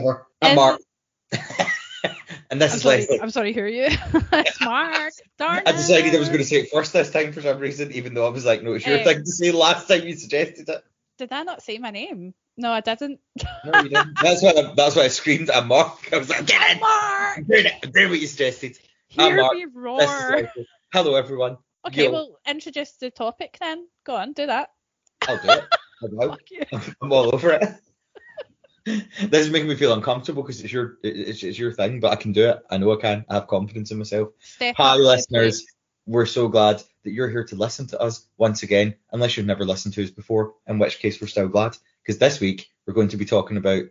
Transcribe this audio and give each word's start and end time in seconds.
never. 0.00 0.26
I'm 0.42 0.48
And- 0.50 0.56
Mark. 0.56 0.80
and 2.50 2.60
this 2.60 2.72
I'm 2.72 2.76
is 2.76 2.82
sorry, 2.82 2.96
Leslie. 2.98 3.20
I'm 3.20 3.30
sorry, 3.30 3.52
who 3.52 3.60
are 3.60 3.68
you? 3.68 3.84
it's 4.32 4.60
Mark. 4.60 5.12
Darn 5.38 5.62
I 5.66 5.72
decided 5.72 6.14
I 6.14 6.18
was 6.18 6.28
going 6.28 6.40
to 6.40 6.44
say 6.44 6.56
it 6.56 6.70
first 6.70 6.92
this 6.92 7.10
time 7.10 7.32
for 7.32 7.40
some 7.42 7.58
reason, 7.58 7.92
even 7.92 8.14
though 8.14 8.26
I 8.26 8.30
was 8.30 8.44
like, 8.44 8.62
no, 8.62 8.72
it's 8.74 8.86
your 8.86 8.98
Eh. 8.98 9.04
thing 9.04 9.18
to 9.24 9.30
say 9.30 9.50
last 9.52 9.86
time 9.88 10.02
you 10.06 10.14
suggested 10.16 10.68
it. 10.68 10.84
Did 11.18 11.32
I 11.32 11.42
not 11.42 11.62
say 11.62 11.78
my 11.78 11.90
name? 11.90 12.34
No, 12.56 12.72
I 12.72 12.80
didn't. 12.80 13.20
No, 13.64 13.80
you 13.82 13.90
didn't. 13.90 14.18
that's 14.22 14.42
why 14.42 14.50
I, 14.50 14.72
that's 14.74 14.96
why 14.96 15.02
I 15.02 15.08
screamed 15.08 15.50
at 15.50 15.66
Mark. 15.66 16.08
I 16.12 16.18
was 16.18 16.28
like, 16.28 16.46
get 16.46 16.72
in. 16.72 16.80
Mark, 16.80 17.38
I'm 17.38 17.44
it. 17.48 17.72
I'm 17.96 18.10
what 18.10 18.20
you 18.20 18.26
suggested. 18.26 18.76
I'm 19.18 19.26
hear 19.32 19.36
Mark. 19.42 19.54
me 19.54 19.64
This 19.64 19.70
is 19.70 19.76
roar. 19.76 20.52
Hello, 20.92 21.14
everyone. 21.14 21.58
Okay, 21.86 22.04
Yo. 22.04 22.12
well, 22.12 22.38
introduce 22.46 22.92
the 22.96 23.10
topic 23.10 23.56
then. 23.60 23.86
Go 24.04 24.16
on, 24.16 24.32
do 24.32 24.46
that. 24.46 24.70
I'll 25.28 25.38
do 25.38 25.50
it. 25.50 25.64
Hello. 26.00 26.28
Fuck 26.30 26.40
you. 26.50 26.62
I'm 27.00 27.12
all 27.12 27.34
over 27.34 27.52
it. 27.52 27.62
this 28.86 29.46
is 29.46 29.50
making 29.50 29.68
me 29.68 29.76
feel 29.76 29.92
uncomfortable 29.92 30.42
because 30.42 30.60
it's 30.62 30.72
your 30.72 30.98
it's, 31.02 31.42
it's 31.42 31.58
your 31.58 31.72
thing, 31.72 32.00
but 32.00 32.12
I 32.12 32.16
can 32.16 32.32
do 32.32 32.48
it. 32.48 32.62
I 32.70 32.78
know 32.78 32.92
I 32.92 33.00
can. 33.00 33.24
I 33.28 33.34
have 33.34 33.46
confidence 33.46 33.90
in 33.90 33.98
myself. 33.98 34.30
Step 34.40 34.74
Hi, 34.76 34.90
up 34.90 34.96
to 34.96 35.02
the 35.02 35.08
listeners. 35.08 35.66
We're 36.06 36.26
so 36.26 36.48
glad 36.48 36.82
that 37.04 37.12
you're 37.12 37.28
here 37.28 37.44
to 37.44 37.56
listen 37.56 37.86
to 37.88 38.00
us 38.00 38.26
once 38.38 38.62
again, 38.62 38.94
unless 39.12 39.36
you've 39.36 39.46
never 39.46 39.64
listened 39.64 39.94
to 39.94 40.04
us 40.04 40.10
before, 40.10 40.54
in 40.66 40.78
which 40.78 40.98
case 40.98 41.20
we're 41.20 41.28
still 41.28 41.48
glad. 41.48 41.76
Because 42.02 42.18
this 42.18 42.40
week 42.40 42.68
we're 42.86 42.94
going 42.94 43.08
to 43.08 43.16
be 43.16 43.26
talking 43.26 43.58
about 43.58 43.84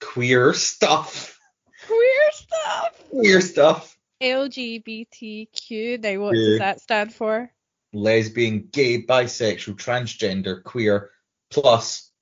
queer 0.00 0.54
stuff. 0.54 1.38
Queer 1.86 2.30
stuff. 2.32 3.02
Queer 3.10 3.40
stuff. 3.40 3.98
LGBTQ. 4.22 6.02
Now, 6.02 6.20
what 6.20 6.34
does 6.34 6.58
that 6.58 6.80
stand 6.80 7.12
for? 7.12 7.52
Lesbian, 7.92 8.68
gay, 8.72 9.02
bisexual, 9.02 9.76
transgender, 9.76 10.62
queer, 10.64 11.10
plus, 11.50 12.12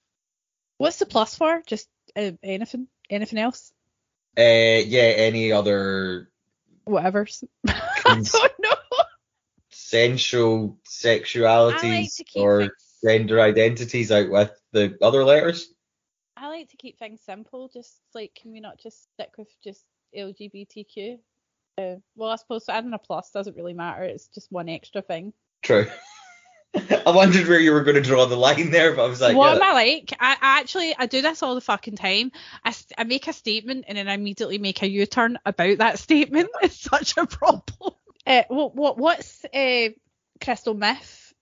What's 0.80 0.96
the 0.96 1.04
plus 1.04 1.36
for? 1.36 1.62
Just 1.66 1.90
uh, 2.16 2.32
anything? 2.42 2.88
Anything 3.08 3.38
else? 3.38 3.72
uh, 4.38 4.42
yeah, 4.42 5.12
any 5.16 5.52
other 5.52 6.30
Whatever. 6.84 7.26
I 7.68 7.80
don't 8.04 8.34
know. 8.60 8.74
sensual 9.70 10.56
I 10.56 11.08
like 11.08 11.22
sexualities 11.24 12.20
or 12.34 12.60
things. 12.60 12.72
gender 13.04 13.40
identities 13.40 14.10
out 14.10 14.30
with 14.30 14.52
the 14.72 14.96
other 15.02 15.24
letters. 15.24 15.72
I 16.36 16.48
like 16.48 16.70
to 16.70 16.76
keep 16.76 16.98
things 16.98 17.20
simple. 17.24 17.68
Just 17.72 18.00
like, 18.14 18.34
can 18.40 18.52
we 18.52 18.60
not 18.60 18.80
just 18.80 19.08
stick 19.12 19.30
with 19.36 19.48
just 19.62 19.84
LGBTQ? 20.16 21.18
Uh, 21.78 21.96
well, 22.16 22.30
I 22.30 22.36
suppose 22.36 22.68
adding 22.68 22.92
a 22.92 22.98
plus 22.98 23.30
doesn't 23.30 23.56
really 23.56 23.74
matter. 23.74 24.02
It's 24.04 24.28
just 24.28 24.50
one 24.50 24.68
extra 24.68 25.02
thing. 25.02 25.32
True. 25.62 25.86
I 27.06 27.10
wondered 27.10 27.48
where 27.48 27.58
you 27.58 27.72
were 27.72 27.82
going 27.82 27.96
to 27.96 28.02
draw 28.02 28.26
the 28.26 28.36
line 28.36 28.70
there, 28.70 28.94
but 28.94 29.04
I 29.04 29.08
was 29.08 29.20
like, 29.20 29.36
what 29.36 29.48
yeah, 29.48 29.56
am 29.56 29.62
I 29.62 29.72
like? 29.72 30.12
I, 30.20 30.32
I 30.40 30.60
actually 30.60 30.94
I 30.96 31.06
do 31.06 31.20
this 31.20 31.42
all 31.42 31.56
the 31.56 31.60
fucking 31.60 31.96
time. 31.96 32.30
I, 32.64 32.74
I 32.96 33.04
make 33.04 33.26
a 33.26 33.32
statement 33.32 33.86
and 33.88 33.98
then 33.98 34.08
I 34.08 34.14
immediately 34.14 34.58
make 34.58 34.82
a 34.82 34.88
U-turn 34.88 35.38
about 35.44 35.78
that 35.78 35.98
statement. 35.98 36.50
It's 36.62 36.78
such 36.78 37.16
a 37.16 37.26
problem. 37.26 37.94
Uh, 38.26 38.42
what 38.48 38.76
what 38.76 38.98
what's 38.98 39.44
uh, 39.52 39.88
crystal 40.40 40.74
meth 40.74 41.32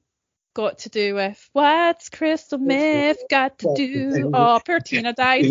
got 0.54 0.78
to 0.78 0.88
do 0.88 1.16
with 1.16 1.50
what's 1.52 2.08
crystal 2.08 2.58
meth 2.58 3.28
got 3.28 3.58
to 3.58 3.74
do? 3.74 4.30
Oh, 4.34 4.60
poor 4.64 4.80
Tina 4.80 5.12
died. 5.12 5.46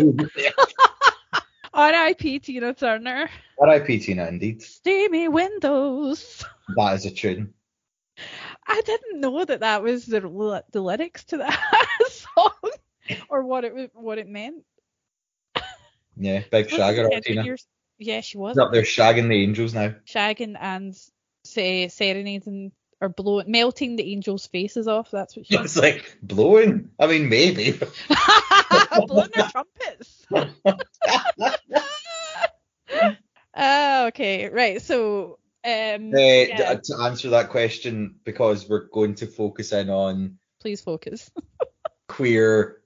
R.I.P. 1.74 2.40
Tina 2.40 2.74
Turner. 2.74 3.30
R.I.P. 3.60 3.98
Tina, 4.00 4.26
indeed. 4.26 4.62
Steamy 4.62 5.28
windows. 5.28 6.44
That 6.76 6.94
is 6.94 7.06
a 7.06 7.10
tune. 7.10 7.54
I 8.66 8.80
didn't 8.84 9.20
know 9.20 9.44
that 9.44 9.60
that 9.60 9.82
was 9.82 10.06
the 10.06 10.20
the 10.72 10.80
lyrics 10.80 11.24
to 11.24 11.38
that 11.38 11.86
song 12.08 12.52
or 13.28 13.44
what 13.44 13.64
it 13.64 13.74
was- 13.74 13.90
what 13.94 14.18
it 14.18 14.28
meant. 14.28 14.64
Yeah, 16.16 16.42
big 16.50 16.68
shagger, 16.68 17.08
Tina. 17.22 17.44
Yeah, 17.98 18.20
she 18.20 18.38
was 18.38 18.54
She's 18.54 18.58
up 18.58 18.72
there 18.72 18.82
shagging 18.82 19.28
the 19.28 19.42
angels 19.42 19.72
now. 19.74 19.94
shagging 20.06 20.56
and 20.60 20.96
say 21.44 21.88
serenading 21.88 22.72
or 23.00 23.08
blowing, 23.08 23.50
melting 23.50 23.94
the 23.96 24.12
angels' 24.12 24.46
faces 24.48 24.88
off. 24.88 25.10
That's 25.12 25.36
what 25.36 25.46
she 25.46 25.56
It's 25.58 25.76
like 25.76 26.16
blowing. 26.22 26.90
I 26.98 27.06
mean, 27.06 27.28
maybe. 27.28 27.72
blowing 29.06 29.30
their 29.34 29.48
trumpets. 29.48 30.26
Ah, 33.54 34.06
okay, 34.06 34.48
right. 34.48 34.80
So, 34.80 35.38
um, 35.68 36.14
Uh, 36.14 36.18
yeah, 36.18 36.74
to 36.82 36.96
answer 37.02 37.30
that 37.30 37.50
question, 37.50 38.16
because 38.24 38.68
we're 38.68 38.88
going 38.88 39.14
to 39.16 39.26
focus 39.26 39.72
in 39.72 39.90
on 39.90 40.38
please 40.60 40.80
focus. 40.80 41.30
queer 42.08 42.80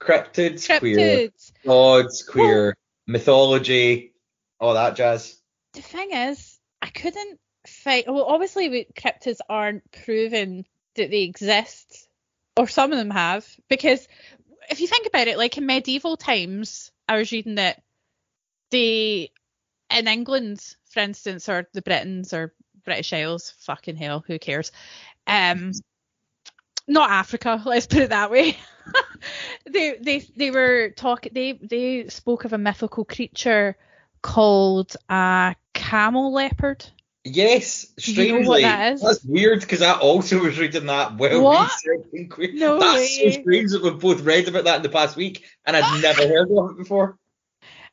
cryptids, 0.00 0.78
queer 0.78 1.30
gods, 1.66 2.22
queer 2.22 2.76
mythology, 3.06 4.14
all 4.60 4.74
that 4.74 4.96
jazz. 4.96 5.36
The 5.72 5.82
thing 5.82 6.12
is, 6.12 6.58
I 6.80 6.88
couldn't 6.88 7.40
find. 7.66 8.04
Well, 8.06 8.24
obviously, 8.24 8.68
we- 8.68 8.86
cryptids 8.96 9.38
aren't 9.48 9.90
proven 9.90 10.64
that 10.94 11.10
they 11.10 11.22
exist, 11.22 12.08
or 12.56 12.68
some 12.68 12.92
of 12.92 12.98
them 12.98 13.10
have, 13.10 13.46
because 13.68 14.06
if 14.70 14.80
you 14.80 14.86
think 14.86 15.06
about 15.06 15.28
it, 15.28 15.38
like 15.38 15.56
in 15.56 15.66
medieval 15.66 16.16
times, 16.16 16.90
I 17.08 17.18
was 17.18 17.32
reading 17.32 17.56
that 17.56 17.82
they, 18.70 19.30
in 19.90 20.08
England, 20.08 20.60
for 20.98 21.02
instance, 21.02 21.48
or 21.48 21.68
the 21.74 21.82
Britons 21.82 22.32
or 22.32 22.52
British 22.84 23.12
Isles, 23.12 23.54
fucking 23.60 23.94
hell, 23.94 24.24
who 24.26 24.36
cares? 24.38 24.72
Um, 25.28 25.70
not 26.88 27.10
Africa, 27.10 27.62
let's 27.66 27.86
put 27.86 28.02
it 28.02 28.10
that 28.10 28.32
way. 28.32 28.58
they 29.70 29.96
they 30.00 30.18
they 30.36 30.50
were 30.50 30.90
talking. 30.90 31.32
They 31.34 31.52
they 31.52 32.08
spoke 32.08 32.44
of 32.44 32.52
a 32.52 32.58
mythical 32.58 33.04
creature 33.04 33.76
called 34.22 34.96
a 35.08 35.54
camel 35.72 36.32
leopard. 36.32 36.84
Yes, 37.24 37.84
Do 37.96 38.10
you 38.10 38.16
know 38.32 38.38
strangely, 38.38 38.48
what 38.48 38.62
that 38.62 38.92
is? 38.94 39.02
that's 39.02 39.24
weird 39.24 39.60
because 39.60 39.82
I 39.82 39.92
also 39.92 40.40
was 40.40 40.58
reading 40.58 40.86
that 40.86 41.16
while 41.16 41.42
What? 41.42 41.70
researching. 41.84 42.58
No 42.58 42.80
that's 42.80 42.94
way. 42.96 43.32
so 43.34 43.40
strange 43.42 43.70
that 43.72 43.82
we've 43.84 43.98
both 44.00 44.22
read 44.22 44.48
about 44.48 44.64
that 44.64 44.76
in 44.78 44.82
the 44.82 44.88
past 44.88 45.14
week, 45.16 45.44
and 45.64 45.76
I'd 45.76 46.02
never 46.02 46.26
heard 46.26 46.50
of 46.50 46.70
it 46.72 46.78
before. 46.78 47.18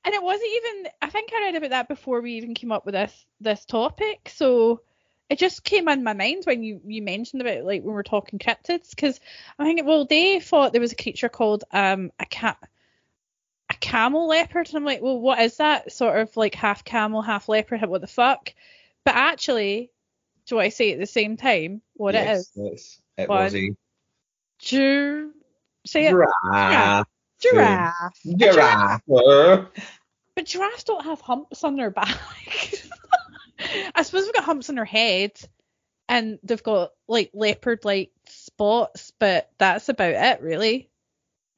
And 0.05 0.13
it 0.13 0.21
wasn't 0.21 0.51
even. 0.55 0.91
I 1.01 1.09
think 1.09 1.31
I 1.33 1.41
read 1.41 1.55
about 1.55 1.71
that 1.71 1.87
before 1.87 2.21
we 2.21 2.33
even 2.33 2.53
came 2.53 2.71
up 2.71 2.85
with 2.85 2.93
this 2.93 3.25
this 3.41 3.65
topic. 3.65 4.29
So 4.33 4.81
it 5.29 5.39
just 5.39 5.63
came 5.63 5.89
in 5.89 6.03
my 6.03 6.13
mind 6.13 6.43
when 6.45 6.63
you 6.63 6.79
you 6.85 7.01
mentioned 7.01 7.41
about 7.41 7.65
like 7.65 7.81
when 7.81 7.87
we 7.89 7.93
were 7.93 8.03
talking 8.03 8.37
cryptids, 8.39 8.91
because 8.91 9.19
I 9.57 9.63
think 9.65 9.85
well 9.85 10.05
they 10.05 10.39
thought 10.39 10.71
there 10.71 10.81
was 10.81 10.91
a 10.91 10.95
creature 10.95 11.29
called 11.29 11.63
um 11.71 12.11
a 12.19 12.25
cat 12.25 12.57
a 13.69 13.73
camel 13.73 14.27
leopard, 14.27 14.67
and 14.67 14.77
I'm 14.77 14.85
like, 14.85 15.01
well, 15.01 15.19
what 15.19 15.39
is 15.39 15.57
that? 15.57 15.91
Sort 15.91 16.19
of 16.19 16.37
like 16.37 16.53
half 16.53 16.83
camel, 16.83 17.23
half 17.23 17.49
leopard. 17.49 17.81
What 17.81 18.01
the 18.01 18.07
fuck? 18.07 18.53
But 19.03 19.15
actually, 19.15 19.91
do 20.45 20.59
I 20.59 20.69
say 20.69 20.93
at 20.93 20.99
the 20.99 21.07
same 21.07 21.37
time 21.37 21.81
what 21.93 22.13
it 22.15 22.25
yes, 22.25 22.39
is? 22.39 22.51
yes, 22.55 23.01
it 23.17 23.29
One. 23.29 23.43
was 23.43 23.55
a 23.55 23.75
say 25.85 26.07
it. 26.07 26.11
giraffe. 26.11 27.07
Giraffe. 27.41 28.19
A 28.25 28.33
Giraffe. 28.35 29.01
But 30.35 30.45
giraffes 30.45 30.83
don't 30.83 31.05
have 31.05 31.21
humps 31.21 31.63
on 31.63 31.75
their 31.75 31.91
back. 31.91 32.09
I 33.95 34.01
suppose 34.03 34.25
they've 34.25 34.33
got 34.33 34.43
humps 34.43 34.69
on 34.69 34.75
their 34.75 34.85
head 34.85 35.31
and 36.09 36.39
they've 36.43 36.61
got 36.61 36.91
like 37.07 37.31
leopard 37.33 37.85
like 37.85 38.11
spots, 38.27 39.11
but 39.17 39.49
that's 39.57 39.89
about 39.89 40.11
it 40.13 40.41
really. 40.41 40.89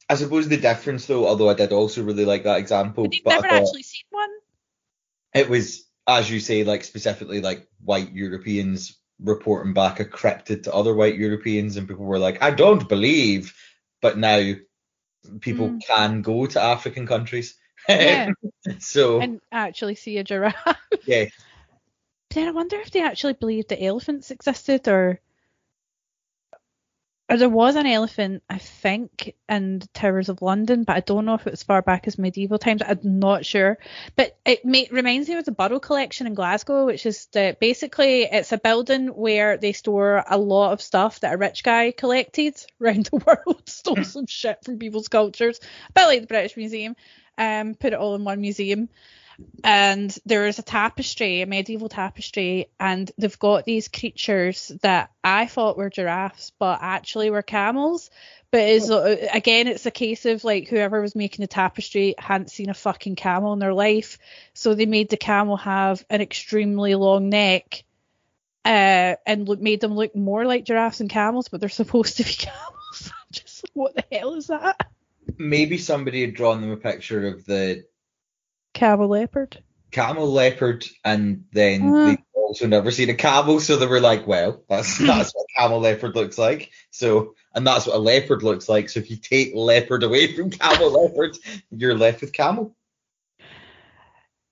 I 0.10 0.16
suppose 0.16 0.48
the 0.48 0.58
difference, 0.58 1.06
though, 1.06 1.28
although 1.28 1.50
I 1.50 1.54
did 1.54 1.74
also 1.74 2.04
really 2.04 2.24
like 2.24 2.44
that 2.44 2.60
example, 2.60 3.06
But 3.06 3.12
they've 3.12 3.24
but 3.26 3.42
never 3.42 3.48
actually 3.48 3.84
seen 3.84 4.04
one. 4.10 4.30
it 5.34 5.50
was, 5.50 5.86
as 6.08 6.32
you 6.32 6.40
say, 6.40 6.64
like 6.64 6.84
specifically 6.86 7.42
like 7.42 7.68
white 7.84 8.14
Europeans 8.14 8.98
reporting 9.20 9.74
back 9.74 10.00
a 10.00 10.06
cryptid 10.06 10.64
to 10.64 10.74
other 10.74 10.94
white 10.96 11.18
Europeans, 11.18 11.76
and 11.76 11.88
people 11.88 12.06
were 12.06 12.20
like, 12.20 12.42
I 12.42 12.52
don't 12.52 12.88
believe, 12.88 13.54
but 14.02 14.18
now 14.18 14.54
people 15.42 15.72
Mm. 15.72 15.86
can 15.86 16.22
go 16.22 16.46
to 16.46 16.62
African 16.62 17.06
countries. 17.06 17.58
Yeah. 17.88 18.32
so 18.80 19.22
And 19.22 19.42
actually 19.52 19.96
see 19.96 20.18
a 20.18 20.24
giraffe. 20.24 20.56
yeah, 21.06 21.26
But 22.30 22.36
then 22.36 22.48
I 22.48 22.52
wonder 22.52 22.78
if 22.78 22.92
they 22.92 23.02
actually 23.02 23.34
believed 23.34 23.70
that 23.70 23.84
elephants 23.84 24.32
existed 24.32 24.88
or 24.88 25.20
or 27.30 27.38
there 27.38 27.50
was 27.50 27.76
an 27.76 27.86
elephant, 27.86 28.42
I 28.50 28.58
think, 28.58 29.36
in 29.50 29.80
the 29.80 29.88
Towers 29.88 30.30
of 30.30 30.42
London, 30.42 30.86
but 30.86 30.96
I 30.96 31.02
don't 31.02 31.26
know 31.26 31.34
if 31.34 31.46
it 31.46 31.52
was 31.52 31.64
far 31.64 31.82
back 31.82 32.08
as 32.08 32.18
medieval 32.18 32.58
times. 32.58 32.82
I'm 32.86 33.00
not 33.04 33.46
sure. 33.46 33.78
But 34.16 34.38
it 34.46 34.64
ma- 34.64 34.84
reminds 34.92 35.28
me 35.28 35.36
of 35.36 35.44
the 35.44 35.52
Burrell 35.52 35.82
Collection 35.82 36.26
in 36.26 36.36
Glasgow, 36.36 36.86
which 36.86 37.06
is 37.06 37.26
the, 37.34 37.58
basically 37.60 38.24
it's 38.24 38.54
a 38.54 38.58
building 38.58 39.08
where 39.08 39.58
they 39.58 39.74
store 39.74 40.24
a 40.26 40.38
lot 40.38 40.72
of 40.72 40.82
stuff 40.82 41.20
that 41.20 41.34
a 41.34 41.38
rich 41.38 41.64
guy 41.64 41.92
collected 41.92 42.56
around 42.82 43.08
the 43.08 43.18
world, 43.18 43.68
stole 43.68 43.96
hmm. 43.98 44.04
some 44.04 44.28
shit 44.28 44.64
from 44.64 44.80
people's 44.80 45.10
cultures, 45.10 45.60
a 45.90 45.92
bit 45.92 46.06
like 46.06 46.22
the 46.22 46.28
British 46.28 46.56
Museum, 46.56 46.96
um, 47.38 47.76
put 47.76 47.94
it 47.94 48.00
all 48.00 48.16
in 48.16 48.24
one 48.24 48.42
museum. 48.42 48.90
and 49.64 50.18
there 50.26 50.48
is 50.48 50.58
a 50.60 50.64
tapestry, 50.64 51.42
a 51.42 51.46
medieval 51.46 51.90
tapestry, 51.90 52.70
and 52.80 53.12
they've 53.18 53.38
got 53.38 53.66
these 53.66 53.88
creatures 53.88 54.72
that 54.82 55.12
I 55.24 55.46
thought 55.46 55.78
were 55.78 55.90
giraffes, 55.90 56.52
but 56.58 56.80
actually 56.82 57.30
were 57.30 57.44
camels. 57.44 58.10
But 58.50 58.62
is 58.62 58.90
uh, 58.90 59.28
again, 59.34 59.68
it's 59.68 59.86
a 59.86 59.92
case 59.92 60.26
of 60.26 60.44
like 60.44 60.70
whoever 60.70 61.02
was 61.02 61.16
making 61.16 61.44
the 61.44 61.48
tapestry 61.48 62.16
hadn't 62.18 62.50
seen 62.50 62.70
a 62.70 62.74
fucking 62.74 63.16
camel 63.18 63.54
in 63.54 63.60
their 63.60 63.74
life, 63.74 64.18
so 64.54 64.74
they 64.74 64.86
made 64.86 65.10
the 65.10 65.18
camel 65.18 65.58
have 65.58 66.06
an 66.10 66.22
extremely 66.22 66.96
long 66.96 67.30
neck, 67.30 67.84
uh, 68.64 69.16
and 69.26 69.48
look, 69.48 69.60
made 69.60 69.82
them 69.82 69.96
look 69.96 70.16
more 70.16 70.46
like 70.46 70.64
giraffes 70.64 71.02
and 71.02 71.10
camels, 71.10 71.50
but 71.50 71.60
they're 71.60 71.70
supposed 71.70 72.18
to 72.18 72.24
be 72.24 72.34
camels. 72.38 73.12
Just 73.32 73.66
what 73.74 73.96
the 73.96 74.06
hell 74.12 74.34
is 74.36 74.48
that? 74.48 74.88
Maybe 75.38 75.78
somebody 75.78 76.22
had 76.22 76.34
drawn 76.36 76.62
them 76.62 76.72
a 76.72 76.78
picture 76.78 77.28
of 77.28 77.46
the 77.46 77.86
Camel 78.74 79.08
leopard. 79.08 79.64
camel 79.92 80.32
leopard, 80.32 80.86
and 81.04 81.46
then 81.52 81.96
Uh. 81.96 82.06
they 82.06 82.18
also 82.34 82.68
never 82.68 82.92
seen 82.92 83.10
a 83.10 83.16
camel, 83.16 83.60
so 83.60 83.76
they 83.78 83.88
were 83.88 84.00
like, 84.00 84.28
well, 84.28 84.64
that's 84.70 84.98
that's 85.06 85.32
what 85.34 85.46
camel 85.58 85.80
leopard 85.80 86.16
looks 86.16 86.38
like. 86.38 86.72
So, 86.92 87.36
and 87.56 87.66
that's 87.66 87.88
what 87.88 87.96
a 87.96 88.00
leopard 88.00 88.44
looks 88.44 88.70
like. 88.70 88.90
So 88.90 89.00
if 89.00 89.10
you 89.10 89.18
take 89.18 89.54
leopard 89.56 90.04
away 90.04 90.34
from 90.36 90.52
camel 90.52 90.92
leopard, 90.92 91.38
you're 91.72 91.98
left 91.98 92.22
with 92.22 92.34
camel. 92.34 92.76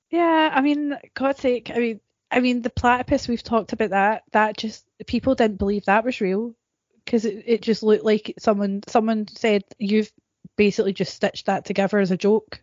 Yeah, 0.10 0.51
I 0.54 0.62
mean, 0.62 0.98
God's 1.13 1.39
sake, 1.42 1.71
I 1.74 1.80
mean, 1.80 2.00
I 2.31 2.39
mean, 2.39 2.62
the 2.62 2.69
platypus 2.69 3.28
we've 3.28 3.44
talked 3.44 3.74
about 3.74 3.89
that. 3.92 4.24
That 4.31 4.57
just 4.57 4.86
people 5.07 5.36
didn't 5.36 5.57
believe 5.57 5.86
that 5.86 6.04
was 6.06 6.21
real 6.21 6.56
because 7.04 7.25
it, 7.25 7.44
it 7.45 7.62
just 7.62 7.83
looked 7.83 8.06
like 8.06 8.33
someone 8.39 8.81
someone 8.88 9.28
said 9.28 9.63
you've 9.78 10.12
basically 10.56 10.94
just 10.94 11.13
stitched 11.13 11.48
that 11.48 11.66
together 11.66 12.00
as 12.00 12.12
a 12.12 12.18
joke. 12.18 12.62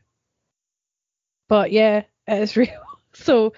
But 1.49 1.73
yeah, 1.73 2.05
it 2.27 2.43
is 2.43 2.57
real. 2.57 2.83
So 3.13 3.53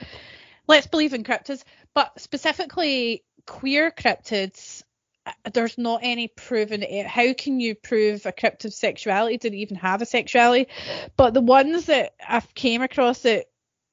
let's 0.66 0.86
believe 0.86 1.14
in 1.14 1.24
cryptids, 1.24 1.62
but 1.94 2.20
specifically 2.20 3.24
queer 3.46 3.90
cryptids. 3.90 4.82
uh, 5.26 5.32
There's 5.52 5.78
not 5.78 6.00
any 6.02 6.28
proven. 6.28 6.84
How 7.06 7.32
can 7.34 7.60
you 7.60 7.74
prove 7.74 8.26
a 8.26 8.32
cryptid's 8.32 8.76
sexuality? 8.76 9.36
Did 9.38 9.54
it 9.54 9.58
even 9.58 9.76
have 9.76 10.02
a 10.02 10.06
sexuality? 10.06 10.68
But 11.16 11.34
the 11.34 11.40
ones 11.40 11.86
that 11.86 12.14
I've 12.26 12.52
came 12.54 12.82
across 12.82 13.20
that 13.20 13.46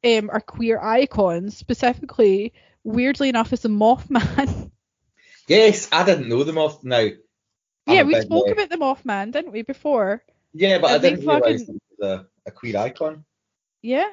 um, 0.04 0.30
are 0.32 0.42
queer 0.42 0.80
icons, 0.80 1.56
specifically, 1.56 2.54
weirdly 2.84 3.30
enough, 3.30 3.54
is 3.54 3.62
the 3.62 3.70
Mothman. 3.70 4.72
Yes, 5.48 5.90
I 5.92 6.06
didn't 6.06 6.30
know 6.30 6.44
them 6.46 6.58
off 6.58 6.82
now. 6.84 7.10
Yeah, 7.88 8.04
we 8.04 8.14
spoke 8.22 8.48
about 8.52 8.70
the 8.70 8.78
Mothman, 8.78 9.32
didn't 9.34 9.52
we, 9.52 9.64
before? 9.64 10.24
Yeah, 10.54 10.80
but 10.80 10.92
I 10.92 10.98
they 10.98 11.10
didn't 11.12 11.26
fucking- 11.26 11.80
was 12.00 12.00
a, 12.02 12.26
a 12.46 12.52
queer 12.52 12.78
icon. 12.78 13.24
Yeah, 13.82 14.10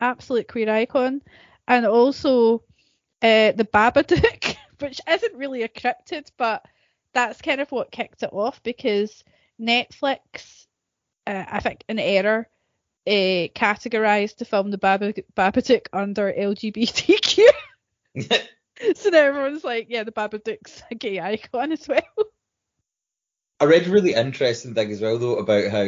absolute 0.00 0.48
queer 0.48 0.70
icon, 0.70 1.22
and 1.68 1.86
also 1.86 2.62
uh, 3.22 3.52
the 3.52 3.68
Babadook, 3.72 4.56
which 4.78 5.00
isn't 5.08 5.34
really 5.36 5.62
a 5.62 5.68
cryptid, 5.68 6.30
but 6.36 6.64
that's 7.14 7.42
kind 7.42 7.60
of 7.60 7.70
what 7.70 7.92
kicked 7.92 8.22
it 8.22 8.30
off 8.32 8.62
because 8.62 9.22
Netflix, 9.60 10.66
uh, 11.26 11.44
I 11.48 11.60
think, 11.60 11.84
in 11.88 11.98
error, 11.98 12.48
uh, 13.06 13.48
categorized 13.54 14.38
the 14.38 14.44
film 14.44 14.70
The 14.70 14.78
Baba- 14.78 15.14
Babadook 15.36 15.86
under 15.92 16.32
LGBTQ. 16.32 17.44
so 18.94 19.10
now 19.10 19.18
everyone's 19.18 19.64
like, 19.64 19.86
yeah, 19.90 20.04
the 20.04 20.12
Babadook's 20.12 20.82
a 20.90 20.94
gay 20.94 21.20
icon 21.20 21.72
as 21.72 21.86
well. 21.86 22.02
I 23.62 23.64
read 23.64 23.86
a 23.86 23.90
really 23.90 24.12
interesting 24.12 24.74
thing 24.74 24.90
as 24.90 25.00
well 25.00 25.18
though 25.18 25.36
about 25.36 25.70
how 25.70 25.86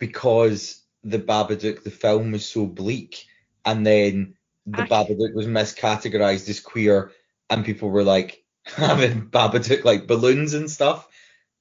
because 0.00 0.82
the 1.04 1.20
Babadook 1.20 1.84
the 1.84 1.90
film 1.92 2.32
was 2.32 2.44
so 2.44 2.66
bleak 2.66 3.26
and 3.64 3.86
then 3.86 4.34
the 4.66 4.82
Aye. 4.82 4.88
Babadook 4.88 5.34
was 5.34 5.46
miscategorized 5.46 6.48
as 6.48 6.58
queer 6.58 7.12
and 7.48 7.64
people 7.64 7.90
were 7.90 8.02
like 8.02 8.42
having 8.64 9.30
Babadook 9.30 9.84
like 9.84 10.08
balloons 10.08 10.52
and 10.52 10.68
stuff 10.68 11.06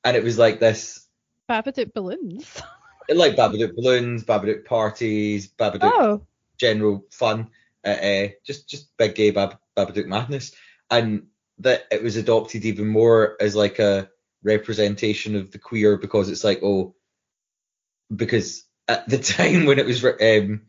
and 0.04 0.18
it 0.18 0.24
was 0.24 0.40
like 0.40 0.60
this 0.60 1.08
Babadook 1.48 1.94
balloons. 1.94 2.60
like 3.10 3.36
Babadook 3.36 3.76
balloons, 3.76 4.24
Babadook 4.24 4.66
parties, 4.66 5.48
Babadook 5.48 5.92
Oh, 5.94 6.26
general 6.58 7.06
fun, 7.12 7.52
uh, 7.86 7.90
uh, 7.90 8.28
just 8.44 8.68
just 8.68 8.98
big 8.98 9.14
gay 9.14 9.30
Bab- 9.30 9.60
Babadook 9.78 10.08
madness, 10.08 10.56
and 10.90 11.28
that 11.60 11.86
it 11.92 12.04
was 12.04 12.16
adopted 12.18 12.66
even 12.66 12.88
more 12.88 13.38
as 13.40 13.56
like 13.56 13.80
a 13.80 14.10
representation 14.44 15.36
of 15.36 15.52
the 15.52 15.60
queer 15.60 15.98
because 15.98 16.30
it's 16.30 16.44
like 16.44 16.60
oh, 16.63 16.96
because 18.13 18.63
at 18.88 19.07
the 19.07 19.18
time 19.36 19.66
when 19.66 19.80
it 19.80 19.86
was 19.86 20.04
um, 20.04 20.62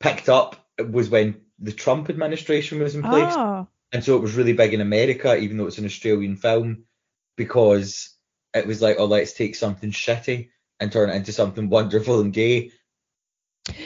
picked 0.00 0.28
up 0.28 0.66
was 0.78 1.08
when 1.08 1.40
the 1.58 1.72
Trump 1.72 2.10
administration 2.10 2.80
was 2.80 2.94
in 2.94 3.02
place, 3.02 3.34
oh, 3.36 3.66
and 3.92 4.04
so 4.04 4.16
it 4.16 4.22
was 4.22 4.34
really 4.34 4.52
big 4.52 4.74
in 4.74 4.80
America, 4.80 5.36
even 5.36 5.56
though 5.56 5.66
it's 5.66 5.78
an 5.78 5.84
Australian 5.84 6.36
film, 6.36 6.84
because 7.36 8.14
it 8.54 8.66
was 8.66 8.82
like 8.82 8.96
oh 8.98 9.06
let's 9.06 9.32
take 9.32 9.56
something 9.56 9.90
shitty 9.90 10.50
and 10.80 10.92
turn 10.92 11.10
it 11.10 11.16
into 11.16 11.32
something 11.32 11.68
wonderful 11.68 12.20
and 12.20 12.32
gay. 12.32 12.70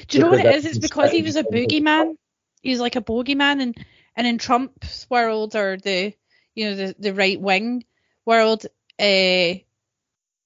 Do 0.08 0.18
you 0.18 0.24
know 0.24 0.30
what 0.30 0.44
it 0.44 0.54
is? 0.56 0.64
It's 0.64 0.78
because 0.78 1.12
he 1.12 1.22
was 1.22 1.36
a 1.36 1.44
boogeyman. 1.44 2.16
He 2.62 2.70
was 2.70 2.80
like 2.80 2.96
a 2.96 3.00
bogeyman, 3.00 3.62
and 3.62 3.86
and 4.18 4.26
in 4.26 4.36
Trump's 4.38 5.06
world 5.08 5.56
or 5.56 5.78
the 5.78 6.12
you 6.54 6.68
know 6.68 6.76
the 6.76 6.96
the 6.98 7.14
right 7.14 7.40
wing 7.40 7.84
world, 8.26 8.66
uh, 8.98 9.54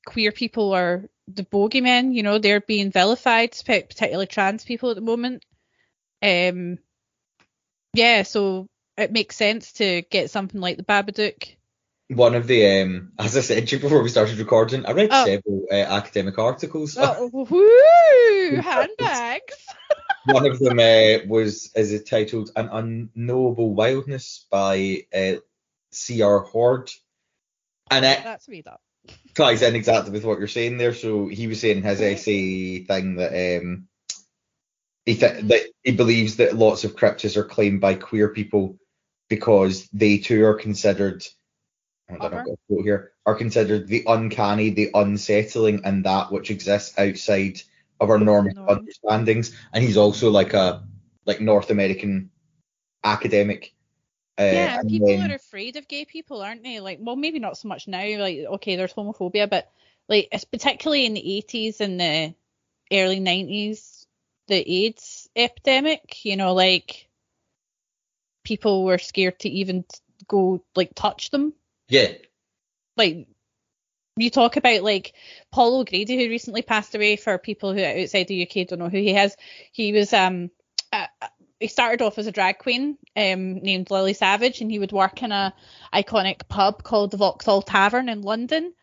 queer 0.07 0.31
people 0.31 0.75
are 0.75 1.09
the 1.26 1.45
bogeymen. 1.45 2.14
You 2.14 2.23
know 2.23 2.38
they're 2.38 2.61
being 2.61 2.93
vilified, 2.93 3.52
particularly 3.64 4.26
trans 4.26 4.64
people 4.64 4.91
at 4.91 4.97
the 4.97 5.00
moment. 5.00 5.45
Um, 6.23 6.79
yeah, 7.95 8.23
so 8.23 8.69
it 8.97 9.11
makes 9.11 9.37
sense 9.37 9.73
to 9.75 10.02
get 10.02 10.31
something 10.31 10.61
like 10.61 10.76
the 10.76 10.85
Babadook. 10.85 11.57
one 12.09 12.35
of 12.35 12.47
the 12.47 12.83
um 12.83 13.12
as 13.19 13.37
I 13.37 13.41
said 13.41 13.69
to 13.69 13.76
you 13.76 13.83
before 13.83 14.02
we 14.02 14.11
started 14.11 14.38
recording, 14.38 14.85
I 14.85 14.93
read 14.93 15.11
Oh. 15.12 15.25
several 15.25 15.67
uh, 15.73 15.75
academic 15.75 16.38
articles. 16.38 16.97
Oh, 16.99 17.31
woo! 17.33 18.61
Handbags. 18.61 19.67
One 20.25 20.47
of 20.50 20.59
them 20.59 20.79
uh, 20.79 21.26
was 21.26 21.71
is 21.75 21.93
it 21.93 22.07
titled 22.09 22.50
"An 22.57 22.69
Unknowable 22.69 23.75
Wildness" 23.75 24.47
by 24.50 25.07
uh, 25.14 25.35
C.R. 25.93 26.41
Horde. 26.41 26.91
and 27.91 28.05
it 28.05 28.21
That's 28.23 28.49
made 28.49 28.67
up. 28.67 28.81
ties 29.35 29.62
in 29.62 29.75
exactly 29.75 30.12
with 30.12 30.25
what 30.25 30.38
you're 30.38 30.49
saying 30.49 30.79
there. 30.79 30.95
So 30.95 31.29
he 31.29 31.47
was 31.47 31.61
saying 31.61 31.83
his 31.83 32.00
essay 32.00 32.85
thing 32.85 33.17
that 33.17 33.59
um 33.61 33.88
he 35.05 35.17
th- 35.17 35.43
that 35.45 35.62
he 35.83 35.93
believes 35.93 36.37
that 36.37 36.57
lots 36.57 36.85
of 36.85 36.97
cryptids 36.97 37.37
are 37.37 37.45
claimed 37.45 37.81
by 37.81 37.95
queer 37.95 38.29
people 38.29 38.79
because 39.29 39.88
they 39.93 40.19
too 40.19 40.45
are 40.45 40.55
considered. 40.55 41.25
I 42.09 42.14
don't 42.19 42.33
know 42.33 42.38
Uh-huh. 42.38 42.57
what 42.69 42.85
here. 42.85 43.12
Are 43.25 43.35
considered 43.37 43.87
the 43.88 44.05
uncanny, 44.07 44.71
the 44.71 44.91
unsettling, 44.95 45.85
and 45.85 46.05
that 46.05 46.31
which 46.33 46.50
exists 46.50 46.99
outside 46.99 47.62
of 48.02 48.11
our 48.11 48.18
normal 48.18 48.52
Norm. 48.54 48.68
understandings. 48.68 49.56
And 49.73 49.82
he's 49.85 49.97
also 49.97 50.30
like 50.30 50.52
a 50.54 50.82
like 51.25 51.40
North 51.40 51.71
American 51.71 52.30
academic. 53.04 53.73
Uh, 54.37 54.42
Yeah, 54.52 54.82
people 54.82 55.06
then- 55.06 55.30
are 55.30 55.35
afraid 55.35 55.76
of 55.76 55.87
gay 55.88 56.04
people, 56.04 56.42
aren't 56.42 56.62
they? 56.64 56.80
Like, 56.80 56.99
well, 57.00 57.16
maybe 57.16 57.38
not 57.38 57.56
so 57.56 57.68
much 57.68 57.87
now. 57.87 58.02
Like, 58.18 58.38
okay, 58.56 58.76
there's 58.76 58.92
homophobia, 58.92 59.49
but 59.49 59.71
like, 60.09 60.28
it's 60.32 60.44
particularly 60.44 61.06
in 61.06 61.14
the 61.14 61.21
80s 61.38 61.80
and 61.80 62.00
the 62.00 62.35
early 62.92 63.21
90s, 63.21 64.06
the 64.49 64.56
AIDS 64.87 65.28
epidemic. 65.37 66.25
You 66.25 66.37
know, 66.37 66.54
like 66.54 67.09
people 68.44 68.85
were 68.85 68.99
scared 68.99 69.38
to 69.40 69.49
even 69.49 69.85
go 70.26 70.64
like 70.75 70.94
touch 70.94 71.30
them. 71.30 71.52
yeah, 71.88 72.12
Like, 72.97 73.28
you 74.16 74.31
talk 74.31 74.57
about 74.57 74.83
like 74.83 75.14
Paul 75.50 75.81
O'Grady, 75.81 76.16
who 76.16 76.31
recently 76.31 76.62
passed 76.62 76.95
away. 76.95 77.16
For 77.16 77.38
people 77.38 77.73
who 77.73 77.83
are 77.83 77.99
outside 77.99 78.28
the 78.28 78.42
UK 78.42 78.69
don't 78.69 78.78
know 78.78 78.88
who 78.88 78.99
he 78.99 79.16
is, 79.16 79.37
he 79.73 79.92
was 79.92 80.12
um. 80.12 80.50
Uh, 80.92 81.07
he 81.59 81.69
started 81.69 82.02
off 82.02 82.19
as 82.19 82.26
a 82.26 82.33
drag 82.33 82.59
queen 82.59 82.99
um, 83.16 83.54
named 83.61 83.90
Lily 83.90 84.14
Savage, 84.14 84.61
and 84.61 84.71
he 84.71 84.81
would 84.81 84.90
work 84.90 85.23
in 85.23 85.31
a 85.31 85.54
iconic 85.95 86.49
pub 86.49 86.83
called 86.83 87.12
the 87.12 87.16
Vauxhall 87.16 87.62
Tavern 87.62 88.09
in 88.09 88.23
London. 88.23 88.75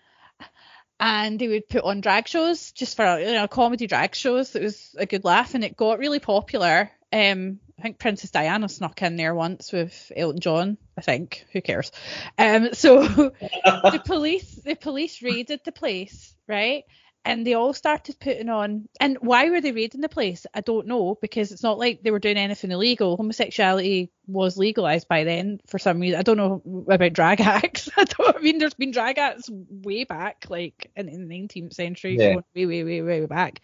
And 0.98 1.39
he 1.39 1.50
would 1.50 1.67
put 1.67 1.83
on 1.83 2.01
drag 2.01 2.27
shows 2.27 2.71
just 2.71 2.95
for 2.95 3.19
you 3.19 3.33
know 3.33 3.48
comedy 3.48 3.88
drag 3.88 4.15
shows. 4.15 4.55
It 4.55 4.63
was 4.63 4.95
a 4.98 5.05
good 5.05 5.25
laugh, 5.25 5.53
and 5.53 5.63
it 5.63 5.77
got 5.77 6.00
really 6.00 6.19
popular. 6.19 6.91
Um, 7.12 7.59
I 7.79 7.81
think 7.81 7.98
Princess 7.98 8.31
Diana 8.31 8.67
snuck 8.67 9.01
in 9.01 9.15
there 9.15 9.33
once 9.33 9.71
with 9.71 10.12
Elton 10.15 10.41
John. 10.41 10.77
I 10.98 11.01
think 11.01 11.45
who 11.53 11.62
cares? 11.62 11.91
Um, 12.38 12.69
so 12.74 13.03
the 13.03 14.01
police 14.05 14.55
the 14.65 14.75
police 14.75 15.21
raided 15.21 15.62
the 15.63 15.71
place, 15.71 16.36
right? 16.48 16.83
And 17.25 17.45
they 17.45 17.53
all 17.53 17.74
started 17.74 18.17
putting 18.19 18.50
on 18.50 18.88
and 19.00 19.17
why 19.21 19.50
were 19.50 19.62
they 19.62 19.71
raiding 19.71 20.01
the 20.01 20.09
place? 20.09 20.45
I 20.53 20.62
don't 20.62 20.88
know, 20.88 21.17
because 21.21 21.51
it's 21.51 21.63
not 21.63 21.77
like 21.77 22.01
they 22.01 22.12
were 22.12 22.19
doing 22.19 22.38
anything 22.38 22.71
illegal. 22.71 23.17
Homosexuality 23.17 24.09
was 24.25 24.57
legalized 24.57 25.07
by 25.07 25.24
then 25.25 25.59
for 25.67 25.79
some 25.79 26.00
reason. 26.00 26.19
I 26.19 26.24
don't 26.24 26.38
know 26.38 26.62
about 26.89 27.13
drag 27.13 27.39
acts. 27.59 27.89
I 27.95 28.03
don't 28.05 28.36
I 28.38 28.39
mean 28.39 28.57
there's 28.57 28.74
been 28.74 28.91
drag 28.91 29.17
acts 29.17 29.50
way 29.51 30.03
back, 30.03 30.45
like 30.50 30.91
in, 30.98 31.07
in 31.07 31.27
the 31.27 31.39
nineteenth 31.39 31.74
century, 31.74 32.17
Yeah. 32.17 32.36
way, 32.55 32.65
way, 32.65 32.83
way, 32.83 33.01
way 33.01 33.25
back. 33.25 33.62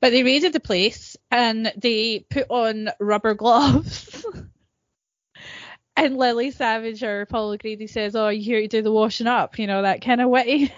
But 0.00 0.10
they 0.10 0.22
raided 0.22 0.52
the 0.52 0.60
place 0.60 1.16
and 1.30 1.72
they 1.76 2.20
put 2.20 2.46
on 2.48 2.90
rubber 3.00 3.34
gloves. 3.34 4.24
and 5.96 6.16
Lily 6.16 6.50
Savage 6.52 7.02
or 7.02 7.26
Paul 7.26 7.50
O'Grady 7.50 7.88
says, 7.88 8.14
"Oh, 8.14 8.28
you 8.28 8.42
here 8.42 8.60
to 8.60 8.68
do 8.68 8.82
the 8.82 8.92
washing 8.92 9.26
up?" 9.26 9.58
You 9.58 9.66
know 9.66 9.82
that 9.82 10.02
kind 10.02 10.20
of 10.20 10.30
witty. 10.30 10.72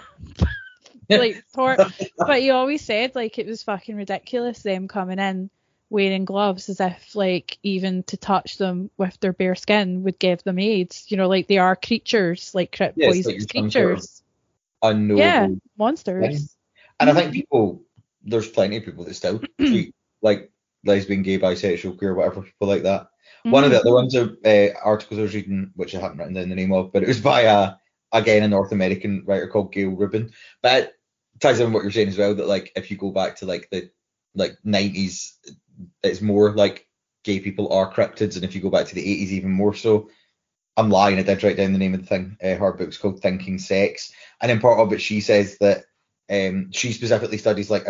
like, 1.10 1.44
tor- 1.54 1.76
but 2.16 2.40
he 2.40 2.50
always 2.50 2.82
said 2.82 3.14
like 3.14 3.38
it 3.38 3.46
was 3.46 3.62
fucking 3.62 3.96
ridiculous 3.96 4.62
them 4.62 4.88
coming 4.88 5.18
in 5.18 5.50
wearing 5.90 6.24
gloves 6.24 6.68
as 6.68 6.80
if 6.80 7.14
like 7.16 7.58
even 7.62 8.04
to 8.04 8.16
touch 8.16 8.56
them 8.56 8.90
with 8.96 9.18
their 9.20 9.32
bare 9.32 9.56
skin 9.56 10.04
would 10.04 10.18
give 10.18 10.42
them 10.44 10.58
AIDS. 10.58 11.06
You 11.08 11.16
know, 11.16 11.28
like 11.28 11.48
they 11.48 11.58
are 11.58 11.76
creatures, 11.76 12.54
like 12.54 12.74
crypt 12.74 12.96
Yeah, 12.96 13.08
poisonous 13.08 13.42
like 13.42 13.52
some 13.52 13.70
sort 13.70 13.84
of 13.84 13.90
creatures. 13.98 14.22
Unknowable. 14.82 15.20
yeah, 15.20 15.48
monsters. 15.76 16.38
thing. 16.38 16.48
And 17.00 17.10
I 17.10 17.14
think 17.14 17.32
people, 17.32 17.82
there's 18.22 18.48
plenty 18.48 18.76
of 18.76 18.84
people 18.84 19.04
that 19.04 19.14
still 19.14 19.40
treat 19.60 19.94
like 20.22 20.50
lesbian, 20.84 21.22
gay, 21.22 21.38
bisexual, 21.38 21.98
queer, 21.98 22.14
whatever 22.14 22.42
people 22.42 22.68
like 22.68 22.82
that. 22.82 23.08
One 23.44 23.64
of 23.64 23.70
the 23.70 23.76
Mhm. 23.76 23.80
other 23.80 23.94
ones, 23.94 24.16
are, 24.16 24.36
uh, 24.44 24.68
articles 24.84 25.18
I 25.18 25.22
was 25.22 25.34
reading, 25.34 25.70
which 25.76 25.94
I 25.94 26.00
haven't 26.00 26.18
written 26.18 26.34
down 26.34 26.48
the 26.48 26.54
name 26.54 26.72
of, 26.72 26.92
but 26.92 27.02
it 27.02 27.08
was 27.08 27.20
by 27.20 27.42
a 27.42 27.74
again 28.12 28.42
a 28.42 28.48
North 28.48 28.72
American 28.72 29.22
writer 29.26 29.46
called 29.46 29.72
Gayle 29.72 29.90
Rubin. 29.90 30.32
But 30.62 30.82
it 31.34 31.40
ties 31.40 31.60
in 31.60 31.66
with 31.66 31.74
what 31.74 31.82
you're 31.82 31.92
saying 31.92 32.08
as 32.08 32.18
well 32.18 32.34
that 32.34 32.48
like 32.48 32.72
if 32.76 32.90
you 32.90 32.96
go 32.96 33.10
back 33.10 33.36
to 33.36 33.46
like 33.46 33.68
the 33.70 33.90
like 34.34 34.56
90s, 34.64 35.32
it's 36.02 36.20
more 36.20 36.52
like 36.54 36.86
gay 37.24 37.40
people 37.40 37.72
are 37.72 37.92
cryptids, 37.92 38.36
and 38.36 38.44
if 38.44 38.54
you 38.54 38.60
go 38.60 38.70
back 38.70 38.86
to 38.86 38.94
the 38.94 39.02
80s, 39.04 39.30
even 39.32 39.50
more 39.50 39.74
so. 39.74 40.08
I'm 40.76 40.88
lying. 40.88 41.18
I 41.18 41.22
did 41.22 41.42
write 41.42 41.56
down 41.56 41.72
the 41.72 41.78
name 41.78 41.94
of 41.94 42.00
the 42.00 42.06
thing. 42.06 42.36
Uh, 42.42 42.54
her 42.54 42.72
book's 42.72 42.96
called 42.96 43.20
Thinking 43.20 43.58
Sex, 43.58 44.12
and 44.40 44.50
in 44.50 44.60
part 44.60 44.78
of 44.78 44.92
it, 44.92 45.00
she 45.00 45.20
says 45.20 45.58
that 45.58 45.84
um, 46.30 46.70
she 46.72 46.92
specifically 46.92 47.38
studies 47.38 47.70
like 47.70 47.86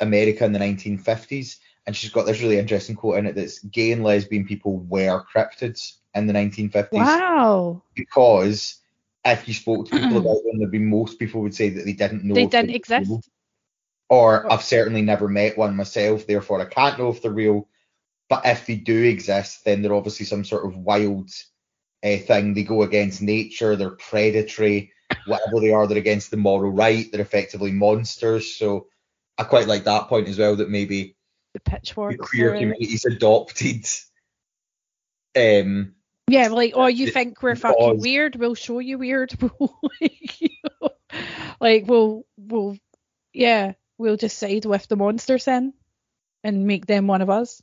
America 0.00 0.44
in 0.44 0.52
the 0.52 0.58
1950s, 0.58 1.58
and 1.86 1.94
she's 1.96 2.10
got 2.10 2.26
this 2.26 2.40
really 2.42 2.58
interesting 2.58 2.96
quote 2.96 3.18
in 3.18 3.26
it 3.26 3.34
that's 3.34 3.60
gay 3.60 3.92
and 3.92 4.02
lesbian 4.02 4.44
people 4.46 4.78
were 4.78 5.22
cryptids 5.34 5.94
in 6.14 6.26
the 6.26 6.32
1950s 6.32 6.92
Wow. 6.92 7.82
because 7.94 8.76
if 9.24 9.46
you 9.48 9.54
spoke 9.54 9.86
to 9.88 9.98
people 9.98 10.18
about 10.18 10.42
them, 10.44 10.58
there'd 10.58 10.70
be 10.70 10.78
most 10.78 11.18
people 11.18 11.40
would 11.42 11.54
say 11.54 11.70
that 11.70 11.84
they 11.84 11.92
didn't 11.92 12.24
know 12.24 12.34
They 12.34 12.46
didn't 12.46 12.74
exist. 12.74 13.10
Or 14.08 14.44
Or- 14.44 14.52
I've 14.52 14.62
certainly 14.62 15.02
never 15.02 15.28
met 15.28 15.56
one 15.56 15.76
myself, 15.76 16.26
therefore 16.26 16.60
I 16.60 16.66
can't 16.66 16.98
know 16.98 17.08
if 17.10 17.22
they're 17.22 17.30
real. 17.30 17.68
But 18.28 18.46
if 18.46 18.66
they 18.66 18.76
do 18.76 19.02
exist, 19.04 19.64
then 19.64 19.82
they're 19.82 19.94
obviously 19.94 20.26
some 20.26 20.44
sort 20.44 20.64
of 20.66 20.76
wild 20.78 21.30
uh, 22.02 22.16
thing. 22.16 22.54
They 22.54 22.64
go 22.64 22.82
against 22.82 23.22
nature, 23.22 23.76
they're 23.76 23.90
predatory, 23.90 24.92
whatever 25.26 25.60
they 25.60 25.70
are, 25.72 25.86
they're 25.86 25.98
against 25.98 26.30
the 26.30 26.36
moral 26.36 26.70
right, 26.70 27.10
they're 27.12 27.20
effectively 27.20 27.72
monsters. 27.72 28.54
So 28.56 28.86
I 29.38 29.44
quite 29.44 29.66
like 29.68 29.84
that 29.84 30.08
point 30.08 30.28
as 30.28 30.38
well, 30.38 30.56
that 30.56 30.70
maybe 30.70 31.16
The 31.54 31.60
the 31.64 31.70
pitchward. 31.70 32.18
queer 32.18 32.48
story. 32.48 32.58
community's 32.60 33.04
adopted 33.04 33.84
um 35.36 35.94
Yeah, 36.28 36.48
like, 36.48 36.72
oh, 36.74 36.86
you 36.86 37.08
It- 37.08 37.12
think 37.14 37.42
we're 37.42 37.56
fucking 37.56 38.00
weird? 38.00 38.36
We'll 38.36 38.54
show 38.54 38.78
you 38.78 38.98
weird. 38.98 39.32
We'll, 39.58 39.78
like, 40.00 40.40
you 40.40 40.48
know, 40.80 40.90
like, 41.60 41.84
we'll, 41.86 42.24
we'll, 42.36 42.76
yeah, 43.32 43.72
we'll 43.98 44.16
just 44.16 44.38
side 44.38 44.64
with 44.64 44.86
the 44.88 44.96
monsters 44.96 45.44
then 45.44 45.74
and 46.42 46.66
make 46.66 46.86
them 46.86 47.06
one 47.06 47.22
of 47.22 47.30
us. 47.30 47.62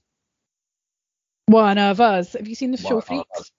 One 1.48 1.77
of 1.77 2.00
us. 2.00 2.34
Have 2.34 2.48
you 2.48 2.55
seen 2.55 2.72
the 2.72 2.77
show 2.77 2.89
One 2.89 2.98
of 3.00 3.05
Freaks? 3.05 3.51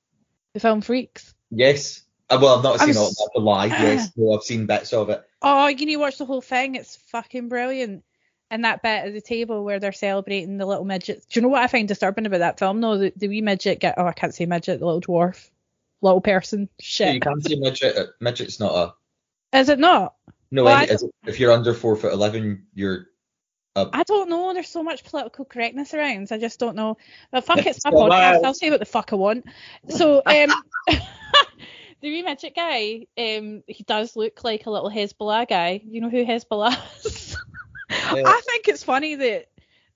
The 0.55 0.61
film 0.61 0.81
Freaks. 0.83 1.35
yes. 1.51 2.03
Uh, 2.31 2.39
well, 2.41 2.57
I've 2.59 2.65
not 2.65 2.81
I'm 2.81 2.87
seen 2.89 2.97
all 2.97 3.09
s- 3.09 3.17
that, 3.17 3.31
the 3.35 3.41
lie. 3.41 3.67
Yes, 3.69 4.11
no, 4.17 4.33
I've 4.35 4.43
seen 4.43 4.67
bits 4.67 4.93
of 4.93 5.11
it. 5.11 5.23
Oh, 5.43 5.67
you 5.67 5.87
need 5.87 5.95
to 5.95 6.01
watch 6.01 6.19
the 6.19 6.25
whole 6.25 6.41
thing. 6.41 6.75
It's 6.77 6.97
fucking 7.09 7.49
brilliant. 7.49 8.05
And 8.51 8.65
that 8.65 8.83
bit 8.83 9.07
at 9.07 9.13
the 9.15 9.21
table 9.23 9.65
where 9.65 9.81
they're 9.81 9.93
celebrating 9.93 10.59
the 10.59 10.67
little 10.67 10.85
midget. 10.85 11.25
Do 11.31 11.39
you 11.41 11.43
know 11.43 11.49
what 11.49 11.63
I 11.63 11.69
find 11.69 11.89
disturbing 11.89 12.27
about 12.27 12.39
that 12.41 12.59
film? 12.59 12.81
though? 12.81 12.99
the, 12.99 13.13
the 13.17 13.29
wee 13.29 13.41
midget 13.41 13.81
get. 13.81 13.95
Oh, 13.97 14.07
I 14.07 14.13
can't 14.13 14.35
say 14.35 14.45
midget. 14.47 14.79
The 14.81 14.85
little 14.87 15.01
dwarf, 15.01 15.49
little 16.03 16.21
person. 16.21 16.69
Yeah, 16.79 16.85
Shit. 16.85 17.15
you 17.15 17.21
can't 17.21 17.43
say 17.43 17.55
midget. 17.57 17.97
uh, 17.97 18.07
Midget's 18.21 18.61
not 18.61 18.95
a 19.53 19.59
Is 19.59 19.69
it 19.71 19.79
not? 19.79 20.15
no. 20.51 20.65
Well, 20.65 20.77
any, 20.77 20.91
is 20.93 21.03
it- 21.03 21.15
if 21.27 21.41
you're 21.41 21.53
under 21.53 21.73
four 21.73 21.97
foot 21.97 22.13
eleven, 22.13 22.67
you're 22.75 23.07
I 23.75 24.03
don't 24.03 24.29
know. 24.29 24.53
There's 24.53 24.69
so 24.69 24.83
much 24.83 25.03
political 25.03 25.47
correctness 25.47 25.95
around. 25.95 26.29
I 26.31 26.37
just 26.37 26.61
don't 26.61 26.77
know. 26.77 26.99
But 27.31 27.45
fuck, 27.47 27.65
it's 27.65 27.83
my 27.87 27.91
podcast. 27.91 28.45
I'll 28.45 28.53
say 28.53 28.69
what 28.69 28.81
the 28.81 28.85
fuck 28.85 29.15
I 29.15 29.17
want. 29.17 29.47
So, 29.89 30.21
um, 30.27 30.53
the 32.03 32.11
wee 32.11 32.23
midget 32.23 32.55
guy, 32.55 33.07
um, 33.17 33.63
he 33.67 33.85
does 33.85 34.17
look 34.17 34.43
like 34.45 34.67
a 34.67 34.71
little 34.71 34.91
Hasbulla 34.91 35.49
guy. 35.49 35.81
You 35.85 36.01
know 36.01 36.11
who 36.11 36.25
Hasbulla 36.25 36.77
is? 37.05 37.37
I 37.91 38.41
think 38.47 38.69
it's 38.69 38.83
funny 38.83 39.15
that 39.15 39.47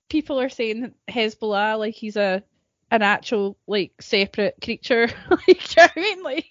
people 0.08 0.40
are 0.40 0.48
saying 0.48 0.94
Hasbulla 1.08 1.78
like 1.78 1.94
he's 1.94 2.16
a 2.16 2.42
an 2.90 3.02
actual 3.02 3.56
like 3.66 4.00
separate 4.00 4.56
creature. 4.62 5.08
like, 5.30 5.76
you 5.76 5.82
know 5.82 5.88
I 5.96 6.00
mean? 6.00 6.22
Like, 6.22 6.46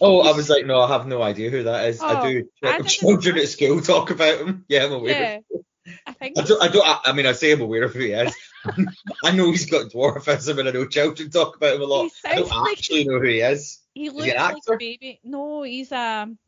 Oh, 0.00 0.20
I 0.20 0.36
was 0.36 0.50
like, 0.50 0.66
no, 0.66 0.80
I 0.80 0.88
have 0.88 1.06
no 1.06 1.22
idea 1.22 1.50
who 1.50 1.62
that 1.64 1.88
is. 1.88 2.00
Oh, 2.02 2.06
I 2.06 2.30
do. 2.30 2.48
I 2.62 2.80
children 2.82 3.38
at 3.38 3.48
school 3.48 3.80
talk 3.80 4.10
about 4.10 4.40
him. 4.40 4.64
Yeah, 4.68 4.84
I'm 4.84 4.92
aware. 4.92 5.40
yeah. 5.52 5.94
I 6.06 6.12
think 6.12 6.38
I 6.38 6.42
don't. 6.42 6.62
I 6.62 6.68
don't. 6.68 6.86
I, 6.86 6.98
I 7.06 7.12
mean, 7.12 7.26
I 7.26 7.32
say 7.32 7.52
I'm 7.52 7.60
aware 7.60 7.84
of 7.84 7.92
who 7.92 8.00
he 8.00 8.12
is. 8.12 8.34
I 9.24 9.32
know 9.32 9.50
he's 9.50 9.70
got 9.70 9.90
dwarfism, 9.90 10.58
and 10.58 10.68
I 10.68 10.72
know 10.72 10.86
children 10.86 11.30
talk 11.30 11.56
about 11.56 11.74
him 11.76 11.82
a 11.82 11.84
lot. 11.84 12.10
I 12.24 12.36
don't 12.36 12.48
like- 12.48 12.72
actually 12.78 13.04
know 13.04 13.18
who 13.18 13.26
he 13.26 13.40
is. 13.40 13.80
He 13.94 14.10
looks 14.10 14.34
like 14.34 14.56
a 14.68 14.76
baby. 14.76 15.20
No, 15.22 15.62
he's 15.62 15.92
um 15.92 16.38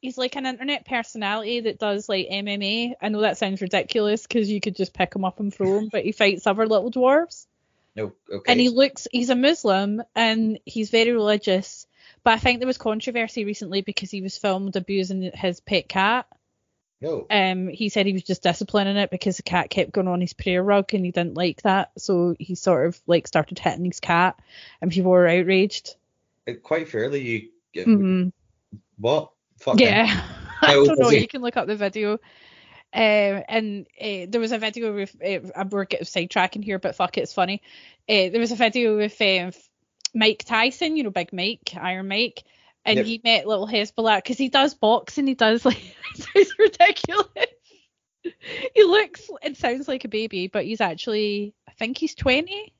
he's 0.00 0.18
like 0.18 0.36
an 0.36 0.46
internet 0.46 0.84
personality 0.84 1.60
that 1.60 1.78
does 1.78 2.08
like 2.08 2.28
MMA. 2.28 2.94
I 3.00 3.08
know 3.08 3.20
that 3.22 3.38
sounds 3.38 3.62
ridiculous 3.62 4.26
because 4.26 4.50
you 4.50 4.60
could 4.60 4.76
just 4.76 4.92
pick 4.92 5.14
him 5.14 5.24
up 5.24 5.40
and 5.40 5.54
throw 5.54 5.78
him, 5.78 5.88
but 5.90 6.04
he 6.04 6.12
fights 6.12 6.46
other 6.46 6.66
little 6.66 6.90
dwarves. 6.90 7.46
No. 7.94 8.12
Okay. 8.30 8.52
And 8.52 8.60
he 8.60 8.68
looks 8.68 9.06
he's 9.10 9.30
a 9.30 9.36
Muslim 9.36 10.02
and 10.14 10.58
he's 10.64 10.90
very 10.90 11.12
religious. 11.12 11.86
But 12.24 12.34
I 12.34 12.38
think 12.38 12.60
there 12.60 12.66
was 12.66 12.78
controversy 12.78 13.44
recently 13.44 13.82
because 13.82 14.10
he 14.10 14.22
was 14.22 14.38
filmed 14.38 14.76
abusing 14.76 15.30
his 15.34 15.60
pet 15.60 15.88
cat. 15.88 16.26
no. 17.00 17.26
Um, 17.30 17.68
he 17.68 17.88
said 17.88 18.06
he 18.06 18.12
was 18.12 18.22
just 18.22 18.42
disciplining 18.42 18.96
it 18.96 19.10
because 19.10 19.36
the 19.36 19.42
cat 19.42 19.70
kept 19.70 19.92
going 19.92 20.08
on 20.08 20.20
his 20.20 20.32
prayer 20.32 20.62
rug 20.62 20.94
and 20.94 21.04
he 21.04 21.10
didn't 21.10 21.36
like 21.36 21.62
that. 21.62 21.90
So 21.98 22.34
he 22.38 22.54
sort 22.54 22.86
of 22.86 23.00
like 23.06 23.26
started 23.26 23.58
hitting 23.58 23.84
his 23.84 24.00
cat 24.00 24.38
and 24.80 24.90
people 24.90 25.10
were 25.10 25.26
outraged. 25.28 25.96
It- 26.46 26.62
quite 26.62 26.88
fairly, 26.88 27.20
you. 27.20 27.48
Get, 27.72 27.86
hmm 27.86 28.28
What? 28.98 29.30
Fuck. 29.58 29.80
Yeah, 29.80 30.22
I 30.62 30.74
don't 30.74 30.98
know. 30.98 31.10
You 31.10 31.28
can 31.28 31.42
look 31.42 31.56
up 31.56 31.66
the 31.66 31.76
video. 31.76 32.18
Um, 32.94 33.42
and 33.48 33.86
uh, 33.98 34.26
there 34.28 34.40
was 34.40 34.52
a 34.52 34.58
video 34.58 34.94
with 34.94 35.16
uh, 35.24 35.64
we're 35.70 35.86
getting 35.86 36.04
sidetracking 36.06 36.62
here, 36.62 36.78
but 36.78 36.94
fuck 36.94 37.16
it, 37.16 37.22
it's 37.22 37.32
funny. 37.32 37.62
Uh, 38.08 38.28
there 38.28 38.40
was 38.40 38.52
a 38.52 38.56
video 38.56 38.98
with 38.98 39.18
um, 39.22 39.52
Mike 40.14 40.44
Tyson, 40.44 40.96
you 40.96 41.02
know, 41.02 41.10
Big 41.10 41.32
Mike, 41.32 41.72
Iron 41.74 42.08
Mike, 42.08 42.42
and 42.84 42.98
Yep. 42.98 43.06
he 43.06 43.20
met 43.24 43.46
little 43.46 43.66
Hasbulla 43.66 44.18
because 44.18 44.36
he 44.36 44.50
does 44.50 44.74
boxing. 44.74 45.26
He 45.26 45.34
does 45.34 45.64
like 45.64 45.80
it's 46.34 46.58
ridiculous. 46.58 47.26
he 48.74 48.84
looks 48.84 49.30
and 49.42 49.56
sounds 49.56 49.88
like 49.88 50.04
a 50.04 50.08
baby, 50.08 50.48
but 50.48 50.66
he's 50.66 50.82
actually 50.82 51.54
I 51.66 51.72
think 51.72 51.96
he's 51.96 52.14
20, 52.14 52.74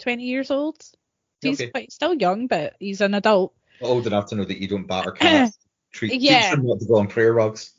20 0.00 0.22
years 0.22 0.50
old. 0.50 0.76
He's 1.44 1.60
Okay. 1.60 1.70
quite 1.70 1.92
still 1.92 2.14
young, 2.14 2.46
but 2.46 2.74
he's 2.78 3.00
an 3.00 3.14
adult. 3.14 3.54
Old 3.80 4.06
enough 4.06 4.26
to 4.30 4.34
know 4.36 4.44
that 4.44 4.60
you 4.60 4.68
don't 4.68 4.86
batter 4.86 5.12
cats. 5.12 5.58
Treat, 5.92 6.20
Yeah. 6.20 6.42
teach 6.42 6.50
them 6.50 6.66
not 6.66 6.80
to 6.80 6.86
go 6.86 6.96
on 6.96 7.06
prayer 7.06 7.32
rugs. 7.32 7.72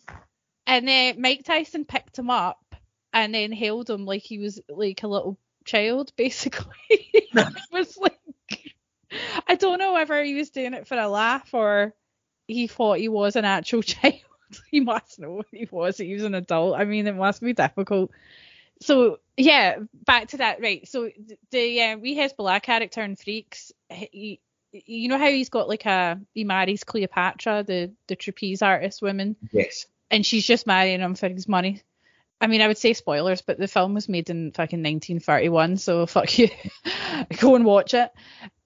And 0.67 0.87
then 0.87 1.21
Mike 1.21 1.43
Tyson 1.43 1.85
picked 1.85 2.17
him 2.17 2.29
up 2.29 2.75
and 3.13 3.33
then 3.33 3.51
held 3.51 3.89
him 3.89 4.05
like 4.05 4.23
he 4.23 4.39
was 4.39 4.59
like 4.69 5.03
a 5.03 5.07
little 5.07 5.37
child, 5.65 6.11
basically. 6.17 6.65
it 6.89 7.55
was 7.71 7.97
like 7.97 8.19
I 9.47 9.55
don't 9.55 9.79
know 9.79 9.93
whether 9.93 10.21
he 10.23 10.35
was 10.35 10.49
doing 10.49 10.73
it 10.73 10.87
for 10.87 10.97
a 10.97 11.07
laugh 11.07 11.53
or 11.53 11.93
he 12.47 12.67
thought 12.67 12.99
he 12.99 13.07
was 13.09 13.35
an 13.35 13.45
actual 13.45 13.81
child. 13.81 14.19
he 14.71 14.79
must 14.79 15.19
know 15.19 15.31
what 15.31 15.47
he 15.51 15.67
was. 15.71 15.97
He 15.97 16.13
was 16.13 16.23
an 16.23 16.35
adult. 16.35 16.77
I 16.77 16.85
mean, 16.85 17.07
it 17.07 17.15
must 17.15 17.41
be 17.41 17.53
difficult. 17.53 18.11
So 18.81 19.19
yeah, 19.37 19.77
back 20.05 20.29
to 20.29 20.37
that. 20.37 20.61
Right. 20.61 20.87
So 20.87 21.09
th- 21.09 21.39
the 21.51 21.81
uh, 21.81 21.97
wee 21.97 22.17
Hasbulla 22.17 22.61
character 22.61 23.01
in 23.01 23.15
Freaks, 23.15 23.71
he, 23.89 24.39
you 24.71 25.07
know 25.07 25.17
how 25.17 25.29
he's 25.29 25.49
got 25.49 25.69
like 25.69 25.85
a 25.85 26.19
he 26.33 26.43
marries 26.43 26.83
Cleopatra, 26.83 27.63
the 27.63 27.93
the 28.07 28.15
trapeze 28.15 28.61
artist 28.61 29.01
woman 29.01 29.35
Yes. 29.51 29.85
and 30.11 30.25
she's 30.25 30.45
just 30.45 30.67
marrying 30.67 30.99
him 31.01 31.15
for 31.15 31.29
his 31.29 31.47
money. 31.47 31.81
I 32.41 32.47
mean, 32.47 32.61
I 32.61 32.67
would 32.67 32.77
say 32.77 32.91
spoilers, 32.93 33.41
but 33.41 33.57
the 33.57 33.67
film 33.67 33.93
was 33.93 34.09
made 34.09 34.29
in 34.29 34.51
fucking 34.51 34.79
1931, 34.83 35.77
so 35.77 36.05
fuck 36.05 36.37
you. 36.37 36.49
Go 37.39 37.55
and 37.55 37.63
watch 37.63 37.93
it. 37.93 38.11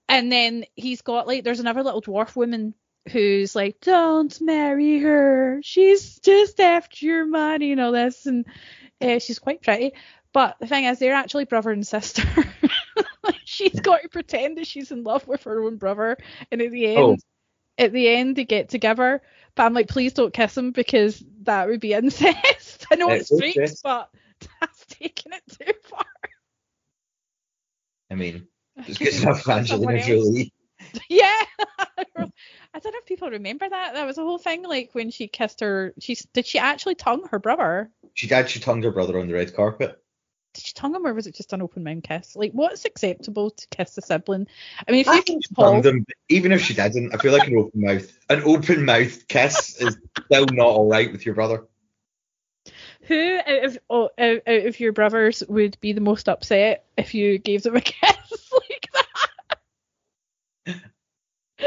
And 0.08 0.30
then 0.30 0.64
he's 0.74 1.02
got 1.02 1.28
like, 1.28 1.44
there's 1.44 1.60
another 1.60 1.84
little 1.84 2.02
dwarf 2.02 2.34
woman 2.34 2.74
who's 3.08 3.54
like, 3.56 3.80
don't 3.80 4.40
marry 4.40 4.98
her. 5.00 5.60
She's 5.62 6.18
just 6.20 6.60
after 6.60 7.04
your 7.06 7.26
money 7.26 7.72
and 7.72 7.80
all 7.80 7.92
this. 7.92 8.26
And 8.26 8.46
uh, 9.00 9.18
she's 9.18 9.38
quite 9.38 9.62
pretty. 9.62 9.92
But 10.32 10.56
the 10.60 10.66
thing 10.66 10.84
is, 10.84 10.98
they're 10.98 11.14
actually 11.14 11.44
brother 11.46 11.70
and 11.70 11.86
sister. 11.86 12.22
she's 13.44 13.80
got 13.80 14.02
to 14.02 14.08
pretend 14.08 14.58
that 14.58 14.66
she's 14.66 14.92
in 14.92 15.02
love 15.02 15.26
with 15.26 15.44
her 15.44 15.62
own 15.64 15.76
brother. 15.76 16.16
And 16.52 16.62
at 16.62 16.70
the 16.70 16.86
end, 16.86 16.98
Oh. 16.98 17.16
at 17.78 17.92
the 17.92 18.08
end, 18.08 18.36
they 18.36 18.44
get 18.44 18.68
together. 18.68 19.22
But 19.56 19.64
I'm 19.64 19.74
like, 19.74 19.88
please 19.88 20.12
don't 20.12 20.32
kiss 20.32 20.56
him 20.56 20.70
because 20.70 21.22
that 21.42 21.68
would 21.68 21.80
be 21.80 21.92
incest. 21.94 22.86
I 22.92 22.94
know 22.96 23.10
it's 23.10 23.28
freaks, 23.36 23.56
incest. 23.56 23.82
but 23.82 24.10
that's 24.60 24.86
taking 24.86 25.32
it 25.32 25.42
too 25.48 25.72
far. 25.82 26.04
I 28.10 28.14
mean, 28.14 28.46
it's 28.76 28.98
good 28.98 29.14
enough 29.22 29.48
Angelina. 29.48 30.02
Jolie. 30.04 30.52
Yeah. 31.08 31.42
I 32.72 32.78
don't 32.78 32.92
know 32.92 32.98
if 32.98 33.06
people 33.06 33.30
remember 33.30 33.68
that. 33.68 33.94
That 33.94 34.06
was 34.06 34.18
a 34.18 34.22
whole 34.22 34.38
thing, 34.38 34.62
like 34.62 34.90
when 34.92 35.10
she 35.10 35.26
kissed 35.26 35.60
her. 35.60 35.92
She 35.98 36.16
did 36.32 36.46
she 36.46 36.58
actually 36.58 36.94
tongue 36.94 37.26
her 37.30 37.38
brother? 37.38 37.90
She 38.14 38.28
did 38.28 38.36
actually 38.36 38.62
tongued 38.62 38.84
her 38.84 38.92
brother 38.92 39.18
on 39.18 39.26
the 39.26 39.34
red 39.34 39.54
carpet. 39.54 40.00
Did 40.54 40.64
she 40.64 40.72
tongue 40.72 40.94
him, 40.94 41.06
or 41.06 41.14
was 41.14 41.26
it 41.26 41.34
just 41.34 41.52
an 41.52 41.62
open 41.62 41.84
mouth 41.84 42.02
kiss? 42.02 42.34
Like, 42.34 42.52
what's 42.52 42.84
acceptable 42.84 43.50
to 43.50 43.68
kiss 43.68 43.96
a 43.98 44.02
sibling? 44.02 44.46
I 44.86 44.92
mean, 44.92 45.00
if 45.00 45.08
I 45.08 45.16
you 45.16 45.22
think 45.22 45.42
Paul, 45.54 45.82
him, 45.82 46.04
even 46.28 46.52
if 46.52 46.62
she 46.62 46.74
didn't, 46.74 47.14
I 47.14 47.18
feel 47.18 47.32
like 47.32 47.48
an 47.48 47.56
open 47.56 47.80
mouth, 47.80 48.18
an 48.28 48.42
open 48.42 48.84
mouth 48.84 49.28
kiss 49.28 49.80
is 49.80 49.96
still 50.26 50.46
not 50.46 50.66
all 50.66 50.88
right 50.88 51.10
with 51.10 51.24
your 51.24 51.34
brother. 51.34 51.66
who 53.02 53.38
out 53.38 53.64
of 53.64 53.78
oh, 53.90 54.10
out 54.18 54.42
of 54.46 54.80
your 54.80 54.92
brothers 54.92 55.42
would 55.48 55.78
be 55.80 55.92
the 55.92 56.00
most 56.00 56.28
upset 56.28 56.84
if 56.96 57.14
you 57.14 57.38
gave 57.38 57.62
them 57.62 57.76
a 57.76 57.80
kiss 57.80 58.52
like 58.52 58.88
that? 60.66 60.80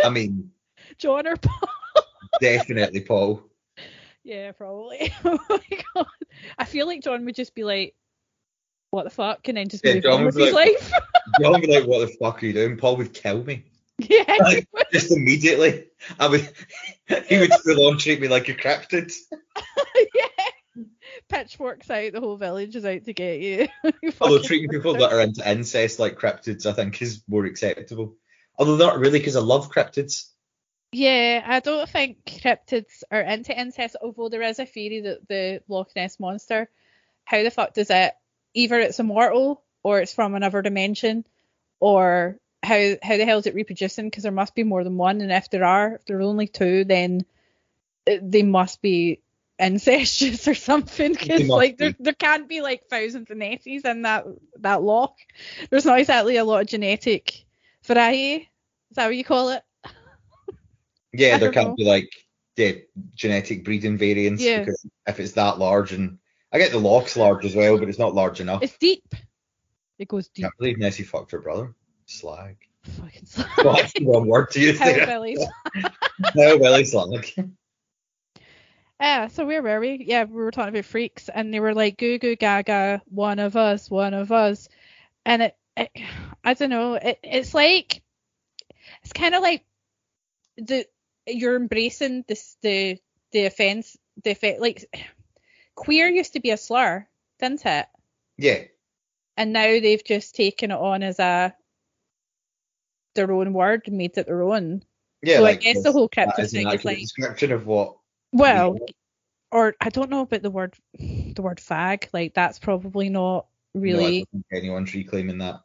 I 0.04 0.10
mean, 0.10 0.52
John 1.04 1.28
or 1.28 1.36
Paul? 1.36 1.70
definitely 2.42 3.02
Paul. 3.02 3.44
Yeah, 4.24 4.54
probably. 4.54 5.14
oh 5.26 5.38
my 5.50 5.60
god. 5.94 6.08
I 6.58 6.64
feel 6.66 6.88
like 6.88 7.04
John 7.04 7.26
would 7.26 7.36
just 7.36 7.54
be 7.54 7.66
like, 7.66 7.94
"What 8.92 9.04
the 9.04 9.10
fuck?" 9.10 9.46
and 9.50 9.58
then 9.58 9.68
just 9.68 9.84
Yeah, 9.86 9.96
move 9.96 10.04
John 10.04 10.14
on 10.20 10.26
with 10.26 10.38
be 10.38 10.46
his 10.46 10.54
like- 10.54 10.80
life. 10.82 10.92
John 11.42 11.52
would 11.52 11.62
be 11.62 11.68
like, 11.68 11.86
"What 11.86 12.00
the 12.00 12.16
fuck 12.20 12.42
are 12.42 12.46
you 12.46 12.54
doing?" 12.54 12.78
Paul 12.78 12.96
would 12.98 13.14
kill 13.14 13.44
me. 13.44 13.66
yeah. 14.00 14.24
Like, 14.40 14.66
just 14.94 15.12
immediately. 15.12 15.88
I 16.20 16.28
would. 16.30 16.50
He 17.28 17.38
would 17.38 17.54
full 17.54 17.86
on 17.88 17.98
treat 17.98 18.22
me 18.22 18.30
like 18.30 18.48
a 18.50 18.54
cryptid. 18.54 19.14
yeah. 20.16 20.84
Pitchforks 21.30 21.90
out, 21.90 22.14
the 22.14 22.20
whole 22.22 22.38
village 22.38 22.76
is 22.76 22.86
out 22.86 23.04
to 23.06 23.14
get 23.14 23.40
you. 23.42 23.68
You 24.02 24.14
Although 24.22 24.42
treating 24.42 24.70
people 24.70 24.94
that 24.94 25.12
are 25.12 25.22
into 25.22 25.48
incest 25.50 26.00
like 26.00 26.18
cryptids, 26.18 26.66
I 26.66 26.72
think, 26.74 27.02
is 27.02 27.24
more 27.28 27.46
acceptable. 27.46 28.16
Although 28.58 28.78
not 28.78 29.00
really, 29.00 29.20
because 29.20 29.36
I 29.36 29.42
love 29.42 29.70
cryptids. 29.72 30.30
Yeah, 30.94 31.44
I 31.46 31.60
don't 31.60 31.90
think 31.90 32.24
cryptids 32.26 33.04
are 33.12 33.22
into 33.22 33.58
incest, 33.58 33.96
although 34.02 34.30
there 34.30 34.44
is 34.44 34.60
a 34.60 34.66
theory 34.66 35.02
that 35.02 35.28
the 35.28 35.62
Loch 35.68 35.90
Ness 35.96 36.20
monster, 36.20 36.70
how 37.26 37.42
the 37.44 37.52
fuck 37.52 37.74
does 37.74 37.90
it? 37.90 38.14
Either 38.54 38.80
it's 38.80 39.00
immortal 39.00 39.64
or 39.82 40.00
it's 40.00 40.14
from 40.14 40.36
another 40.36 40.62
dimension, 40.62 41.26
or 41.80 42.38
how 42.62 42.96
how 43.02 43.18
the 43.18 43.26
hell 43.26 43.40
is 43.40 43.48
it 43.48 43.56
reproducing? 43.56 44.06
Because 44.06 44.24
there 44.24 44.32
must 44.32 44.56
be 44.56 44.64
more 44.64 44.84
than 44.84 44.98
one, 44.98 45.22
and 45.22 45.32
if 45.32 45.50
there 45.50 45.66
are, 45.66 45.96
if 45.96 46.06
there 46.06 46.20
are 46.20 46.22
only 46.22 46.48
two, 46.48 46.86
then 46.86 47.26
they 48.06 48.44
must 48.44 48.82
be 48.82 49.20
incestuous 49.60 50.48
or 50.48 50.56
something. 50.56 51.14
Because 51.14 51.48
like 51.48 51.78
there, 51.78 51.96
there 52.00 52.14
can't 52.14 52.48
be 52.48 52.62
like 52.62 52.86
thousands 52.86 53.32
of 53.32 53.38
Nesses 53.38 53.84
in 53.84 54.04
that 54.04 54.26
that 54.60 54.84
loch. 54.84 55.18
There's 55.70 55.86
not 55.86 56.00
exactly 56.00 56.38
a 56.38 56.44
lot 56.44 56.62
of 56.62 56.68
genetic 56.68 57.46
variety. 57.84 58.50
Is 58.92 58.96
that 58.96 59.08
what 59.08 59.16
you 59.16 59.24
call 59.24 59.50
it? 59.50 59.64
Yeah, 61.14 61.36
I 61.36 61.38
there 61.38 61.52
can't 61.52 61.70
know. 61.70 61.76
be 61.76 61.86
like 61.86 62.10
yeah, 62.58 62.72
genetic 63.16 63.64
breeding 63.64 63.98
variants 63.98 64.44
Yeah. 64.44 64.60
because 64.60 64.86
if 65.08 65.20
it's 65.20 65.34
that 65.34 65.60
large 65.60 65.92
and 65.94 66.18
I 66.52 66.58
get 66.60 66.72
the 66.72 66.80
lock's 66.80 67.18
large 67.18 67.46
as 67.46 67.56
well, 67.56 67.78
but 67.80 67.90
it's 67.90 67.98
not 68.00 68.14
large 68.14 68.40
enough. 68.40 68.62
It's 68.64 68.78
deep. 68.78 69.16
It 70.00 70.08
goes 70.08 70.28
deep. 70.30 70.44
can't 70.44 70.58
believe 70.58 70.78
Nessie 70.78 71.04
fucked 71.04 71.32
her 71.32 71.40
brother. 71.40 71.74
Slag. 72.06 72.58
Fucking 72.84 73.28
Well, 73.64 73.76
that's 73.78 73.94
the 73.94 74.06
wrong 74.06 74.28
word 74.28 74.52
to 74.52 74.60
use 74.60 74.78
there. 74.80 75.06
hellbillies. 75.08 75.46
No, 76.36 76.58
Willie 76.58 76.86
slag. 76.86 77.32
Yeah, 79.00 79.28
so 79.28 79.46
where 79.46 79.62
were 79.62 79.80
we? 79.82 80.04
Yeah, 80.06 80.24
we 80.24 80.36
were 80.36 80.52
talking 80.52 80.74
about 80.74 80.86
freaks, 80.86 81.28
and 81.28 81.54
they 81.54 81.60
were 81.60 81.74
like, 81.74 81.98
"Goo 81.98 82.18
goo 82.20 82.36
gaga, 82.38 83.02
one 83.06 83.40
of 83.40 83.58
us, 83.58 83.90
one 83.90 84.14
of 84.14 84.32
us," 84.32 84.70
and 85.26 85.42
it, 85.42 85.58
it 85.76 85.90
I 86.44 86.54
don't 86.54 86.70
know, 86.70 86.94
it, 86.94 87.20
it's 87.22 87.54
like, 87.54 88.02
it's 89.04 89.12
kind 89.12 89.36
of 89.36 89.42
like 89.42 89.66
the 90.58 90.86
you're 91.28 91.56
embracing 91.56 92.26
this 92.28 92.58
the 92.62 92.98
the 93.32 93.46
offense, 93.46 93.98
the 94.24 94.32
offense, 94.32 94.60
like 94.60 94.86
queer 95.76 96.08
used 96.08 96.34
to 96.34 96.40
be 96.40 96.52
a 96.52 96.58
slur, 96.58 97.08
didn't 97.40 97.66
it? 97.66 97.88
Yeah. 98.38 98.64
And 99.38 99.54
now 99.54 99.64
they've 99.64 100.04
just 100.04 100.36
taken 100.36 100.72
it 100.72 100.78
on 100.78 101.02
as 101.04 101.20
a 101.20 101.56
their 103.16 103.32
own 103.32 103.54
word 103.54 103.84
and 103.88 103.98
made 103.98 104.18
it 104.18 104.28
their 104.28 104.44
own. 104.44 104.84
Yeah. 105.22 105.38
so 105.38 105.44
like, 105.44 105.60
I 105.60 105.62
guess 105.62 105.84
the 105.84 105.92
whole 105.92 106.10
is 106.38 106.52
thing 106.52 106.70
is 106.70 106.86
like 106.86 107.00
description 107.00 107.52
of 107.52 107.66
what 107.66 107.96
Well, 108.32 108.78
or 109.52 109.76
I 109.80 109.90
don't 109.90 110.10
know 110.10 110.22
about 110.22 110.42
the 110.42 110.52
word 110.52 110.76
the 110.94 111.42
word 111.42 111.58
fag. 111.58 112.08
Like 112.14 112.34
that's 112.34 112.60
probably 112.60 113.10
not 113.10 113.48
no, 113.74 113.80
I 113.80 113.84
really 113.84 114.28
don't 114.32 114.46
think 114.52 114.64
anyone's 114.64 114.94
reclaiming 114.94 115.40
that. 115.40 115.62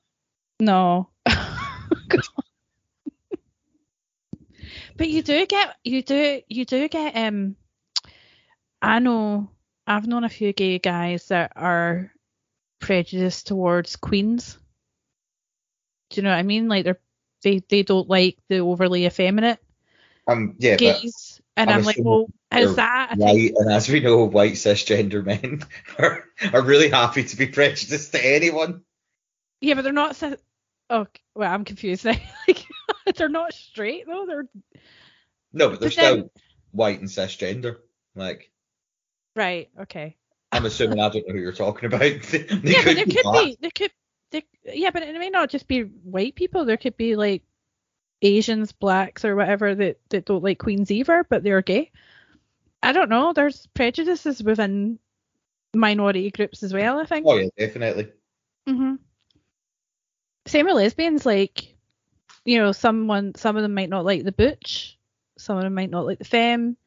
no. 0.60 1.08
but 4.98 5.08
you 5.08 5.22
do 5.22 5.46
get 5.46 5.76
you 5.84 6.02
do 6.02 6.42
you 6.48 6.64
do 6.64 6.88
get 6.88 7.16
um 7.16 7.56
I 8.82 8.98
know 8.98 9.50
I've 9.86 10.06
known 10.06 10.24
a 10.24 10.28
few 10.28 10.52
gay 10.52 10.78
guys 10.78 11.28
that 11.28 11.52
are 11.56 12.12
prejudiced 12.80 13.46
towards 13.46 13.96
queens. 13.96 14.58
Do 16.10 16.20
you 16.20 16.22
know 16.22 16.30
what 16.30 16.38
I 16.38 16.42
mean? 16.42 16.68
Like 16.68 16.84
they're 16.84 17.00
they 17.42 17.62
they 17.68 17.82
don't 17.82 18.08
like 18.08 18.36
the 18.48 18.58
overly 18.58 19.06
effeminate 19.06 19.60
Um, 20.26 20.56
yeah, 20.58 20.74
but 20.74 21.00
gays. 21.00 21.40
And 21.56 21.70
I'm 21.70 21.80
I'm, 21.80 21.84
like, 21.84 21.96
well, 21.98 22.26
is 22.54 22.76
that 22.76 23.14
white, 23.16 23.52
and 23.56 23.72
as 23.72 23.88
we 23.88 24.00
know, 24.00 24.24
white 24.24 24.52
cisgender 24.52 25.24
men 25.24 25.64
are, 25.98 26.24
are 26.52 26.62
really 26.62 26.88
happy 26.88 27.24
to 27.24 27.36
be 27.36 27.46
prejudiced 27.46 28.12
to 28.12 28.24
anyone. 28.24 28.82
Yeah, 29.60 29.74
but 29.74 29.82
they're 29.82 29.92
not. 29.92 30.16
cis- 30.16 30.40
Oh, 30.90 31.06
well, 31.34 31.52
I'm 31.52 31.64
confused 31.64 32.04
now. 32.04 32.12
like, 32.48 32.64
they're 33.16 33.28
not 33.28 33.52
straight 33.52 34.06
though. 34.06 34.24
They're 34.26 34.46
No, 35.52 35.70
but 35.70 35.80
they're 35.80 35.88
But 35.90 35.96
then- 35.96 36.18
still 36.18 36.30
white 36.72 37.00
and 37.00 37.08
cisgender. 37.08 37.76
Like, 38.14 38.50
right. 39.36 39.68
Okay. 39.82 40.16
I'm 40.50 40.64
assuming 40.64 40.98
I 41.00 41.08
don't 41.10 41.26
know 41.28 41.34
who 41.34 41.40
you're 41.40 41.52
talking 41.52 41.86
about. 41.86 42.00
They, 42.00 42.18
they 42.18 42.72
yeah, 42.72 42.82
but 42.84 42.96
there 42.96 43.06
be 43.06 43.14
could 43.14 43.22
black. 43.22 43.44
be. 43.44 43.58
There 43.60 43.70
could. 43.70 43.90
There, 44.30 44.42
yeah, 44.64 44.90
but 44.90 45.02
it 45.02 45.18
may 45.18 45.30
not 45.30 45.50
just 45.50 45.68
be 45.68 45.82
white 45.82 46.34
people. 46.34 46.64
There 46.64 46.76
could 46.76 46.96
be 46.96 47.16
like 47.16 47.42
Asians, 48.22 48.72
blacks, 48.72 49.24
or 49.24 49.36
whatever 49.36 49.74
that 49.74 49.98
that 50.10 50.24
don't 50.24 50.42
like 50.42 50.58
queens 50.58 50.90
either, 50.90 51.24
but 51.28 51.42
they're 51.42 51.62
gay. 51.62 51.90
I 52.82 52.92
don't 52.92 53.08
know. 53.10 53.32
There's 53.32 53.66
prejudices 53.74 54.42
within 54.42 54.98
minority 55.74 56.30
groups 56.30 56.62
as 56.62 56.72
well. 56.72 56.98
I 56.98 57.04
think. 57.06 57.26
Oh 57.26 57.36
yeah, 57.36 57.48
definitely. 57.58 58.08
hmm 58.66 58.94
Same 60.46 60.66
with 60.66 60.74
lesbians. 60.76 61.24
Like, 61.26 61.74
you 62.48 62.56
know, 62.56 62.72
someone, 62.72 63.34
some 63.34 63.56
of 63.56 63.62
them 63.62 63.74
might 63.74 63.90
not 63.90 64.06
like 64.06 64.24
the 64.24 64.32
butch. 64.32 64.98
Some 65.36 65.58
of 65.58 65.64
them 65.64 65.74
might 65.74 65.90
not 65.90 66.06
like 66.06 66.18
the 66.18 66.24
femme. 66.24 66.78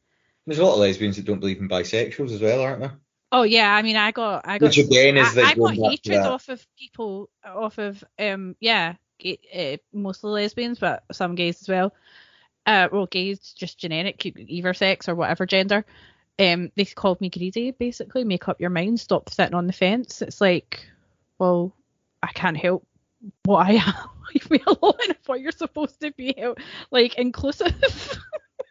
There's 0.44 0.58
a 0.58 0.64
lot 0.64 0.74
of 0.74 0.80
lesbians 0.80 1.16
that 1.16 1.24
don't 1.24 1.38
believe 1.38 1.60
in 1.60 1.68
bisexuals 1.68 2.32
as 2.32 2.42
well, 2.42 2.62
aren't 2.62 2.80
there? 2.80 2.94
Oh 3.30 3.44
yeah, 3.44 3.72
I 3.72 3.82
mean, 3.82 3.94
I 3.94 4.10
got, 4.10 4.42
I 4.44 4.58
got, 4.58 4.66
Which 4.66 4.78
again 4.78 5.16
is 5.16 5.38
I, 5.38 5.42
I 5.42 5.44
got 5.54 5.56
going 5.56 5.80
back 5.80 6.02
to 6.02 6.10
hatred 6.10 6.26
off 6.26 6.48
of 6.48 6.66
people, 6.76 7.30
off 7.44 7.78
of, 7.78 8.02
um, 8.18 8.56
yeah, 8.58 8.94
uh, 9.24 9.76
mostly 9.92 10.32
lesbians, 10.32 10.80
but 10.80 11.04
some 11.12 11.36
gays 11.36 11.62
as 11.62 11.68
well. 11.68 11.94
Uh, 12.66 12.88
well, 12.90 13.06
gays 13.06 13.38
just 13.56 13.78
generic, 13.78 14.26
either 14.26 14.74
sex 14.74 15.08
or 15.08 15.14
whatever 15.14 15.46
gender. 15.46 15.86
Um, 16.40 16.72
they 16.74 16.86
called 16.86 17.20
me 17.20 17.30
greedy, 17.30 17.70
basically. 17.70 18.24
Make 18.24 18.48
up 18.48 18.60
your 18.60 18.70
mind, 18.70 18.98
stop 18.98 19.30
sitting 19.30 19.54
on 19.54 19.68
the 19.68 19.72
fence. 19.72 20.22
It's 20.22 20.40
like, 20.40 20.84
well, 21.38 21.72
I 22.20 22.32
can't 22.32 22.56
help 22.56 22.84
what 23.44 23.66
I 23.66 23.72
am. 23.72 23.94
Leave 24.34 24.50
me 24.50 24.60
alone. 24.66 24.94
I 25.00 25.14
thought 25.24 25.40
you're 25.40 25.52
supposed 25.52 26.00
to 26.00 26.12
be 26.12 26.34
like 26.90 27.16
inclusive. 27.16 28.18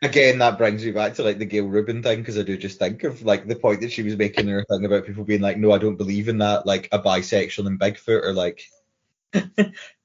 Again, 0.04 0.40
that 0.40 0.58
brings 0.58 0.84
me 0.84 0.92
back 0.92 1.14
to 1.16 1.24
like 1.24 1.38
the 1.38 1.46
Gayle 1.46 1.68
Rubin 1.68 2.02
thing 2.02 2.20
because 2.20 2.38
I 2.38 2.42
do 2.42 2.58
just 2.58 2.80
think 2.80 3.04
of 3.04 3.22
like 3.22 3.48
the 3.48 3.56
point 3.56 3.82
that 3.82 3.92
she 3.92 4.02
was 4.02 4.18
making 4.18 4.48
in 4.48 4.54
her 4.54 4.66
thing 4.68 4.84
about 4.84 5.06
people 5.06 5.24
being 5.24 5.42
like, 5.42 5.58
no, 5.58 5.72
I 5.72 5.78
don't 5.78 5.98
believe 5.98 6.28
in 6.28 6.40
that, 6.40 6.66
like 6.66 6.90
a 6.92 6.98
bisexual 6.98 7.68
and 7.68 7.80
Bigfoot 7.80 8.24
or 8.24 8.34
like, 8.34 8.64
hello, 9.34 9.54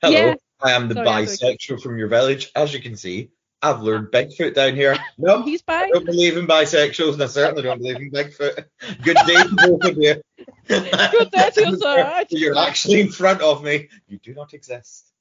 Yeah. 0.02 0.35
I 0.61 0.72
am 0.72 0.88
the 0.88 0.94
Sorry, 0.94 1.06
bisexual 1.06 1.82
from 1.82 1.98
your 1.98 2.09
village. 2.09 2.50
As 2.54 2.74
you 2.74 2.80
can 2.80 2.96
see, 2.96 3.30
I've 3.66 3.83
lured 3.83 4.12
Bigfoot 4.12 4.55
down 4.55 4.76
here. 4.76 4.96
No, 5.18 5.42
He's 5.44 5.62
I 5.66 5.87
bi. 5.87 5.90
don't 5.90 6.07
believe 6.07 6.37
in 6.37 6.46
bisexuals 6.46 7.14
and 7.14 7.22
I 7.22 7.26
certainly 7.26 7.62
don't 7.62 7.79
believe 7.79 7.96
in 7.96 8.11
Bigfoot. 8.11 8.64
Good 9.02 9.16
day 9.26 9.35
to 9.35 9.57
both 9.57 9.85
of 9.85 9.96
you. 9.98 10.22
Good 10.68 11.31
day 11.33 11.50
to 11.55 11.68
you, 11.68 11.76
sir. 11.79 12.24
You're 12.31 12.59
actually 12.59 13.00
in 13.00 13.11
front 13.11 13.40
of 13.42 13.64
me. 13.64 13.88
You 14.07 14.18
do 14.18 14.35
not 14.35 14.55
exist. 14.55 15.12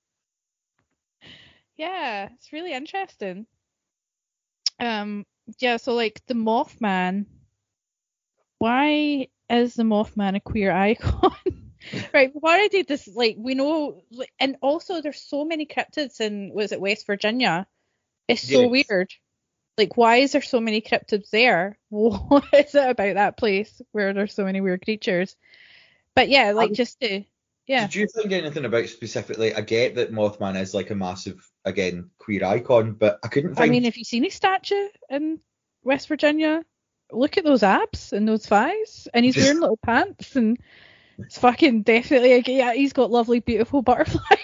Yeah, 1.76 2.30
it's 2.36 2.54
really 2.54 2.74
interesting. 2.74 3.48
Um, 4.80 5.26
yeah, 5.60 5.78
so 5.78 5.94
like 5.94 6.22
the 6.28 6.36
Mothman, 6.36 7.26
why 8.60 9.28
is 9.50 9.74
the 9.74 9.84
Mothman 9.84 10.36
a 10.36 10.40
queer 10.40 10.72
icon? 10.72 11.36
right, 12.14 12.32
why 12.34 12.60
I 12.60 12.68
did 12.68 12.88
this, 12.88 13.08
like 13.08 13.36
we 13.40 13.56
know, 13.56 14.04
like, 14.12 14.32
and 14.40 14.58
also 14.62 15.02
there's 15.02 15.22
so 15.22 15.46
many 15.46 15.66
cryptids 15.66 16.22
in 16.22 16.52
was 16.54 16.72
it 16.72 16.82
West 16.82 17.08
Virginia? 17.08 17.68
It's 18.28 18.42
so 18.42 18.72
Yes. 18.72 18.88
weird. 18.90 19.12
Like, 19.78 19.98
why 19.98 20.18
is 20.18 20.32
there 20.32 20.42
so 20.42 20.60
many 20.62 20.82
cryptids 20.82 21.30
there? 21.30 21.78
What 21.90 22.46
is 22.54 22.76
it 22.76 22.90
about 22.90 23.16
that 23.16 23.38
place 23.38 23.82
where 23.92 24.14
there's 24.14 24.34
so 24.34 24.46
many 24.46 24.62
weird 24.62 24.84
creatures? 24.84 25.36
But 26.16 26.30
yeah, 26.30 26.52
like 26.52 26.70
Um, 26.70 26.76
just 26.76 27.00
to 27.02 27.24
yeah. 27.68 27.88
Did 27.88 27.96
you 27.96 28.08
think 28.08 28.32
anything 28.32 28.66
about 28.66 28.88
specifically? 28.90 29.54
I 29.54 29.62
get 29.62 29.96
that 29.96 30.12
Mothman 30.12 30.60
is 30.60 30.74
like 30.76 30.92
a 30.92 30.96
massive, 30.96 31.50
again, 31.66 32.12
queer 32.20 32.46
icon, 32.46 32.94
but 32.94 33.20
I 33.24 33.28
couldn't 33.28 33.60
I 33.60 33.68
mean, 33.68 33.86
have 33.86 33.98
you 33.98 34.04
seen 34.04 34.24
his 34.24 34.36
statue 34.36 34.88
in 35.10 35.40
West 35.84 36.08
Virginia? 36.08 36.64
Look 37.12 37.38
at 37.38 37.44
those 37.44 37.64
abs 37.64 38.14
and 38.14 38.28
those 38.28 38.46
thighs, 38.46 39.08
and 39.14 39.26
he's 39.26 39.36
wearing 39.38 39.60
little 39.62 39.78
pants, 39.78 40.36
and 40.36 40.60
it's 41.18 41.40
fucking 41.40 41.82
definitely 41.84 42.34
a. 42.34 42.44
Yeah, 42.46 42.74
he's 42.74 42.94
got 42.94 43.12
lovely, 43.12 43.40
beautiful 43.40 43.82
butterfly 43.84 44.38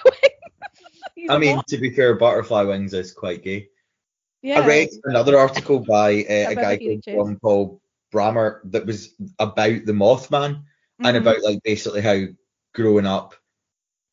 I 1.29 1.37
mean, 1.37 1.61
to 1.67 1.77
be 1.77 1.91
fair, 1.91 2.15
Butterfly 2.15 2.63
Wings 2.63 2.93
is 2.93 3.11
quite 3.13 3.43
gay. 3.43 3.69
yeah. 4.41 4.59
I 4.59 4.67
read 4.67 4.89
another 5.03 5.37
article 5.37 5.79
by 5.79 6.21
uh, 6.23 6.51
a 6.51 6.55
guy 6.55 6.77
called 6.77 7.03
John 7.03 7.39
Paul 7.41 7.81
Brammer 8.13 8.59
that 8.71 8.85
was 8.85 9.13
about 9.39 9.85
the 9.85 9.93
Mothman 9.93 10.63
and 11.03 11.17
Mhm. 11.17 11.21
about 11.21 11.41
like 11.43 11.63
basically 11.63 12.01
how 12.01 12.25
growing 12.73 13.05
up, 13.05 13.35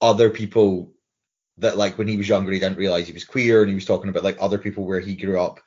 other 0.01 0.31
people 0.31 0.92
that 1.59 1.77
like 1.77 1.99
when 1.99 2.07
he 2.09 2.16
was 2.16 2.29
younger 2.29 2.53
he 2.53 2.61
didn't 2.61 2.79
realize 2.79 3.07
he 3.09 3.12
was 3.12 3.25
queer 3.25 3.62
and 3.62 3.68
he 3.68 3.75
was 3.75 3.85
talking 3.85 4.09
about 4.11 4.23
like 4.23 4.37
other 4.40 4.59
people 4.59 4.85
where 4.85 5.01
he 5.01 5.16
grew 5.16 5.40
up 5.40 5.61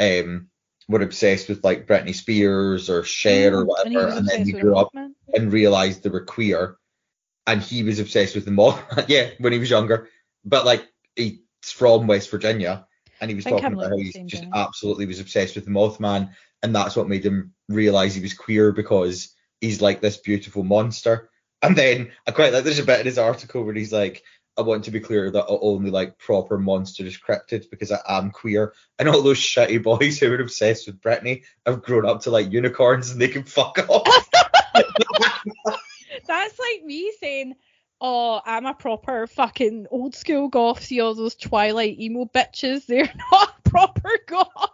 um 0.00 0.48
were 0.88 1.02
obsessed 1.02 1.48
with 1.48 1.62
like 1.62 1.86
Britney 1.86 2.14
Spears 2.14 2.90
or 2.90 3.04
Cher 3.04 3.54
or 3.58 3.64
Mm, 3.64 3.68
and 3.84 3.92
he 3.92 3.96
whatever 3.96 4.06
was 4.06 4.16
and, 4.16 4.26
then 4.28 4.44
he 4.46 4.52
grew 4.52 4.76
up 4.76 4.90
and 5.32 5.52
realized 5.52 6.02
they 6.02 6.10
were 6.10 6.24
queer 6.24 6.76
and 7.46 7.62
he 7.62 7.84
was 7.84 8.00
obsessed 8.00 8.34
with 8.34 8.46
the 8.46 8.50
Mothman 8.50 9.04
yeah 9.08 9.30
when 9.38 9.52
he 9.52 9.58
was 9.60 9.70
younger 9.70 10.08
but 10.44 10.64
like 10.64 10.86
he's 11.16 11.40
from 11.62 12.06
West 12.06 12.30
Virginia 12.30 12.86
and 13.20 13.30
he 13.30 13.34
was 13.34 13.44
talking 13.44 13.72
about 13.72 13.90
how 13.90 13.96
he 13.96 14.12
just 14.26 14.44
guy. 14.44 14.50
absolutely 14.54 15.06
was 15.06 15.20
obsessed 15.20 15.54
with 15.54 15.64
the 15.64 15.70
Mothman 15.70 16.30
and 16.62 16.74
that's 16.74 16.96
what 16.96 17.08
made 17.08 17.24
him 17.24 17.52
realize 17.68 18.14
he 18.14 18.22
was 18.22 18.34
queer 18.34 18.72
because 18.72 19.34
he's 19.60 19.80
like 19.80 20.00
this 20.00 20.16
beautiful 20.16 20.62
monster 20.62 21.30
and 21.62 21.76
then 21.76 22.10
I 22.26 22.30
quite 22.30 22.52
like 22.52 22.64
there's 22.64 22.78
a 22.78 22.84
bit 22.84 23.00
in 23.00 23.06
his 23.06 23.18
article 23.18 23.64
where 23.64 23.74
he's 23.74 23.92
like 23.92 24.22
I 24.58 24.62
want 24.62 24.84
to 24.84 24.90
be 24.90 24.98
clear 24.98 25.30
that 25.30 25.44
I 25.44 25.56
only 25.60 25.90
like 25.92 26.18
proper 26.18 26.58
monstrous 26.58 27.16
cryptids 27.16 27.70
because 27.70 27.92
I 27.92 28.00
am 28.08 28.32
queer 28.32 28.74
and 28.98 29.08
all 29.08 29.22
those 29.22 29.38
shitty 29.38 29.82
boys 29.84 30.18
who 30.18 30.32
are 30.32 30.40
obsessed 30.40 30.88
with 30.88 31.00
Britney 31.00 31.44
have 31.64 31.82
grown 31.82 32.04
up 32.04 32.22
to 32.22 32.30
like 32.30 32.50
unicorns 32.50 33.12
and 33.12 33.20
they 33.20 33.28
can 33.28 33.44
fuck 33.44 33.78
off. 33.88 34.28
That's 36.26 36.58
like 36.58 36.84
me 36.84 37.12
saying, 37.20 37.54
"Oh, 38.00 38.40
I'm 38.44 38.66
a 38.66 38.74
proper 38.74 39.26
fucking 39.26 39.86
old 39.90 40.14
school 40.14 40.48
goth." 40.48 40.82
See 40.82 41.00
all 41.00 41.14
those 41.14 41.34
Twilight 41.34 41.98
emo 41.98 42.24
bitches? 42.26 42.86
They're 42.86 43.12
not 43.32 43.64
proper 43.64 44.10
goth. 44.26 44.70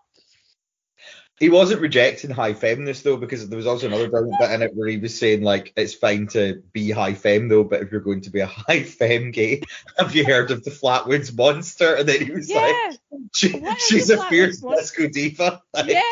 He 1.40 1.48
wasn't 1.48 1.80
rejecting 1.80 2.30
high 2.30 2.54
feminists 2.54 3.02
though, 3.02 3.16
because 3.16 3.48
there 3.48 3.56
was 3.56 3.66
also 3.66 3.88
another 3.88 4.08
bit 4.08 4.50
in 4.52 4.62
it 4.62 4.74
where 4.74 4.88
he 4.88 4.98
was 4.98 5.18
saying 5.18 5.42
like 5.42 5.72
it's 5.76 5.92
fine 5.92 6.28
to 6.28 6.62
be 6.72 6.92
high 6.92 7.14
femme 7.14 7.48
though, 7.48 7.64
but 7.64 7.82
if 7.82 7.90
you're 7.90 8.00
going 8.00 8.20
to 8.22 8.30
be 8.30 8.40
a 8.40 8.46
high 8.46 8.84
femme 8.84 9.32
gay, 9.32 9.62
have 9.98 10.14
you 10.14 10.24
heard 10.24 10.52
of 10.52 10.62
the 10.62 10.70
Flatwoods 10.70 11.36
monster? 11.36 11.96
And 11.96 12.08
then 12.08 12.24
he 12.24 12.30
was 12.30 12.48
like, 12.48 12.98
she, 13.34 13.60
she's 13.78 14.10
a 14.10 14.16
Flatwoods 14.16 14.28
fierce 14.28 14.62
monster? 14.62 14.80
disco 14.80 15.08
diva. 15.08 15.62
Like, 15.72 15.86
yeah. 15.88 16.02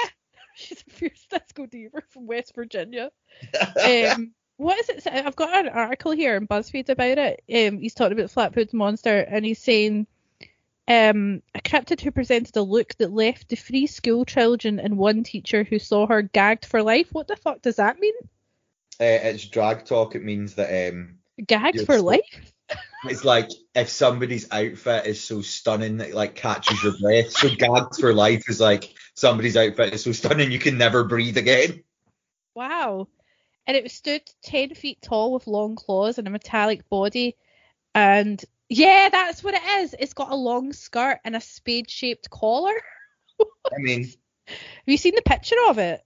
She's 0.57 0.85
a 0.87 0.91
fierce 0.91 1.27
disco 1.31 1.67
diva 1.67 2.03
from 2.11 2.27
West 2.27 2.55
Virginia. 2.57 3.11
um, 3.83 4.33
what 4.63 4.79
is 4.79 4.89
it? 4.89 5.07
I've 5.13 5.37
got 5.37 5.67
an 5.67 5.73
article 5.73 6.13
here 6.13 6.37
in 6.37 6.47
BuzzFeed 6.47 6.89
about 6.89 7.19
it. 7.19 7.43
Um, 7.53 7.79
he's 7.81 7.95
talking 7.95 8.19
about 8.19 8.31
Flatwoods 8.33 8.73
Monster, 8.73 9.19
and 9.19 9.45
he's 9.45 9.59
saying, 9.59 10.07
um, 10.89 11.43
a 11.55 11.61
cryptid 11.61 12.01
who 12.01 12.11
presented 12.11 12.57
a 12.57 12.63
look 12.63 12.95
that 12.97 13.13
left 13.13 13.49
the 13.49 13.57
three 13.57 13.87
school 13.87 14.25
children 14.25 14.81
and 14.81 14.97
one 14.99 15.23
teacher 15.23 15.65
who 15.65 15.79
saw 15.79 16.07
her 16.07 16.23
gagged 16.23 16.65
for 16.67 16.83
life. 16.83 17.09
What 17.13 17.29
the 17.29 17.37
fuck 17.37 17.63
does 17.63 17.77
that 17.77 17.99
mean? 17.99 18.15
uh, 19.01 19.05
it's 19.05 19.47
drag 19.47 19.85
talk. 19.85 20.15
It 20.15 20.23
means 20.25 20.55
that 20.55 20.91
um, 20.93 21.17
Gagged 21.45 21.87
for 21.87 21.99
so- 21.99 22.05
life? 22.05 22.53
it's 23.05 23.25
like 23.25 23.51
if 23.75 23.89
somebody's 23.89 24.51
outfit 24.53 25.07
is 25.07 25.23
so 25.23 25.43
stunning 25.43 25.99
that 25.99 26.11
it, 26.11 26.15
like 26.15 26.35
catches 26.37 26.83
your 26.83 26.95
breath. 27.01 27.31
So 27.33 27.49
gagged 27.49 27.97
for 27.99 28.15
life 28.15 28.49
is 28.49 28.61
like 28.61 28.95
somebody's 29.15 29.57
outfit 29.57 29.93
is 29.95 30.05
so 30.05 30.13
stunning 30.13 30.53
you 30.53 30.59
can 30.59 30.79
never 30.79 31.05
breathe 31.05 31.37
again. 31.37 31.83
Wow. 32.55 33.09
And 33.67 33.77
it 33.77 33.91
stood 33.91 34.23
10 34.43 34.75
feet 34.75 35.01
tall 35.03 35.33
with 35.33 35.47
long 35.47 35.77
claws 35.77 36.19
and 36.19 36.27
a 36.27 36.31
metallic 36.31 36.89
body. 36.89 37.37
And 37.95 38.43
yeah, 38.69 39.09
that's 39.11 39.45
what 39.45 39.55
it 39.55 39.63
is. 39.83 39.95
It's 39.99 40.15
got 40.15 40.33
a 40.33 40.37
long 40.37 40.73
skirt 40.73 41.21
and 41.25 41.37
a 41.37 41.41
spade 41.41 41.91
shaped 41.91 42.29
collar. 42.31 42.75
I 43.41 43.79
mean, 43.79 44.05
Have 44.47 44.57
you 44.87 44.97
seen 44.97 45.15
the 45.15 45.23
picture 45.23 45.57
of 45.69 45.79
it? 45.79 46.05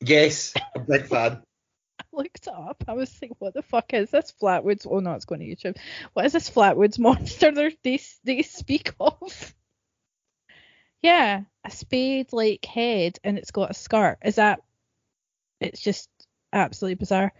yes, 0.00 0.54
a 0.74 0.80
big 0.80 1.06
fan. 1.06 1.42
I 2.00 2.04
looked 2.12 2.46
it 2.46 2.52
up. 2.52 2.84
I 2.88 2.92
was 2.94 3.16
like, 3.20 3.32
what 3.38 3.54
the 3.54 3.62
fuck 3.62 3.92
is 3.92 4.10
this 4.10 4.32
Flatwoods? 4.40 4.86
Oh 4.88 5.00
no, 5.00 5.12
it's 5.12 5.24
going 5.24 5.40
to 5.40 5.46
YouTube. 5.46 5.76
What 6.14 6.24
is 6.24 6.32
this 6.32 6.48
Flatwoods 6.50 6.98
monster 7.00 7.50
they 7.82 8.00
they 8.24 8.42
speak 8.42 8.94
of? 9.00 9.54
Yeah, 11.02 11.42
a 11.64 11.70
spade 11.70 12.32
like 12.32 12.64
head 12.64 13.18
and 13.22 13.38
it's 13.38 13.50
got 13.50 13.70
a 13.70 13.74
skirt. 13.74 14.18
Is 14.24 14.36
that? 14.36 14.60
It's 15.60 15.80
just 15.80 16.08
absolutely 16.52 16.96
bizarre. 16.96 17.32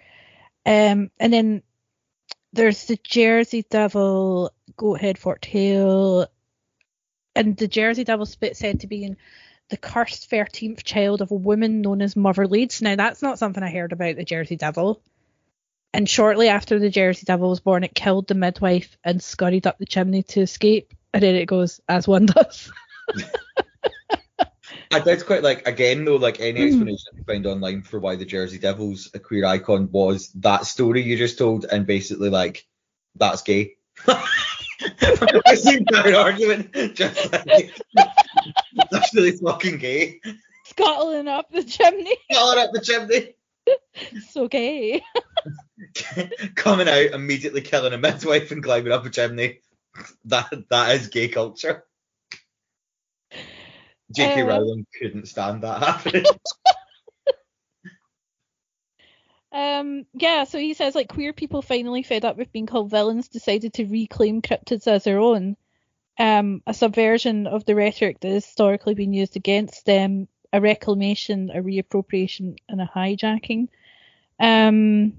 Um, 0.66 1.10
and 1.18 1.32
then 1.32 1.62
there's 2.52 2.86
the 2.86 2.98
Jersey 3.02 3.64
Devil, 3.68 4.52
goat 4.76 5.00
head, 5.00 5.18
forked 5.18 5.44
tail, 5.44 6.26
and 7.34 7.56
the 7.56 7.68
Jersey 7.68 8.04
Devil 8.04 8.26
spit 8.26 8.56
said 8.56 8.80
to 8.80 8.86
be 8.86 9.14
the 9.68 9.76
cursed 9.76 10.30
13th 10.30 10.82
child 10.82 11.20
of 11.20 11.30
a 11.30 11.36
woman 11.36 11.82
known 11.82 12.02
as 12.02 12.16
Mother 12.16 12.46
Leeds. 12.46 12.82
Now, 12.82 12.96
that's 12.96 13.22
not 13.22 13.38
something 13.38 13.62
I 13.62 13.70
heard 13.70 13.92
about 13.92 14.16
the 14.16 14.24
Jersey 14.24 14.56
Devil. 14.56 15.02
And 15.94 16.08
shortly 16.08 16.48
after 16.48 16.78
the 16.78 16.90
Jersey 16.90 17.24
Devil 17.24 17.50
was 17.50 17.60
born, 17.60 17.84
it 17.84 17.94
killed 17.94 18.28
the 18.28 18.34
midwife 18.34 18.96
and 19.04 19.22
scurried 19.22 19.66
up 19.66 19.78
the 19.78 19.86
chimney 19.86 20.22
to 20.24 20.40
escape. 20.40 20.94
And 21.14 21.22
then 21.22 21.34
it 21.34 21.46
goes, 21.46 21.80
as 21.88 22.08
one 22.08 22.26
does. 22.26 22.72
I 24.90 25.00
did 25.00 25.26
quite 25.26 25.42
like 25.42 25.66
again 25.68 26.04
though, 26.04 26.16
like 26.16 26.40
any 26.40 26.60
Mm. 26.60 26.66
explanation 26.68 27.12
you 27.16 27.24
find 27.26 27.46
online 27.46 27.82
for 27.82 28.00
why 28.00 28.16
the 28.16 28.24
Jersey 28.24 28.58
Devils 28.58 29.10
a 29.14 29.18
queer 29.18 29.44
icon 29.44 29.90
was 29.90 30.30
that 30.36 30.66
story 30.66 31.02
you 31.02 31.16
just 31.16 31.38
told, 31.38 31.64
and 31.64 31.86
basically 31.86 32.30
like 32.30 32.66
that's 33.16 33.42
gay. 33.42 33.76
That 34.80 36.14
argument 36.16 36.94
just 36.94 37.32
like 37.32 37.74
that's 38.90 39.12
really 39.14 39.32
fucking 39.32 39.78
gay. 39.78 40.20
Scuttling 40.66 41.26
up 41.26 41.50
the 41.50 41.64
chimney. 41.64 42.16
Yelling 42.30 42.58
up 42.58 42.70
the 42.72 42.80
chimney, 42.80 43.34
so 44.30 44.46
gay. 44.46 45.02
coming 46.54 46.88
out 46.88 47.10
immediately 47.12 47.60
killing 47.60 47.92
a 47.92 47.98
midwife 47.98 48.50
and 48.52 48.62
climbing 48.62 48.92
up 48.92 49.04
a 49.04 49.10
chimney. 49.10 49.60
That 50.26 50.48
that 50.70 50.94
is 50.94 51.08
gay 51.08 51.28
culture. 51.28 51.84
J.K. 54.12 54.42
Uh, 54.42 54.46
Rowling 54.46 54.86
couldn't 54.98 55.28
stand 55.28 55.62
that 55.62 55.82
happening. 55.82 56.24
Um, 59.50 60.06
yeah, 60.12 60.44
so 60.44 60.58
he 60.58 60.74
says 60.74 60.94
like 60.94 61.08
queer 61.08 61.32
people 61.32 61.62
finally 61.62 62.02
fed 62.02 62.24
up 62.24 62.36
with 62.36 62.52
being 62.52 62.66
called 62.66 62.90
villains 62.90 63.28
decided 63.28 63.74
to 63.74 63.86
reclaim 63.86 64.42
cryptids 64.42 64.86
as 64.86 65.04
their 65.04 65.18
own. 65.18 65.56
Um, 66.18 66.62
a 66.66 66.74
subversion 66.74 67.46
of 67.46 67.64
the 67.64 67.74
rhetoric 67.74 68.20
that 68.20 68.32
has 68.32 68.44
historically 68.44 68.94
been 68.94 69.12
used 69.12 69.36
against 69.36 69.86
them, 69.86 70.28
a 70.52 70.60
reclamation, 70.60 71.50
a 71.50 71.62
reappropriation, 71.62 72.56
and 72.68 72.80
a 72.80 72.90
hijacking. 72.92 73.68
Um, 74.40 75.14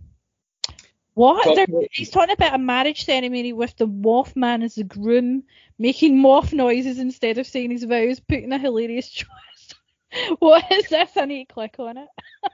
what? 1.19 1.43
Talk 1.43 1.55
They're- 1.55 1.65
about- 1.67 1.87
he's 1.91 2.09
talking 2.09 2.33
about 2.33 2.53
a 2.55 2.57
marriage 2.57 3.03
ceremony 3.05 3.53
with 3.53 3.75
the 3.77 3.87
Mothman 3.87 4.63
as 4.63 4.75
the 4.75 4.83
groom, 4.83 5.43
making 5.77 6.19
moth 6.21 6.53
noises 6.53 6.97
instead 6.99 7.37
of 7.37 7.45
saying 7.47 7.71
his 7.71 7.83
vows, 7.83 8.19
putting 8.19 8.51
a 8.53 8.57
hilarious 8.57 9.09
twist. 9.13 9.75
what 10.39 10.63
is 10.71 10.87
this? 10.89 11.11
I 11.17 11.25
need 11.25 11.47
to 11.49 11.53
click 11.53 11.75
on 11.79 11.97
it. 11.97 12.07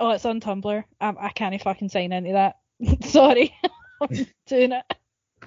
Oh, 0.00 0.10
it's 0.10 0.24
on 0.24 0.40
Tumblr. 0.40 0.84
Um, 1.00 1.16
I 1.20 1.30
can't 1.30 1.60
fucking 1.60 1.88
sign 1.88 2.12
into 2.12 2.30
that. 2.32 2.58
Sorry, 3.04 3.52
I'm 4.00 4.08
doing 4.46 4.70
it. 4.70 4.84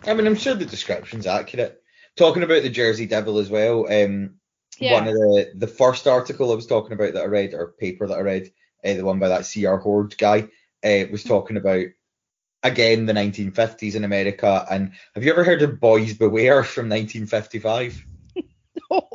I 0.06 0.14
mean, 0.14 0.28
I'm 0.28 0.36
sure 0.36 0.56
the 0.56 0.66
description's 0.66 1.26
accurate. 1.26 1.82
Talking 2.18 2.44
about 2.44 2.62
the 2.64 2.70
Jersey 2.70 3.06
Devil 3.06 3.38
as 3.40 3.50
well, 3.50 3.86
um, 3.90 4.36
Yeah. 4.78 4.94
one 4.96 5.08
of 5.08 5.14
the 5.14 5.54
the 5.56 5.68
first 5.68 6.06
article 6.06 6.52
I 6.52 6.56
was 6.56 6.68
talking 6.68 6.92
about 6.92 7.14
that 7.14 7.24
I 7.24 7.28
read 7.28 7.54
or 7.54 7.76
paper 7.80 8.08
that 8.08 8.18
I 8.18 8.22
read, 8.22 8.52
uh, 8.84 8.94
the 8.94 9.06
one 9.06 9.20
by 9.20 9.30
that 9.30 9.46
C.R. 9.46 9.78
Horde 9.78 10.18
guy, 10.18 10.48
uh, 10.84 11.04
was 11.12 11.24
talking 11.24 11.58
about 11.58 11.86
again 12.64 13.06
the 13.06 13.14
1950s 13.14 13.96
in 13.96 14.04
America. 14.04 14.66
And 14.70 14.94
have 15.16 15.24
you 15.24 15.32
ever 15.32 15.44
heard 15.44 15.62
of 15.62 15.80
Boys 15.80 16.14
Beware 16.14 16.64
from 16.64 16.90
1955? 16.90 18.06
no. 18.92 19.08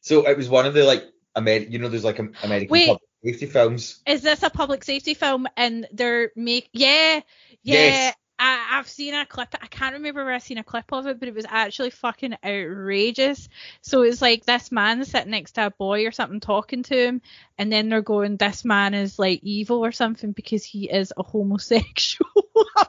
So 0.00 0.26
it 0.28 0.36
was 0.36 0.48
one 0.48 0.66
of 0.66 0.74
the 0.74 0.84
like 0.84 1.04
Amer- 1.36 1.68
you 1.68 1.78
know, 1.78 1.88
there's 1.88 2.04
like 2.04 2.18
Am- 2.18 2.34
American 2.42 2.70
Wait. 2.70 2.86
public 2.86 3.08
safety 3.24 3.46
films. 3.46 4.00
Is 4.06 4.22
this 4.22 4.42
a 4.42 4.50
public 4.50 4.84
safety 4.84 5.14
film? 5.14 5.46
And 5.56 5.86
they're 5.92 6.30
make 6.36 6.68
yeah, 6.72 7.20
yeah. 7.62 7.74
Yes. 7.74 8.14
I, 8.42 8.78
I've 8.78 8.88
seen 8.88 9.14
a 9.14 9.24
clip. 9.24 9.54
I 9.62 9.68
can't 9.68 9.94
remember 9.94 10.24
where 10.24 10.34
I 10.34 10.38
seen 10.38 10.58
a 10.58 10.64
clip 10.64 10.92
of 10.92 11.06
it, 11.06 11.20
but 11.20 11.28
it 11.28 11.34
was 11.34 11.46
actually 11.48 11.90
fucking 11.90 12.36
outrageous. 12.44 13.48
So 13.82 14.02
it's 14.02 14.20
like 14.20 14.44
this 14.44 14.72
man 14.72 15.04
sitting 15.04 15.30
next 15.30 15.52
to 15.52 15.66
a 15.66 15.70
boy 15.70 16.06
or 16.06 16.10
something 16.10 16.40
talking 16.40 16.82
to 16.84 16.96
him, 16.96 17.22
and 17.56 17.70
then 17.70 17.88
they're 17.88 18.02
going, 18.02 18.36
"This 18.36 18.64
man 18.64 18.94
is 18.94 19.16
like 19.16 19.44
evil 19.44 19.84
or 19.84 19.92
something 19.92 20.32
because 20.32 20.64
he 20.64 20.90
is 20.90 21.12
a 21.16 21.22
homosexual." 21.22 22.30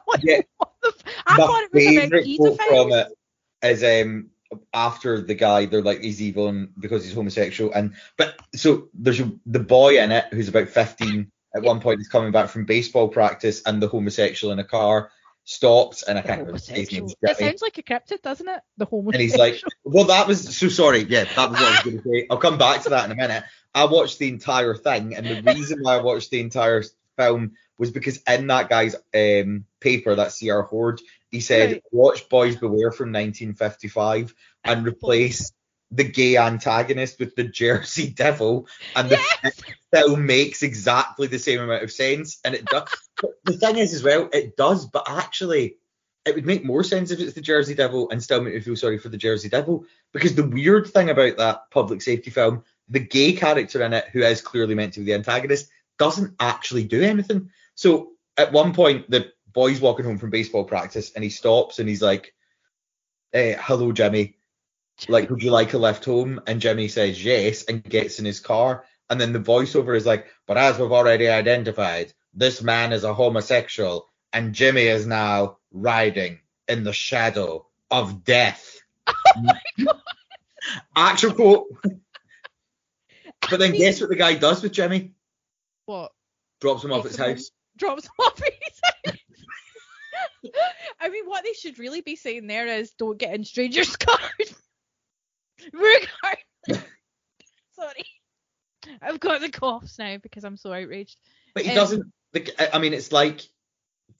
Like, 0.08 0.22
Yeah. 0.24 0.42
what 0.58 0.72
the 0.82 0.90
f-? 0.90 1.14
I 1.28 1.38
My 1.38 1.46
thought 1.46 1.64
it 1.64 1.74
was 1.74 1.98
about 1.98 2.58
quote 2.58 2.62
from 2.62 2.92
it 2.94 3.08
is 3.62 3.84
um 3.84 4.30
after 4.74 5.22
the 5.22 5.34
guy 5.34 5.66
they're 5.66 5.82
like 5.82 6.02
he's 6.02 6.22
evil 6.22 6.48
and 6.48 6.70
because 6.80 7.04
he's 7.04 7.14
homosexual 7.14 7.72
and 7.74 7.96
but 8.18 8.36
so 8.56 8.90
there's 8.94 9.22
the 9.46 9.60
boy 9.60 10.00
in 10.00 10.12
it 10.12 10.26
who's 10.32 10.48
about 10.48 10.70
15 10.70 11.32
at 11.56 11.64
one 11.64 11.80
point 11.80 12.00
he's 12.00 12.08
coming 12.08 12.32
back 12.32 12.50
from 12.50 12.66
baseball 12.66 13.08
practice 13.08 13.64
and 13.66 13.82
the 13.82 13.88
homosexual 13.88 14.54
in 14.54 14.60
a 14.60 14.64
car 14.64 15.10
stops 15.46 16.04
and 16.04 16.18
I 16.18 16.22
can't 16.22 16.40
remember 16.40 16.54
his 16.60 16.70
name 16.92 17.10
It 17.22 17.38
sounds 17.38 17.62
like 17.62 17.78
a 17.78 17.84
cryptid, 17.84 18.22
doesn't 18.22 18.48
it? 18.48 18.62
The 18.78 18.86
homosexual. 18.86 19.14
and 19.14 19.22
he's 19.22 19.36
like 19.38 19.62
well 19.84 20.06
that 20.06 20.28
was 20.28 20.56
so 20.56 20.70
sorry 20.70 21.04
yeah 21.04 21.26
that 21.26 21.50
was 21.52 21.60
what 21.60 21.68
I 21.68 21.72
was 21.72 21.80
going 21.84 22.02
to 22.02 22.10
say 22.10 22.28
I'll 22.30 22.38
come 22.38 22.58
back 22.58 22.84
to 22.84 22.90
that 22.92 23.06
in 23.06 23.12
a 23.12 23.16
minute 23.16 23.44
I 23.76 23.86
watched 23.86 24.20
the 24.20 24.30
entire 24.30 24.76
thing 24.76 25.16
and 25.16 25.26
the 25.28 25.42
reason 25.42 25.80
why 25.82 25.96
I 25.96 26.02
watched 26.02 26.32
the 26.32 26.40
entire 26.40 26.84
film 27.18 27.54
was 27.78 27.92
because 27.92 28.22
in 28.28 28.48
that 28.48 28.70
guy's 28.70 28.96
um, 29.14 29.66
paper 29.82 30.16
that 30.16 30.34
CR 30.40 30.62
Horde 30.62 31.02
he 31.30 31.42
said 31.42 31.72
Right. 31.74 31.84
watch 31.92 32.30
Boys 32.30 32.56
Beware 32.56 32.92
from 32.92 33.12
1955 33.12 34.34
and 34.64 34.86
replace 34.86 35.52
the 35.92 36.04
gay 36.04 36.38
antagonist 36.38 37.20
with 37.20 37.36
the 37.36 37.44
Jersey 37.44 38.10
Devil 38.10 38.68
and 38.96 39.10
the 39.10 39.20
Yes! 39.44 39.62
film 39.94 40.26
makes 40.26 40.64
exactly 40.64 41.28
the 41.28 41.38
same 41.38 41.60
amount 41.62 41.84
of 41.84 41.92
sense 41.92 42.40
and 42.46 42.56
it 42.56 42.66
does 42.66 42.88
the 43.44 43.54
thing 43.54 43.78
is 43.78 43.94
as 43.94 44.04
well 44.04 44.28
it 44.34 44.58
does 44.58 44.86
but 44.88 45.10
actually 45.10 45.78
it 46.26 46.36
would 46.36 46.46
make 46.46 46.64
more 46.64 46.84
sense 46.84 47.12
if 47.12 47.20
it's 47.20 47.34
the 47.34 47.42
Jersey 47.42 47.76
Devil 47.76 48.10
and 48.10 48.24
still 48.24 48.42
make 48.42 48.54
me 48.54 48.60
feel 48.62 48.76
sorry 48.76 48.98
for 48.98 49.10
the 49.10 49.18
Jersey 49.18 49.50
Devil. 49.50 49.86
Because 50.14 50.36
the 50.36 50.48
weird 50.48 50.88
thing 50.88 51.10
about 51.10 51.38
that 51.38 51.70
public 51.70 52.02
safety 52.02 52.32
film 52.32 52.64
the 52.90 53.00
gay 53.00 53.34
character 53.34 53.82
in 53.82 53.94
it 53.94 54.06
who 54.12 54.22
is 54.22 54.42
clearly 54.42 54.76
meant 54.76 54.94
to 54.94 55.00
be 55.00 55.06
the 55.08 55.14
antagonist 55.14 55.70
doesn't 55.98 56.36
actually 56.40 56.84
do 56.84 57.02
anything. 57.02 57.50
So 57.76 58.12
at 58.38 58.52
one 58.52 58.74
point 58.74 59.10
the 59.10 59.32
boy's 59.54 59.82
walking 59.82 60.06
home 60.06 60.18
from 60.18 60.32
baseball 60.32 60.66
practice 60.66 61.12
and 61.14 61.24
he 61.24 61.30
stops 61.30 61.80
and 61.80 61.88
he's 61.88 62.02
like 62.02 62.34
eh, 63.34 63.56
hello 63.60 63.92
Jimmy. 63.92 64.36
Like 65.08 65.30
would 65.30 65.42
you 65.42 65.52
like 65.52 65.74
a 65.74 65.78
lift 65.78 66.06
home? 66.06 66.42
And 66.46 66.62
Jimmy 66.62 66.88
says 66.88 67.24
yes 67.24 67.64
and 67.64 67.84
gets 67.84 68.20
in 68.20 68.26
his 68.26 68.40
car. 68.40 68.86
And 69.10 69.20
then 69.20 69.34
the 69.34 69.40
voiceover 69.40 69.96
is 69.96 70.06
like 70.06 70.28
but 70.46 70.58
as 70.58 70.78
we've 70.78 70.92
already 70.92 71.28
identified 71.28 72.14
this 72.34 72.62
man 72.62 72.92
is 72.94 73.04
a 73.04 73.14
homosexual 73.14 74.08
and 74.32 74.54
Jimmy 74.54 74.84
is 74.84 75.06
now 75.06 75.58
riding 75.72 76.40
in 76.68 76.84
the 76.84 76.94
shadow 76.94 77.66
of 77.92 78.24
death 78.24 78.80
actual 80.96 81.34
quote 81.34 81.68
but 83.50 83.60
then 83.60 83.74
guess 83.74 84.00
what 84.00 84.10
the 84.10 84.16
guy 84.16 84.34
does 84.36 84.64
with 84.64 84.72
Jimmy 84.72 85.12
What? 85.86 86.12
drops 86.62 86.84
him 86.84 86.92
off 86.94 87.06
at 87.06 87.12
his 87.12 87.18
house 87.20 87.52
Drops 87.78 88.06
him 88.06 88.12
off 88.20 88.38
his 88.40 88.82
house. 88.84 89.18
I 91.00 91.10
mean, 91.10 91.26
what 91.26 91.44
they 91.44 91.54
should 91.54 91.80
really 91.80 92.02
be 92.02 92.16
saying 92.16 92.46
there 92.46 92.68
is 92.68 92.92
don't 92.92 93.18
get 93.18 93.34
in 93.34 93.44
strangers' 93.44 93.96
cars. 93.98 94.54
Regardless. 95.74 96.88
Sorry. 97.72 98.06
I've 99.02 99.20
got 99.20 99.42
the 99.42 99.50
coughs 99.50 99.98
now 99.98 100.18
because 100.22 100.44
I'm 100.44 100.56
so 100.58 100.72
outraged. 100.72 101.18
But 101.56 101.64
he 101.64 101.70
Um, 101.70 101.76
doesn't. 101.76 102.14
I 102.74 102.80
mean, 102.80 102.94
it's 102.94 103.12
like 103.12 103.42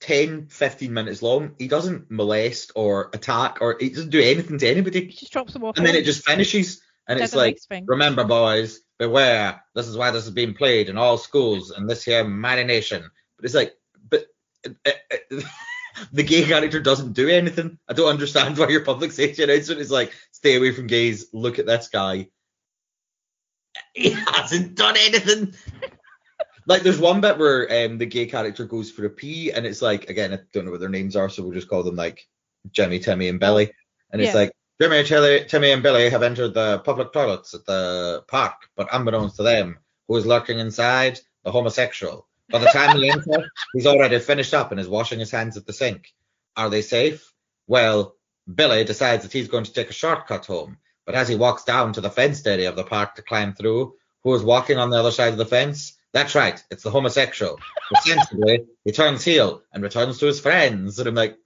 10, 0.00 0.48
15 0.48 0.92
minutes 0.92 1.22
long. 1.22 1.54
He 1.58 1.68
doesn't 1.68 2.10
molest 2.10 2.72
or 2.74 3.10
attack 3.12 3.58
or 3.60 3.76
he 3.78 3.90
doesn't 3.90 4.10
do 4.10 4.20
anything 4.20 4.58
to 4.58 4.68
anybody. 4.68 5.06
He 5.06 5.12
just 5.12 5.32
drops 5.32 5.52
them 5.52 5.64
off. 5.64 5.76
And 5.76 5.86
then 5.86 5.94
it 5.94 6.04
just 6.04 6.24
finishes. 6.24 6.80
And 7.08 7.20
it's 7.20 7.34
like, 7.34 7.58
remember, 7.86 8.24
boys, 8.24 8.80
beware. 8.98 9.62
This 9.74 9.88
is 9.88 9.96
why 9.96 10.10
this 10.10 10.24
is 10.24 10.30
being 10.30 10.54
played 10.54 10.88
in 10.88 10.96
all 10.96 11.18
schools 11.18 11.72
in 11.76 11.86
this 11.86 12.04
here 12.04 12.24
mighty 12.24 12.64
nation. 12.64 13.10
But 13.36 13.44
it's 13.44 13.54
like, 13.54 13.74
but 14.08 14.26
uh, 14.66 14.90
uh, 15.10 15.40
the 16.12 16.22
gay 16.22 16.44
character 16.44 16.80
doesn't 16.80 17.12
do 17.12 17.28
anything. 17.28 17.78
I 17.88 17.92
don't 17.92 18.08
understand 18.08 18.56
why 18.56 18.68
your 18.68 18.84
public 18.84 19.12
safety 19.12 19.42
announcement 19.42 19.80
is 19.80 19.90
like, 19.90 20.12
stay 20.32 20.56
away 20.56 20.72
from 20.72 20.86
gays. 20.86 21.26
Look 21.32 21.58
at 21.58 21.66
this 21.66 21.88
guy. 21.88 22.28
He 23.92 24.10
hasn't 24.10 24.76
done 24.76 24.94
anything. 24.96 25.54
Like 26.66 26.82
there's 26.82 26.98
one 26.98 27.20
bit 27.20 27.38
where 27.38 27.86
um 27.86 27.98
the 27.98 28.06
gay 28.06 28.26
character 28.26 28.64
goes 28.64 28.90
for 28.90 29.04
a 29.04 29.10
pee 29.10 29.52
and 29.52 29.66
it's 29.66 29.82
like 29.82 30.08
again 30.08 30.32
I 30.32 30.38
don't 30.52 30.64
know 30.64 30.70
what 30.70 30.80
their 30.80 30.88
names 30.88 31.16
are 31.16 31.28
so 31.28 31.42
we'll 31.42 31.52
just 31.52 31.68
call 31.68 31.82
them 31.82 31.96
like 31.96 32.26
Jimmy, 32.70 32.98
Timmy 32.98 33.28
and 33.28 33.40
Billy. 33.40 33.70
And 34.10 34.22
it's 34.22 34.32
Yeah. 34.32 34.40
like 34.40 34.52
Jimmy, 34.80 35.04
Tilly, 35.04 35.44
Timmy 35.44 35.70
and 35.70 35.82
Billy 35.82 36.10
have 36.10 36.22
entered 36.22 36.54
the 36.54 36.78
public 36.80 37.12
toilets 37.12 37.54
at 37.54 37.66
the 37.66 38.24
park 38.28 38.54
but 38.76 38.88
unbeknownst 38.92 39.36
to 39.36 39.42
them 39.42 39.78
who 40.08 40.16
is 40.16 40.26
lurking 40.26 40.58
inside? 40.58 41.20
The 41.44 41.52
homosexual. 41.52 42.26
By 42.50 42.58
the 42.58 42.66
time 42.66 42.98
they 43.00 43.10
enter 43.10 43.50
he's 43.74 43.86
already 43.86 44.18
finished 44.18 44.54
up 44.54 44.70
and 44.70 44.80
is 44.80 44.88
washing 44.88 45.18
his 45.18 45.30
hands 45.30 45.56
at 45.56 45.66
the 45.66 45.72
sink. 45.72 46.14
Are 46.56 46.70
they 46.70 46.82
safe? 46.82 47.32
Well 47.66 48.16
Billy 48.52 48.84
decides 48.84 49.22
that 49.22 49.32
he's 49.32 49.48
going 49.48 49.64
to 49.64 49.72
take 49.72 49.90
a 49.90 49.94
shortcut 49.94 50.46
home 50.46 50.78
but 51.06 51.14
as 51.14 51.28
he 51.28 51.34
walks 51.34 51.64
down 51.64 51.92
to 51.92 52.00
the 52.00 52.10
fenced 52.10 52.46
area 52.46 52.70
of 52.70 52.76
the 52.76 52.84
park 52.84 53.16
to 53.16 53.22
climb 53.22 53.54
through 53.54 53.94
who 54.22 54.34
is 54.34 54.42
walking 54.42 54.78
on 54.78 54.88
the 54.88 54.98
other 54.98 55.10
side 55.10 55.32
of 55.32 55.38
the 55.38 55.44
fence 55.46 55.93
that's 56.14 56.34
right, 56.36 56.62
it's 56.70 56.84
the 56.84 56.90
homosexual. 56.90 57.58
But 57.90 58.60
he 58.84 58.92
turns 58.92 59.24
heel 59.24 59.62
and 59.72 59.82
returns 59.82 60.18
to 60.20 60.26
his 60.26 60.40
friends. 60.40 60.98
And 61.00 61.08
I'm 61.08 61.14
like, 61.16 61.36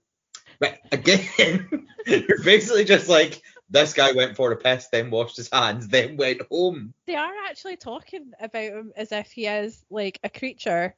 but 0.59 0.77
again, 0.91 1.87
you're 2.05 2.43
basically 2.43 2.85
just 2.85 3.09
like, 3.09 3.41
this 3.71 3.93
guy 3.93 4.11
went 4.11 4.35
for 4.35 4.51
a 4.51 4.57
piss, 4.57 4.87
then 4.91 5.09
washed 5.09 5.37
his 5.37 5.49
hands, 5.51 5.87
then 5.87 6.17
went 6.17 6.41
home. 6.51 6.93
They 7.07 7.15
are 7.15 7.33
actually 7.49 7.77
talking 7.77 8.31
about 8.39 8.61
him 8.63 8.93
as 8.95 9.11
if 9.11 9.31
he 9.31 9.47
is 9.47 9.83
like 9.89 10.19
a 10.23 10.29
creature 10.29 10.95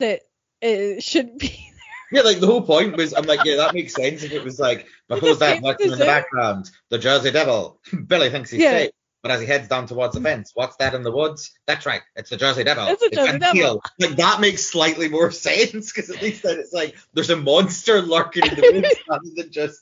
that 0.00 0.22
uh, 0.62 1.00
shouldn't 1.00 1.38
be. 1.38 1.48
There. 2.12 2.22
Yeah, 2.22 2.28
like 2.28 2.38
the 2.38 2.46
whole 2.46 2.62
point 2.62 2.96
was, 2.96 3.12
I'm 3.14 3.24
like, 3.24 3.44
yeah, 3.44 3.56
that 3.56 3.74
makes 3.74 3.92
sense 3.92 4.22
if 4.22 4.30
it 4.30 4.44
was 4.44 4.60
like, 4.60 4.86
who's 5.08 5.40
that 5.40 5.60
working 5.60 5.90
in 5.90 5.98
the 5.98 6.04
background? 6.04 6.70
The 6.88 6.98
Jersey 6.98 7.32
Devil. 7.32 7.80
Billy 8.06 8.30
thinks 8.30 8.52
he's 8.52 8.62
Yeah. 8.62 8.70
safe. 8.70 8.90
But 9.26 9.34
as 9.34 9.40
he 9.40 9.46
heads 9.46 9.66
down 9.68 9.86
towards 9.86 10.14
the 10.14 10.20
fence, 10.20 10.52
what's 10.54 10.76
that 10.76 10.94
in 10.94 11.02
the 11.02 11.10
woods? 11.10 11.52
That's 11.66 11.84
right, 11.84 12.02
it's 12.14 12.30
the 12.30 12.36
Jersey 12.36 12.62
Devil. 12.64 12.86
It's 12.88 13.02
the 13.02 13.10
Jersey 13.10 13.38
Van 13.38 13.40
Devil. 13.40 13.82
Like 13.98 14.16
that 14.16 14.40
makes 14.40 14.64
slightly 14.64 15.08
more 15.08 15.30
sense 15.48 15.92
because 15.92 16.10
at 16.10 16.22
least 16.22 16.42
then 16.42 16.58
it's 16.58 16.72
like 16.72 16.96
there's 17.14 17.30
a 17.30 17.36
monster 17.36 18.00
lurking 18.02 18.46
in 18.46 18.54
the 18.54 18.70
woods 18.72 18.94
rather 19.08 19.28
than 19.36 19.50
just 19.50 19.80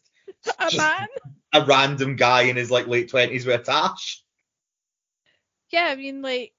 A 0.59 0.71
Just- 0.71 0.77
man. 0.79 1.09
a 1.53 1.65
random 1.65 2.17
guy 2.17 2.43
in 2.43 2.57
his 2.57 2.71
like 2.71 2.87
late 2.87 3.11
twenties 3.11 3.45
with 3.47 3.61
a 3.61 3.65
tash. 3.65 4.23
Yeah, 5.71 5.87
I 5.91 5.97
mean, 5.97 6.23
like, 6.23 6.53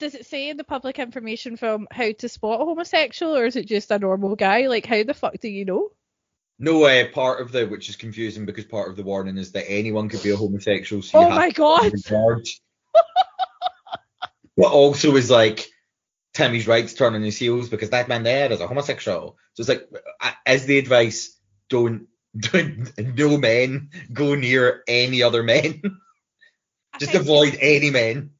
does 0.00 0.14
it 0.14 0.26
say 0.26 0.48
in 0.50 0.56
the 0.56 0.64
public 0.64 0.98
information 0.98 1.56
film 1.56 1.86
how 1.90 2.12
to 2.12 2.28
spot 2.28 2.60
a 2.60 2.64
homosexual, 2.64 3.36
or 3.36 3.46
is 3.46 3.56
it 3.56 3.66
just 3.66 3.90
a 3.90 3.98
normal 3.98 4.36
guy? 4.36 4.66
Like, 4.66 4.86
how 4.86 5.02
the 5.02 5.14
fuck 5.14 5.38
do 5.40 5.48
you 5.48 5.64
know? 5.64 5.90
No 6.62 6.84
uh, 6.84 7.08
part 7.08 7.40
of 7.40 7.52
the 7.52 7.66
which 7.66 7.88
is 7.88 7.96
confusing 7.96 8.44
because 8.44 8.66
part 8.66 8.90
of 8.90 8.96
the 8.96 9.02
warning 9.02 9.38
is 9.38 9.52
that 9.52 9.70
anyone 9.70 10.10
could 10.10 10.22
be 10.22 10.30
a 10.30 10.36
homosexual. 10.36 11.00
So 11.00 11.18
Oh 11.18 11.30
my 11.30 11.50
god! 11.50 11.90
but 14.58 14.70
also 14.70 15.16
is 15.16 15.30
like 15.30 15.66
Timmy's 16.34 16.66
right 16.66 16.86
to 16.86 16.94
turn 16.94 17.14
on 17.14 17.22
his 17.22 17.38
heels 17.38 17.70
because 17.70 17.90
that 17.90 18.08
man 18.08 18.24
there 18.24 18.52
is 18.52 18.60
a 18.60 18.66
homosexual. 18.66 19.38
So 19.54 19.62
it's 19.62 19.70
like 19.70 19.88
as 20.44 20.66
the 20.66 20.76
advice, 20.76 21.34
don't 21.70 22.08
don't 22.38 22.92
no 23.16 23.38
men 23.38 23.88
go 24.12 24.34
near 24.34 24.84
any 24.86 25.22
other 25.22 25.42
men. 25.42 25.80
Just 26.98 27.14
avoid 27.14 27.56
any 27.58 27.88
men. 27.88 28.32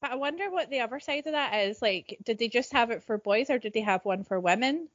But 0.00 0.10
I 0.10 0.16
wonder 0.16 0.50
what 0.50 0.70
the 0.70 0.80
other 0.80 0.98
side 0.98 1.26
of 1.26 1.32
that 1.32 1.54
is. 1.68 1.80
Like, 1.80 2.18
did 2.24 2.38
they 2.38 2.48
just 2.48 2.72
have 2.72 2.90
it 2.90 3.04
for 3.04 3.16
boys, 3.16 3.48
or 3.48 3.58
did 3.58 3.74
they 3.74 3.82
have 3.82 4.04
one 4.04 4.24
for 4.24 4.40
women? 4.40 4.88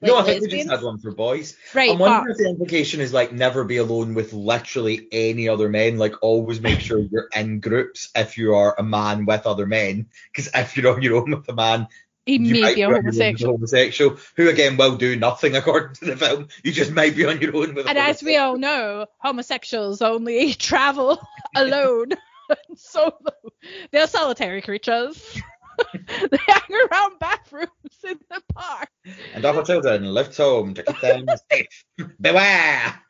No, 0.00 0.16
I 0.16 0.22
think 0.22 0.42
they 0.42 0.58
just 0.58 0.70
had 0.70 0.82
one 0.82 0.98
for 0.98 1.10
boys. 1.10 1.56
Right, 1.74 1.90
I'm 1.90 1.98
wondering 1.98 2.26
but 2.26 2.30
if 2.32 2.38
the 2.38 2.48
implication 2.50 3.00
is 3.00 3.12
like 3.12 3.32
never 3.32 3.64
be 3.64 3.78
alone 3.78 4.14
with 4.14 4.32
literally 4.32 5.08
any 5.10 5.48
other 5.48 5.68
men. 5.68 5.98
Like 5.98 6.14
always 6.22 6.60
make 6.60 6.80
sure 6.80 6.98
you're 6.98 7.28
in 7.34 7.60
groups 7.60 8.10
if 8.14 8.38
you 8.38 8.54
are 8.54 8.76
a 8.78 8.82
man 8.82 9.26
with 9.26 9.46
other 9.46 9.66
men. 9.66 10.06
Because 10.32 10.50
if 10.54 10.76
you're 10.76 10.94
on 10.94 11.02
your 11.02 11.16
own 11.16 11.30
with 11.32 11.48
a 11.48 11.54
man, 11.54 11.88
he 12.26 12.34
you 12.34 12.54
may 12.54 12.60
might 12.60 12.74
be 12.76 12.82
a 12.82 12.86
on 12.86 12.90
your 12.90 12.98
own 12.98 13.04
with 13.04 13.14
homosexual. 13.14 13.52
homosexual 13.54 14.16
who 14.36 14.48
again 14.48 14.76
will 14.76 14.96
do 14.96 15.16
nothing 15.16 15.56
according 15.56 15.94
to 15.96 16.04
the 16.04 16.16
film. 16.16 16.48
You 16.62 16.72
just 16.72 16.92
might 16.92 17.16
be 17.16 17.24
on 17.26 17.40
your 17.40 17.56
own 17.56 17.74
with. 17.74 17.86
a 17.86 17.88
And 17.88 17.98
as 17.98 18.22
we 18.22 18.36
all 18.36 18.56
know, 18.56 19.06
homosexuals 19.18 20.00
only 20.00 20.54
travel 20.54 21.20
alone 21.56 22.12
and 22.48 22.78
solo. 22.78 23.12
They're 23.90 24.06
solitary 24.06 24.62
creatures. 24.62 25.20
they 26.30 26.38
hang 26.46 26.88
around 26.90 27.18
bathrooms 27.18 27.18
in 27.18 27.18
the 27.18 27.18
park. 27.18 27.27
And 29.38 29.44
other 29.44 29.62
children 29.62 30.04
left 30.04 30.36
home 30.36 30.74
to 30.74 30.82
keep 30.82 31.00
them 31.00 31.26
safe. 31.50 31.84
Beware. 32.20 33.00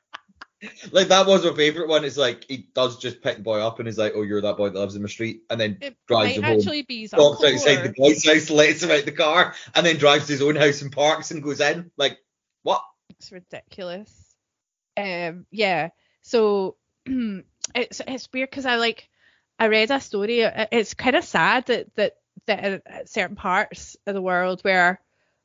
Like 0.91 1.09
that 1.09 1.27
was 1.27 1.45
my 1.45 1.55
favourite 1.55 1.88
one. 1.88 2.05
It's 2.05 2.17
like 2.17 2.45
he 2.49 2.69
does 2.75 2.99
just 2.99 3.23
pick 3.23 3.37
the 3.37 3.43
boy 3.43 3.61
up 3.61 3.79
and 3.79 3.87
he's 3.87 3.99
like, 3.99 4.12
"Oh, 4.17 4.23
you're 4.23 4.41
that 4.41 4.57
boy 4.57 4.71
that 4.71 4.79
lives 4.79 4.97
in 4.97 5.03
the 5.03 5.09
street," 5.09 5.43
and 5.49 5.61
then 5.61 5.79
It 5.81 5.97
drives 6.09 6.37
him 6.37 6.43
home. 6.43 6.59
actually 6.59 6.83
be 6.83 7.09
uncle 7.12 7.47
outside 7.47 7.85
the 7.85 7.95
boy's 7.97 8.27
house, 8.27 8.51
lets 8.51 8.83
him 8.83 8.91
out 8.91 9.05
the 9.05 9.12
car, 9.12 9.55
and 9.75 9.87
then 9.87 9.99
drives 9.99 10.27
to 10.27 10.33
his 10.33 10.43
own 10.43 10.57
house 10.57 10.83
and 10.83 10.91
parks 10.91 11.31
and 11.31 11.45
goes 11.45 11.61
in. 11.61 11.93
Like, 11.97 12.19
what? 12.64 12.83
It's 13.11 13.31
ridiculous. 13.31 14.12
Um, 14.97 15.47
yeah. 15.53 15.91
So 16.23 16.77
it's 17.07 18.01
it's 18.07 18.29
weird 18.33 18.51
because 18.51 18.67
I 18.67 18.77
like 18.77 19.09
I 19.61 19.69
read 19.69 19.93
a 19.93 20.01
story. 20.01 20.41
It's 20.41 20.95
kind 20.95 21.14
of 21.14 21.25
sad 21.25 21.67
that 21.67 21.95
that 21.95 22.17
that 22.47 22.64
in 22.64 22.83
certain 23.07 23.37
parts 23.37 23.97
of 24.07 24.14
the 24.14 24.23
world 24.23 24.62
where 24.62 25.01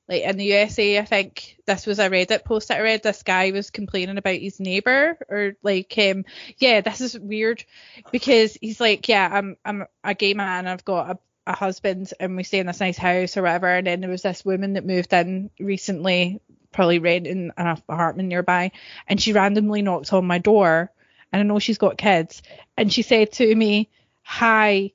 like 0.09 0.23
in 0.23 0.37
the 0.37 0.45
USA, 0.45 0.99
I 0.99 1.05
think 1.05 1.57
this 1.65 1.85
was 1.85 1.99
a 1.99 2.09
Reddit 2.09 2.43
post 2.43 2.67
that 2.67 2.79
I 2.79 2.81
read. 2.81 3.03
This 3.03 3.23
guy 3.23 3.51
was 3.51 3.69
complaining 3.69 4.17
about 4.17 4.35
his 4.35 4.59
neighbor, 4.59 5.17
or 5.29 5.55
like, 5.63 5.93
um, 5.97 6.25
yeah, 6.57 6.81
this 6.81 6.99
is 6.99 7.17
weird 7.17 7.63
because 8.11 8.57
he's 8.59 8.81
like, 8.81 9.07
yeah, 9.07 9.29
I'm 9.31 9.55
I'm 9.63 9.85
a 10.03 10.13
gay 10.13 10.33
man. 10.33 10.67
I've 10.67 10.83
got 10.83 11.11
a, 11.11 11.19
a 11.47 11.55
husband, 11.55 12.13
and 12.19 12.35
we 12.35 12.43
stay 12.43 12.59
in 12.59 12.67
this 12.67 12.81
nice 12.81 12.97
house 12.97 13.37
or 13.37 13.43
whatever. 13.43 13.67
And 13.67 13.87
then 13.87 14.01
there 14.01 14.09
was 14.09 14.23
this 14.23 14.43
woman 14.43 14.73
that 14.73 14.85
moved 14.85 15.13
in 15.13 15.49
recently, 15.57 16.41
probably 16.73 16.99
renting 16.99 17.51
an 17.55 17.67
apartment 17.67 18.27
nearby, 18.27 18.71
and 19.07 19.21
she 19.21 19.31
randomly 19.31 19.81
knocked 19.81 20.11
on 20.11 20.25
my 20.25 20.37
door, 20.37 20.91
and 21.31 21.39
I 21.39 21.43
know 21.43 21.59
she's 21.59 21.77
got 21.77 21.97
kids, 21.97 22.43
and 22.77 22.91
she 22.91 23.03
said 23.03 23.31
to 23.33 23.55
me, 23.55 23.89
"Hi." 24.23 24.91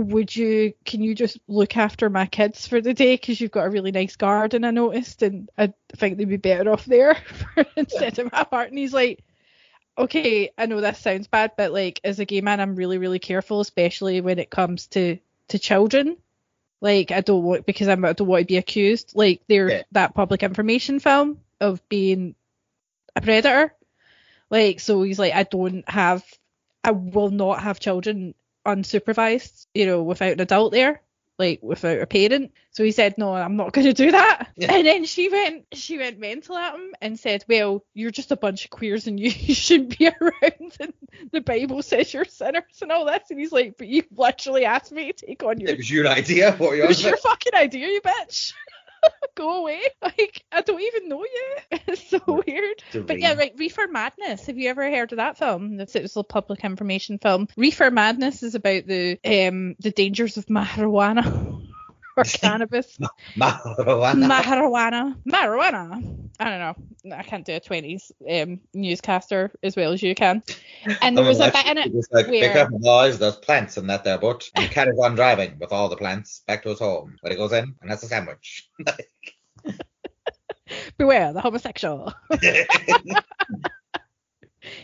Would 0.00 0.34
you 0.34 0.72
can 0.84 1.02
you 1.02 1.14
just 1.14 1.38
look 1.48 1.76
after 1.76 2.10
my 2.10 2.26
kids 2.26 2.66
for 2.66 2.80
the 2.80 2.94
day? 2.94 3.14
Because 3.14 3.40
you've 3.40 3.50
got 3.50 3.66
a 3.66 3.70
really 3.70 3.92
nice 3.92 4.16
garden 4.16 4.64
i 4.64 4.70
noticed 4.70 5.22
and 5.22 5.50
i 5.58 5.72
think 5.96 6.16
they'd 6.16 6.28
be 6.28 6.36
better 6.36 6.72
off 6.72 6.84
there 6.84 7.16
instead 7.76 8.18
of 8.18 8.32
my 8.32 8.44
part 8.44 8.68
and 8.68 8.78
he's 8.78 8.92
like 8.92 9.22
okay 9.98 10.50
i 10.56 10.66
know 10.66 10.80
this 10.80 10.98
sounds 10.98 11.26
bad 11.26 11.52
but 11.56 11.72
like 11.72 12.00
as 12.04 12.18
a 12.18 12.24
gay 12.24 12.40
man 12.40 12.60
i'm 12.60 12.76
really 12.76 12.98
really 12.98 13.18
careful 13.18 13.60
especially 13.60 14.20
when 14.20 14.38
it 14.38 14.50
comes 14.50 14.86
to 14.88 15.18
to 15.50 15.58
children. 15.58 16.16
Like 16.80 17.10
i 17.10 17.20
don't 17.20 17.42
want 17.42 17.66
because 17.66 17.88
I'm, 17.88 18.04
i 18.04 18.14
don't 18.14 18.26
want 18.26 18.42
to 18.42 18.46
be 18.46 18.56
accused. 18.56 19.12
Like 19.14 19.42
they're 19.48 19.70
yeah. 19.70 19.82
that 19.92 20.14
public 20.14 20.42
information 20.42 20.98
film 20.98 21.40
of 21.60 21.86
being 21.88 22.34
a 23.14 23.20
predator. 23.20 23.74
Like 24.48 24.80
so 24.80 25.02
he's 25.02 25.18
like 25.18 25.34
i 25.34 25.42
don't 25.42 25.86
have 25.88 26.24
I 26.82 26.92
will 26.92 27.30
not 27.30 27.62
have 27.62 27.78
children 27.78 28.34
unsupervised, 28.66 29.66
you 29.74 29.86
know, 29.86 30.02
without 30.02 30.32
an 30.32 30.40
adult 30.40 30.72
there, 30.72 31.02
like 31.38 31.60
without 31.62 32.00
a 32.00 32.06
parent. 32.06 32.52
So 32.70 32.84
he 32.84 32.92
said, 32.92 33.16
"No, 33.18 33.34
I'm 33.34 33.56
not 33.56 33.72
going 33.72 33.86
to 33.86 33.92
do 33.92 34.10
that." 34.12 34.48
Yeah. 34.56 34.74
And 34.74 34.86
then 34.86 35.04
she 35.04 35.28
went, 35.28 35.66
she 35.72 35.98
went 35.98 36.18
mental 36.18 36.56
at 36.56 36.74
him 36.74 36.92
and 37.00 37.18
said, 37.18 37.44
"Well, 37.48 37.84
you're 37.94 38.10
just 38.10 38.30
a 38.30 38.36
bunch 38.36 38.64
of 38.64 38.70
queers 38.70 39.06
and 39.06 39.18
you, 39.20 39.30
you 39.30 39.54
shouldn't 39.54 39.98
be 39.98 40.08
around. 40.08 40.76
And 40.78 40.92
the 41.32 41.40
Bible 41.40 41.82
says 41.82 42.12
you're 42.12 42.24
sinners 42.24 42.80
and 42.82 42.92
all 42.92 43.06
this." 43.06 43.30
And 43.30 43.40
he's 43.40 43.52
like, 43.52 43.76
"But 43.78 43.88
you 43.88 44.04
literally 44.12 44.64
asked 44.64 44.92
me 44.92 45.12
to 45.12 45.26
take 45.26 45.42
on 45.42 45.60
your." 45.60 45.70
It 45.70 45.78
was 45.78 45.90
your 45.90 46.06
idea. 46.06 46.52
What 46.52 46.78
it 46.78 46.86
was 46.86 47.02
your 47.02 47.16
fucking 47.16 47.54
idea, 47.54 47.88
you 47.88 48.00
bitch. 48.00 48.52
Go 49.34 49.60
away. 49.62 49.80
Like, 50.02 50.44
I 50.52 50.60
don't 50.62 50.80
even 50.80 51.08
know 51.08 51.24
you. 51.24 51.56
It's 51.86 52.08
so 52.08 52.20
weird. 52.26 52.82
But 53.06 53.20
yeah, 53.20 53.34
right. 53.34 53.52
Reefer 53.56 53.88
Madness. 53.88 54.46
Have 54.46 54.58
you 54.58 54.70
ever 54.70 54.88
heard 54.90 55.12
of 55.12 55.16
that 55.16 55.38
film? 55.38 55.80
It's, 55.80 55.96
it's 55.96 56.14
a 56.14 56.22
public 56.22 56.62
information 56.64 57.18
film. 57.18 57.48
Reefer 57.56 57.90
Madness 57.90 58.42
is 58.42 58.54
about 58.54 58.86
the 58.86 59.18
um 59.24 59.74
the 59.80 59.90
dangers 59.90 60.36
of 60.36 60.46
marijuana. 60.46 61.24
or 62.16 62.24
cannabis. 62.24 62.98
marijuana. 63.36 64.26
Marijuana. 64.26 65.16
Marijuana. 65.26 66.28
I 66.38 66.44
don't 66.44 66.58
know. 66.58 67.16
I 67.16 67.22
can't 67.22 67.44
do 67.44 67.54
a 67.54 67.60
20s 67.60 68.12
um, 68.30 68.60
newscaster 68.74 69.50
as 69.62 69.76
well 69.76 69.92
as 69.92 70.02
you 70.02 70.14
can. 70.14 70.42
And 71.02 71.16
there 71.16 71.24
was 71.24 71.40
a 71.40 71.50
bit 71.50 71.66
in 71.66 71.78
it 71.78 71.92
was 71.92 72.08
like, 72.10 72.28
where... 72.28 72.52
Pick 72.52 72.56
up 72.56 72.70
boys, 72.70 73.18
there's 73.18 73.36
plants 73.36 73.76
in 73.76 73.86
that 73.88 74.04
there 74.04 74.18
butt. 74.18 74.48
And 74.54 74.70
carries 74.70 74.98
on 75.02 75.14
driving 75.14 75.58
with 75.58 75.72
all 75.72 75.88
the 75.88 75.96
plants 75.96 76.42
back 76.46 76.62
to 76.62 76.70
his 76.70 76.78
home. 76.78 77.16
Where 77.20 77.32
he 77.32 77.36
goes 77.36 77.52
in 77.52 77.74
and 77.80 77.90
has 77.90 78.02
a 78.02 78.06
sandwich. 78.06 78.68
Beware 80.98 81.32
the 81.32 81.40
homosexual. 81.40 82.12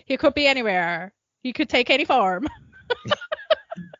he 0.04 0.16
could 0.16 0.34
be 0.34 0.46
anywhere. 0.46 1.12
He 1.42 1.52
could 1.52 1.68
take 1.68 1.90
any 1.90 2.04
form. 2.04 2.48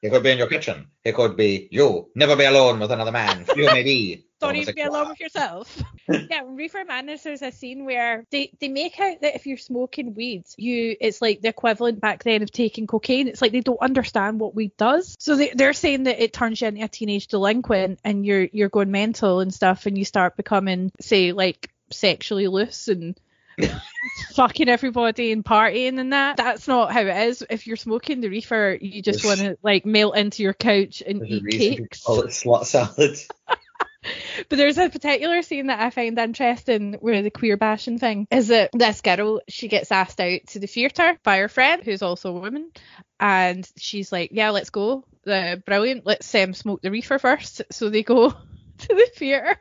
He 0.01 0.11
could 0.11 0.23
be 0.23 0.31
in 0.31 0.39
your 0.39 0.49
kitchen. 0.49 0.89
He 1.05 1.13
could 1.13 1.37
be 1.37 1.69
you. 1.71 2.11
Never 2.15 2.37
be 2.37 2.45
alone 2.45 2.81
with 2.81 2.91
another 2.91 3.13
man. 3.13 3.47
You 3.57 3.67
may 3.67 3.83
be. 3.83 4.27
Don't 4.41 4.57
even 4.57 4.75
be 4.75 4.83
alone 4.83 5.09
with 5.09 5.21
yourself. 5.21 5.83
yeah, 6.09 6.43
Reefer 6.45 6.85
Madness, 6.87 7.23
there's 7.23 7.41
a 7.41 7.51
scene 7.51 7.87
where 7.87 8.23
they, 8.31 8.53
they 8.61 8.69
make 8.69 9.01
out 9.01 9.23
that 9.23 9.35
if 9.35 9.47
you're 9.47 9.57
smoking 9.57 10.13
weed, 10.13 10.45
you 10.59 10.95
it's 11.01 11.23
like 11.23 11.41
the 11.41 11.49
equivalent 11.49 12.03
back 12.03 12.23
then 12.23 12.43
of 12.43 12.53
taking 12.53 12.87
cocaine. 12.87 13.29
It's 13.29 13.41
like 13.41 13.53
they 13.53 13.61
don't 13.61 13.81
understand 13.81 14.39
what 14.39 14.55
weed 14.55 14.77
does. 14.77 15.17
So 15.19 15.37
they, 15.37 15.53
they're 15.55 15.73
saying 15.73 16.03
that 16.03 16.23
it 16.23 16.35
turns 16.35 16.61
you 16.61 16.69
into 16.69 16.85
a 16.85 16.89
teenage 16.89 17.29
delinquent 17.29 17.99
and 18.05 18.27
you're 18.27 18.47
you're 18.53 18.69
going 18.69 18.91
mental 18.91 19.41
and 19.41 19.55
stuff 19.55 19.87
and 19.87 19.97
you 19.97 20.05
start 20.05 20.37
becoming, 20.37 20.93
say, 21.01 21.33
like 21.33 21.71
sexually 21.91 22.49
loose 22.49 22.89
and 22.89 23.19
fucking 24.35 24.69
everybody 24.69 25.33
and 25.33 25.45
partying 25.45 25.99
and 25.99 26.13
that. 26.13 26.37
That's 26.37 26.69
not 26.69 26.93
how 26.93 27.01
it 27.01 27.29
is. 27.29 27.45
If 27.49 27.67
you're 27.67 27.77
smoking 27.77 28.21
the 28.21 28.29
reefer, 28.29 28.77
you 28.81 29.03
just 29.03 29.25
want 29.25 29.41
to 29.41 29.59
like 29.63 29.87
melt 29.87 30.17
into 30.17 30.43
your 30.43 30.55
couch 30.55 31.03
and 31.07 31.21
There's 31.21 31.31
eat 31.31 31.79
cakes. 31.79 32.03
Call 32.03 32.21
it 32.23 32.29
slut 32.29 32.65
salad. 32.65 33.19
but 34.49 34.57
there's 34.57 34.79
a 34.79 34.89
particular 34.89 35.43
scene 35.43 35.67
that 35.67 35.81
I 35.81 35.91
find 35.91 36.19
interesting 36.19 36.95
where 36.95 37.23
the 37.23 37.31
queer 37.31 37.57
bashing 37.57 37.99
thing 37.99 38.27
is 38.31 38.49
that 38.49 38.71
this 38.73 39.01
girl 39.01 39.41
she 39.49 39.69
gets 39.69 39.93
asked 39.93 40.21
out 40.21 40.41
to 40.49 40.59
the 40.59 40.67
theatre 40.67 41.19
by 41.23 41.39
her 41.39 41.49
friend 41.49 41.83
who's 41.83 42.03
also 42.03 42.31
a 42.31 42.41
woman, 42.41 42.71
and 43.19 43.69
she's 43.77 44.13
like, 44.13 44.31
"Yeah, 44.33 44.51
let's 44.51 44.71
go. 44.71 45.05
The 45.25 45.63
brilliant. 45.65 46.07
Let's 46.07 46.33
um, 46.35 46.55
smoke 46.55 46.83
the 46.83 46.91
reefer 46.91 47.19
first. 47.19 47.63
So 47.71 47.91
they 47.91 48.03
go 48.03 48.31
to 48.79 48.89
the 48.89 49.11
theatre, 49.15 49.57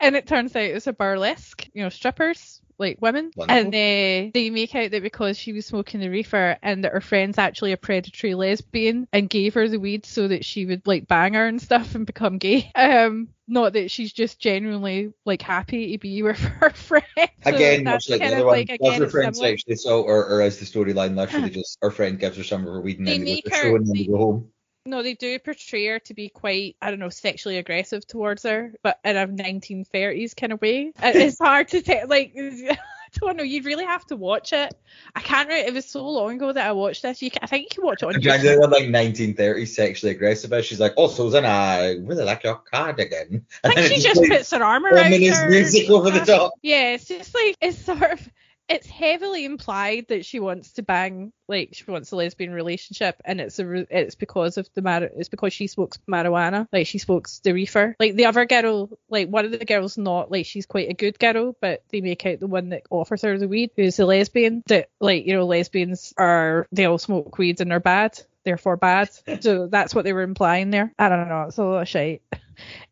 and 0.00 0.16
it 0.16 0.26
turns 0.26 0.54
out 0.56 0.62
it's 0.62 0.86
a 0.86 0.92
burlesque, 0.92 1.68
you 1.72 1.82
know, 1.82 1.88
strippers 1.88 2.61
like 2.78 3.00
women, 3.00 3.30
Wonderful. 3.36 3.58
and 3.58 3.68
uh, 3.68 4.30
they 4.34 4.50
make 4.50 4.74
out 4.74 4.90
that 4.90 5.02
because 5.02 5.38
she 5.38 5.52
was 5.52 5.66
smoking 5.66 6.00
the 6.00 6.08
reefer 6.08 6.56
and 6.62 6.84
that 6.84 6.92
her 6.92 7.00
friend's 7.00 7.38
actually 7.38 7.72
a 7.72 7.76
predatory 7.76 8.34
lesbian 8.34 9.08
and 9.12 9.30
gave 9.30 9.54
her 9.54 9.68
the 9.68 9.78
weed 9.78 10.06
so 10.06 10.28
that 10.28 10.44
she 10.44 10.66
would 10.66 10.86
like 10.86 11.06
bang 11.06 11.34
her 11.34 11.46
and 11.46 11.60
stuff 11.60 11.94
and 11.94 12.06
become 12.06 12.38
gay. 12.38 12.70
Um, 12.74 13.28
not 13.48 13.74
that 13.74 13.90
she's 13.90 14.12
just 14.12 14.38
genuinely 14.38 15.12
like 15.24 15.42
happy 15.42 15.92
to 15.92 15.98
be 15.98 16.22
with 16.22 16.38
her 16.60 16.70
friend. 16.70 17.04
So 17.16 17.26
again, 17.44 17.84
much 17.84 18.08
like 18.08 18.20
the 18.20 18.34
other 18.34 18.46
one, 18.46 18.56
like, 18.56 18.78
does 18.82 18.96
her 18.96 19.08
friend 19.08 19.36
actually 19.42 19.76
so, 19.76 20.02
or, 20.02 20.26
or 20.26 20.42
as 20.42 20.58
the 20.58 20.64
storyline 20.64 21.16
literally 21.16 21.50
just 21.50 21.78
her 21.82 21.90
friend 21.90 22.18
gives 22.18 22.36
her 22.36 22.44
some 22.44 22.66
of 22.66 22.72
her 22.72 22.80
weed 22.80 22.98
and 22.98 23.06
they 23.06 23.18
then 23.18 23.24
they 23.26 23.42
go 23.42 23.56
her, 23.56 23.76
and 23.76 23.86
then 23.86 23.96
they 23.96 24.06
go 24.06 24.16
home. 24.16 24.52
No, 24.84 25.02
they 25.02 25.14
do 25.14 25.38
portray 25.38 25.86
her 25.86 25.98
to 26.00 26.14
be 26.14 26.28
quite, 26.28 26.76
I 26.82 26.90
don't 26.90 26.98
know, 26.98 27.08
sexually 27.08 27.58
aggressive 27.58 28.06
towards 28.06 28.42
her, 28.42 28.72
but 28.82 28.98
in 29.04 29.16
a 29.16 29.28
1930s 29.28 30.34
kind 30.34 30.52
of 30.52 30.60
way. 30.60 30.92
It's 31.02 31.38
hard 31.38 31.68
to 31.68 31.82
tell, 31.82 32.08
like, 32.08 32.34
I 32.36 32.76
don't 33.20 33.36
know. 33.36 33.42
You'd 33.42 33.66
really 33.66 33.84
have 33.84 34.04
to 34.06 34.16
watch 34.16 34.52
it. 34.52 34.74
I 35.14 35.20
can't 35.20 35.48
remember. 35.48 35.68
It 35.68 35.74
was 35.74 35.84
so 35.84 36.08
long 36.08 36.36
ago 36.36 36.52
that 36.52 36.66
I 36.66 36.72
watched 36.72 37.02
this. 37.02 37.22
You 37.22 37.30
can, 37.30 37.40
I 37.42 37.46
think 37.46 37.64
you 37.64 37.80
can 37.80 37.84
watch 37.84 38.02
it 38.02 38.06
on 38.06 38.14
YouTube. 38.14 38.70
like 38.70 38.84
1930s 38.84 39.68
sexually 39.68 40.12
aggressive. 40.12 40.64
She's 40.64 40.80
like, 40.80 40.94
oh, 40.96 41.08
Susan, 41.08 41.44
I 41.44 41.92
really 41.98 42.24
like 42.24 42.42
your 42.42 42.56
cardigan. 42.56 43.44
I 43.62 43.74
think 43.74 43.92
she 43.92 44.00
just 44.00 44.22
puts 44.22 44.50
her 44.50 44.64
arm 44.64 44.86
around 44.86 45.12
her. 45.12 45.48
music 45.48 45.90
over 45.90 46.10
the 46.10 46.22
uh, 46.22 46.24
top. 46.24 46.52
Yeah, 46.62 46.94
it's 46.94 47.04
just 47.04 47.34
like, 47.34 47.56
it's 47.60 47.78
sort 47.78 48.02
of 48.02 48.30
it's 48.72 48.88
heavily 48.88 49.44
implied 49.44 50.06
that 50.08 50.24
she 50.24 50.40
wants 50.40 50.72
to 50.72 50.82
bang 50.82 51.32
like 51.46 51.70
she 51.72 51.84
wants 51.90 52.10
a 52.10 52.16
lesbian 52.16 52.52
relationship 52.52 53.20
and 53.24 53.40
it's 53.40 53.58
a 53.58 53.86
it's 53.90 54.14
because 54.14 54.56
of 54.56 54.68
the 54.74 54.80
mar 54.80 55.02
it's 55.02 55.28
because 55.28 55.52
she 55.52 55.66
smokes 55.66 55.98
marijuana. 56.08 56.66
Like 56.72 56.86
she 56.86 56.98
smokes 56.98 57.40
the 57.40 57.52
reefer. 57.52 57.94
Like 58.00 58.14
the 58.14 58.26
other 58.26 58.46
girl 58.46 58.88
like 59.10 59.28
one 59.28 59.44
of 59.44 59.50
the 59.50 59.64
girls 59.64 59.98
not 59.98 60.30
like 60.30 60.46
she's 60.46 60.66
quite 60.66 60.88
a 60.88 60.94
good 60.94 61.18
girl 61.18 61.54
but 61.60 61.82
they 61.90 62.00
make 62.00 62.24
out 62.24 62.40
the 62.40 62.46
one 62.46 62.70
that 62.70 62.84
offers 62.90 63.22
her 63.22 63.36
the 63.36 63.48
weed 63.48 63.70
who's 63.76 63.98
a 63.98 64.06
lesbian 64.06 64.62
that 64.66 64.88
like 65.00 65.26
you 65.26 65.34
know 65.34 65.44
lesbians 65.44 66.14
are 66.16 66.66
they 66.72 66.86
all 66.86 66.98
smoke 66.98 67.36
weeds 67.36 67.60
and 67.60 67.70
they're 67.70 67.80
bad 67.80 68.18
therefore 68.44 68.76
bad. 68.76 69.10
So 69.40 69.66
that's 69.70 69.94
what 69.94 70.04
they 70.04 70.12
were 70.12 70.22
implying 70.22 70.70
there. 70.70 70.92
I 70.98 71.08
don't 71.10 71.28
know 71.28 71.42
it's 71.42 71.58
a 71.58 71.64
lot 71.64 71.82
of 71.82 71.88
shit. 71.88 72.22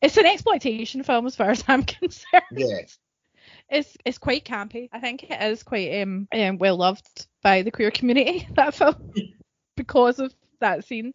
It's 0.00 0.16
an 0.16 0.24
exploitation 0.24 1.02
film 1.02 1.26
as 1.26 1.36
far 1.36 1.50
as 1.50 1.62
i'm 1.68 1.82
concerned. 2.00 2.42
Yeah 2.50 2.80
it's 3.70 3.96
it's 4.04 4.18
quite 4.18 4.44
campy. 4.44 4.88
I 4.92 5.00
think 5.00 5.24
it 5.24 5.40
is 5.42 5.62
quite 5.62 6.02
um, 6.02 6.28
um 6.32 6.58
well 6.58 6.76
loved 6.76 7.26
by 7.42 7.62
the 7.62 7.70
queer 7.70 7.90
community 7.90 8.46
that 8.56 8.74
film 8.74 8.94
because 9.76 10.18
of 10.18 10.34
that 10.60 10.84
scene 10.84 11.14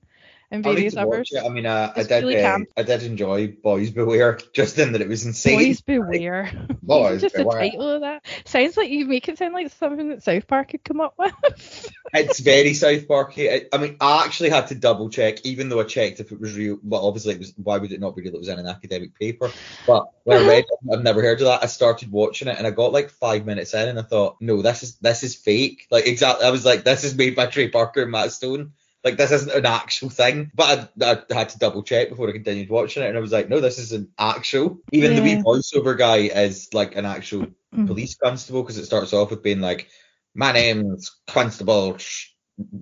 and 0.52 0.64
various 0.64 0.96
others. 0.96 1.32
I 1.44 1.50
mean, 1.50 1.66
uh, 1.66 1.92
I 1.96 2.04
did 2.04 2.24
really 2.24 2.44
uh, 2.44 2.60
I 2.78 2.84
did 2.84 3.04
enjoy 3.04 3.48
Boys 3.48 3.92
Beware 3.92 4.40
just 4.54 4.78
in 4.78 4.92
that 4.92 5.02
it 5.02 5.08
was 5.08 5.26
insane. 5.26 5.58
Boys 5.58 5.82
Beware. 5.86 6.52
Boys 6.82 7.22
just 7.22 7.36
Beware. 7.36 7.64
the 7.64 7.70
title 7.70 7.90
of 7.90 8.02
that 8.02 8.26
sounds 8.46 8.78
like 8.78 8.90
you 8.90 9.06
make 9.06 9.28
it 9.28 9.38
sound 9.38 9.54
like 9.54 9.72
something 9.72 10.10
that 10.10 10.24
South 10.24 10.48
Park 10.48 10.70
could 10.70 10.84
come 10.84 11.02
up 11.02 11.16
with. 11.18 11.34
it's 12.14 12.40
very 12.40 12.74
South 12.74 13.08
Parky. 13.08 13.50
I, 13.50 13.66
I, 13.74 13.78
mean, 13.78 13.98
I 14.00 14.26
actually 14.26 14.50
had 14.50 14.68
to 14.68 14.76
double 14.76 15.10
check, 15.10 15.46
even 15.46 15.70
though 15.70 15.80
I 15.80 15.84
checked 15.84 16.20
if 16.20 16.32
it 16.32 16.40
was 16.40 16.56
real. 16.56 16.80
Well, 16.84 17.06
obviously, 17.06 17.34
it 17.34 17.40
was. 17.40 17.54
Why 17.58 17.78
would 17.78 17.92
it 17.92 18.00
not 18.00 18.16
be 18.16 18.22
real? 18.22 18.36
It 18.36 18.40
was 18.40 18.50
in 18.50 18.60
an 18.60 18.68
academic 18.68 19.18
paper. 19.18 19.52
But 19.88 20.06
when 20.24 20.44
I 20.44 20.48
read 20.48 20.66
it, 20.68 20.94
I've 20.94 21.04
never 21.04 21.22
heard 21.22 21.42
of 21.42 21.48
that. 21.48 21.64
I 21.64 21.68
started 21.68 22.12
watching 22.12 22.48
it 22.48 22.58
and 22.58 22.68
I 22.68 22.72
got 22.72 22.94
like 22.94 23.10
five 23.10 23.46
minutes 23.46 23.74
in 23.74 23.88
and 23.88 24.00
I 24.00 24.04
thought, 24.04 24.38
no, 24.40 24.62
this 24.62 24.84
is 24.84 24.96
this 24.96 25.24
is 25.24 25.36
fake. 25.36 25.88
Like 25.92 26.08
exactly, 26.08 26.46
I 26.46 26.52
was 26.52 26.66
like, 26.66 26.84
this 26.84 27.04
is 27.04 27.16
made 27.16 27.36
by 27.36 27.48
Trey 27.48 27.70
Parker 27.70 28.04
and 28.04 28.12
Matt 28.12 28.32
Stone 28.32 28.74
Like 29.06 29.16
this 29.16 29.32
isn't 29.32 29.52
an 29.52 29.66
actual 29.66 30.10
thing. 30.10 30.52
But 30.54 30.92
I, 31.02 31.20
I 31.32 31.34
had 31.34 31.50
to 31.50 31.60
double 31.60 31.84
check 31.84 32.10
before 32.10 32.28
I 32.28 32.34
continued 32.34 32.70
watching 32.70 33.04
it, 33.04 33.08
and 33.08 33.18
I 33.18 33.22
was 33.22 33.32
like, 33.32 33.48
no, 33.48 33.62
this 33.62 33.80
isn't 33.80 34.10
actual. 34.20 34.80
Even 34.92 35.16
the 35.16 35.22
wee 35.22 35.38
voiceover 35.38 35.98
guy 35.98 36.18
is 36.18 36.74
like 36.74 36.98
an 36.98 37.06
actual 37.06 37.48
Mm. 37.76 37.88
police 37.88 38.16
constable 38.16 38.64
because 38.64 38.78
it 38.78 38.86
starts 38.86 39.14
off 39.14 39.32
with 39.32 39.44
being 39.44 39.60
like, 39.60 39.88
my 40.34 40.52
name's 40.52 41.12
Constable 41.28 41.98
Sh- 41.98 42.30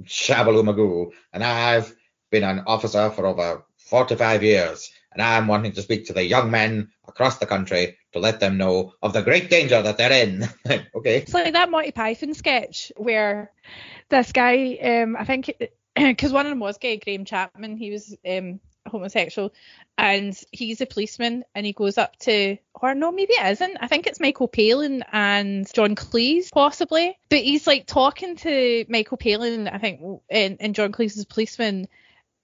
Shabaloo 0.03 1.11
and 1.32 1.43
I've 1.43 1.93
been 2.30 2.43
an 2.43 2.63
officer 2.67 3.09
for 3.09 3.26
over 3.26 3.65
45 3.78 4.43
years, 4.43 4.91
and 5.11 5.21
I'm 5.21 5.47
wanting 5.47 5.74
to 5.74 5.82
speak 5.82 6.07
to 6.07 6.13
the 6.13 6.24
young 6.24 6.51
men 6.51 6.91
across 7.07 7.38
the 7.38 7.45
country 7.45 7.97
to 8.13 8.19
let 8.19 8.39
them 8.39 8.57
know 8.57 8.93
of 9.01 9.13
the 9.13 9.21
great 9.21 9.49
danger 9.49 9.82
that 9.82 9.97
they're 9.97 10.11
in. 10.11 10.47
okay. 10.95 11.17
It's 11.17 11.34
like 11.34 11.53
that 11.53 11.71
Monty 11.71 11.91
Python 11.91 12.34
sketch 12.34 12.91
where 12.95 13.51
this 14.09 14.32
guy, 14.32 14.76
um, 14.76 15.15
I 15.17 15.26
think, 15.26 15.53
because 15.95 16.31
one 16.31 16.45
of 16.45 16.49
them 16.49 16.59
was 16.59 16.77
gay, 16.77 16.97
Graham 16.97 17.25
Chapman, 17.25 17.77
he 17.77 17.91
was 17.91 18.15
um, 18.27 18.59
homosexual, 18.87 19.53
and 19.97 20.39
he's 20.51 20.81
a 20.81 20.85
policeman, 20.85 21.43
and 21.53 21.65
he 21.65 21.73
goes 21.73 21.97
up 21.97 22.17
to, 22.19 22.57
or 22.73 22.95
no, 22.95 23.11
maybe 23.11 23.33
it 23.33 23.51
isn't. 23.51 23.77
I 23.79 23.87
think 23.87 24.07
it's 24.07 24.19
Michael 24.19 24.47
Palin 24.47 25.03
and 25.11 25.71
John 25.73 25.95
Cleese, 25.95 26.51
possibly. 26.51 27.17
But 27.29 27.39
he's 27.39 27.67
like 27.67 27.85
talking 27.85 28.35
to 28.37 28.85
Michael 28.89 29.17
Palin, 29.17 29.67
I 29.67 29.77
think, 29.77 30.21
and, 30.29 30.57
and 30.59 30.75
John 30.75 30.91
Cleese 30.91 31.17
is 31.17 31.23
a 31.23 31.27
policeman. 31.27 31.87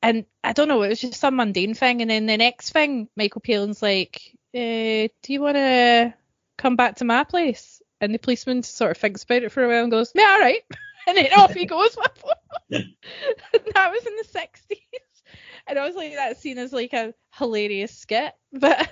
And 0.02 0.26
I 0.44 0.54
don't 0.54 0.70
know, 0.70 0.82
it 0.84 0.90
was 0.90 1.02
just 1.02 1.20
some 1.20 1.36
mundane 1.36 1.74
thing. 1.74 2.02
And 2.02 2.10
then 2.10 2.26
the 2.26 2.38
next 2.38 2.72
thing, 2.72 3.10
Michael 3.18 3.42
Palin's 3.42 3.82
like, 3.82 4.38
uh, 4.56 5.12
do 5.22 5.28
you 5.28 5.42
want 5.42 5.58
to 5.58 6.14
come 6.58 6.76
back 6.76 6.98
to 6.98 7.06
my 7.06 7.26
place? 7.26 7.82
And 8.00 8.14
the 8.14 8.20
policeman 8.20 8.64
sort 8.64 8.92
of 8.92 8.98
thinks 8.98 9.24
about 9.24 9.44
it 9.44 9.52
for 9.52 9.64
a 9.64 9.68
while 9.68 9.84
and 9.84 9.92
goes, 9.92 10.12
yeah, 10.16 10.30
all 10.32 10.40
right. 10.40 10.64
And 11.08 11.18
then 11.18 11.34
off 11.34 11.54
he 11.54 11.66
goes. 11.66 11.98
and 11.98 12.08
that 13.74 13.92
was 13.92 14.06
in 14.06 14.16
the 14.18 14.24
60s. 14.24 15.24
And 15.68 15.78
I 15.78 15.86
was 15.86 15.96
like, 15.96 16.14
that 16.14 16.38
scene 16.38 16.58
is 16.58 16.74
like 16.74 16.94
a 16.94 17.14
hilarious 17.36 17.96
skit. 17.96 18.34
But 18.52 18.92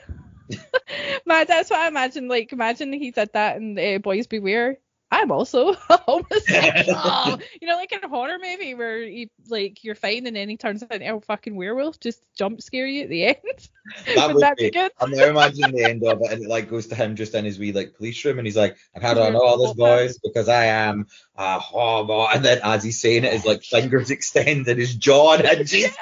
man, 1.25 1.45
that's 1.47 1.69
what 1.69 1.79
I 1.79 1.87
imagine. 1.87 2.27
Like, 2.27 2.53
imagine 2.53 2.93
he 2.93 3.11
did 3.11 3.31
that 3.33 3.57
in 3.57 3.77
uh, 3.77 3.99
Boys 3.99 4.27
Beware. 4.27 4.77
I'm 5.09 5.31
also 5.31 5.69
a 5.89 5.97
homosexual. 6.05 7.39
you 7.61 7.67
know, 7.67 7.75
like 7.75 7.91
in 7.91 8.03
a 8.03 8.09
horror 8.09 8.37
movie 8.41 8.73
where 8.73 9.01
you 9.01 9.29
like 9.47 9.83
you're 9.83 9.95
fine 9.95 10.27
and 10.27 10.35
then 10.35 10.49
he 10.49 10.57
turns 10.57 10.83
out 10.83 10.91
into 10.91 11.15
a 11.15 11.21
fucking 11.21 11.55
werewolf, 11.55 11.99
just 11.99 12.21
jump 12.37 12.61
scare 12.61 12.87
you 12.87 13.03
at 13.03 13.09
the 13.09 13.25
end. 13.25 13.37
That 14.15 14.27
Would 14.27 14.33
would 14.35 14.43
that 14.43 14.57
be. 14.57 14.65
be 14.65 14.71
good? 14.71 14.91
I'm 14.99 15.11
now 15.11 15.27
imagining 15.27 15.73
the 15.73 15.85
end 15.85 16.03
of 16.03 16.19
it, 16.21 16.33
and 16.33 16.43
it 16.43 16.49
like 16.49 16.69
goes 16.69 16.87
to 16.87 16.95
him 16.95 17.15
just 17.15 17.33
in 17.33 17.45
his 17.45 17.57
wee 17.57 17.71
like 17.71 17.93
police 17.95 18.25
room, 18.25 18.37
and 18.37 18.45
he's 18.45 18.57
like, 18.57 18.75
"And 18.93 19.01
how 19.01 19.13
do 19.13 19.21
I 19.21 19.29
know 19.29 19.41
all 19.41 19.57
this, 19.65 19.75
boys? 19.75 20.17
Because 20.17 20.49
I 20.49 20.65
am 20.65 21.07
a 21.37 21.57
homo." 21.57 22.27
And 22.27 22.43
then 22.43 22.59
as 22.65 22.83
he's 22.83 22.99
saying 22.99 23.23
it, 23.23 23.31
his 23.31 23.45
like 23.45 23.63
fingers 23.63 24.11
extend 24.11 24.67
and 24.67 24.77
his 24.77 24.93
jaw 24.93 25.37
hinges. 25.37 25.95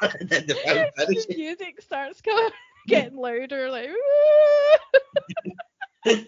and 0.00 0.26
then 0.30 0.46
the 0.46 0.54
the 0.96 1.34
music 1.36 1.82
starts 1.82 2.22
coming, 2.22 2.50
getting 2.88 3.18
louder, 3.18 3.70
like 3.70 3.90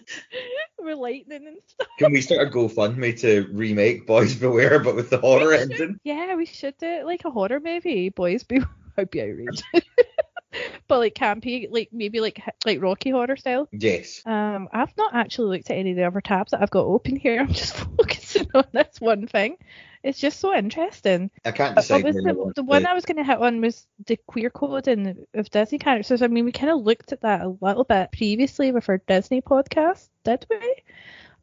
lightning 0.95 1.47
and 1.47 1.57
stuff. 1.67 1.87
Can 1.99 2.11
we 2.11 2.21
start 2.21 2.47
a 2.47 2.51
GoFundMe 2.51 3.19
to 3.21 3.47
remake 3.51 4.05
Boys 4.05 4.35
Beware, 4.35 4.79
but 4.79 4.95
with 4.95 5.09
the 5.09 5.17
horror 5.17 5.53
ending? 5.53 5.99
Yeah, 6.03 6.35
we 6.35 6.45
should 6.45 6.77
do 6.77 6.87
it 6.87 7.05
like 7.05 7.25
a 7.25 7.31
horror 7.31 7.59
movie. 7.59 8.09
Boys 8.09 8.43
be 8.43 8.61
I'd 8.97 9.09
be 9.09 9.21
outraged. 9.21 9.63
but 10.87 10.99
like 10.99 11.15
campy, 11.15 11.67
like 11.69 11.89
maybe 11.91 12.19
like 12.19 12.41
like 12.65 12.81
Rocky 12.81 13.09
horror 13.09 13.37
style. 13.37 13.67
Yes. 13.71 14.21
Um, 14.25 14.67
I've 14.71 14.95
not 14.97 15.15
actually 15.15 15.57
looked 15.57 15.71
at 15.71 15.77
any 15.77 15.91
of 15.91 15.97
the 15.97 16.03
other 16.03 16.21
tabs 16.21 16.51
that 16.51 16.61
I've 16.61 16.71
got 16.71 16.85
open 16.85 17.15
here. 17.15 17.39
I'm 17.41 17.53
just 17.53 17.75
focusing 17.75 18.47
on 18.53 18.65
this 18.71 18.99
one 18.99 19.27
thing. 19.27 19.57
It's 20.03 20.19
just 20.19 20.39
so 20.39 20.53
interesting. 20.53 21.31
I 21.45 21.51
can't 21.51 21.77
Uh, 21.77 21.81
decide. 21.81 22.03
what 22.03 22.13
was 22.13 22.15
the, 22.23 22.51
the 22.57 22.63
one. 22.63 22.85
I 22.85 22.93
was 22.93 23.05
going 23.05 23.17
to 23.17 23.23
hit 23.23 23.39
on 23.39 23.61
was 23.61 23.87
the 24.05 24.17
queer 24.27 24.49
code 24.49 24.87
and 24.89 25.25
of 25.33 25.49
Disney 25.49 25.79
characters. 25.79 26.21
I 26.21 26.27
mean, 26.27 26.43
we 26.45 26.51
kind 26.51 26.71
of 26.71 26.81
looked 26.83 27.13
at 27.13 27.21
that 27.21 27.41
a 27.41 27.55
little 27.61 27.85
bit 27.85 28.11
previously 28.11 28.71
with 28.71 28.89
our 28.89 28.97
Disney 28.97 29.41
podcast, 29.41 30.09
did 30.25 30.45
we? 30.49 30.57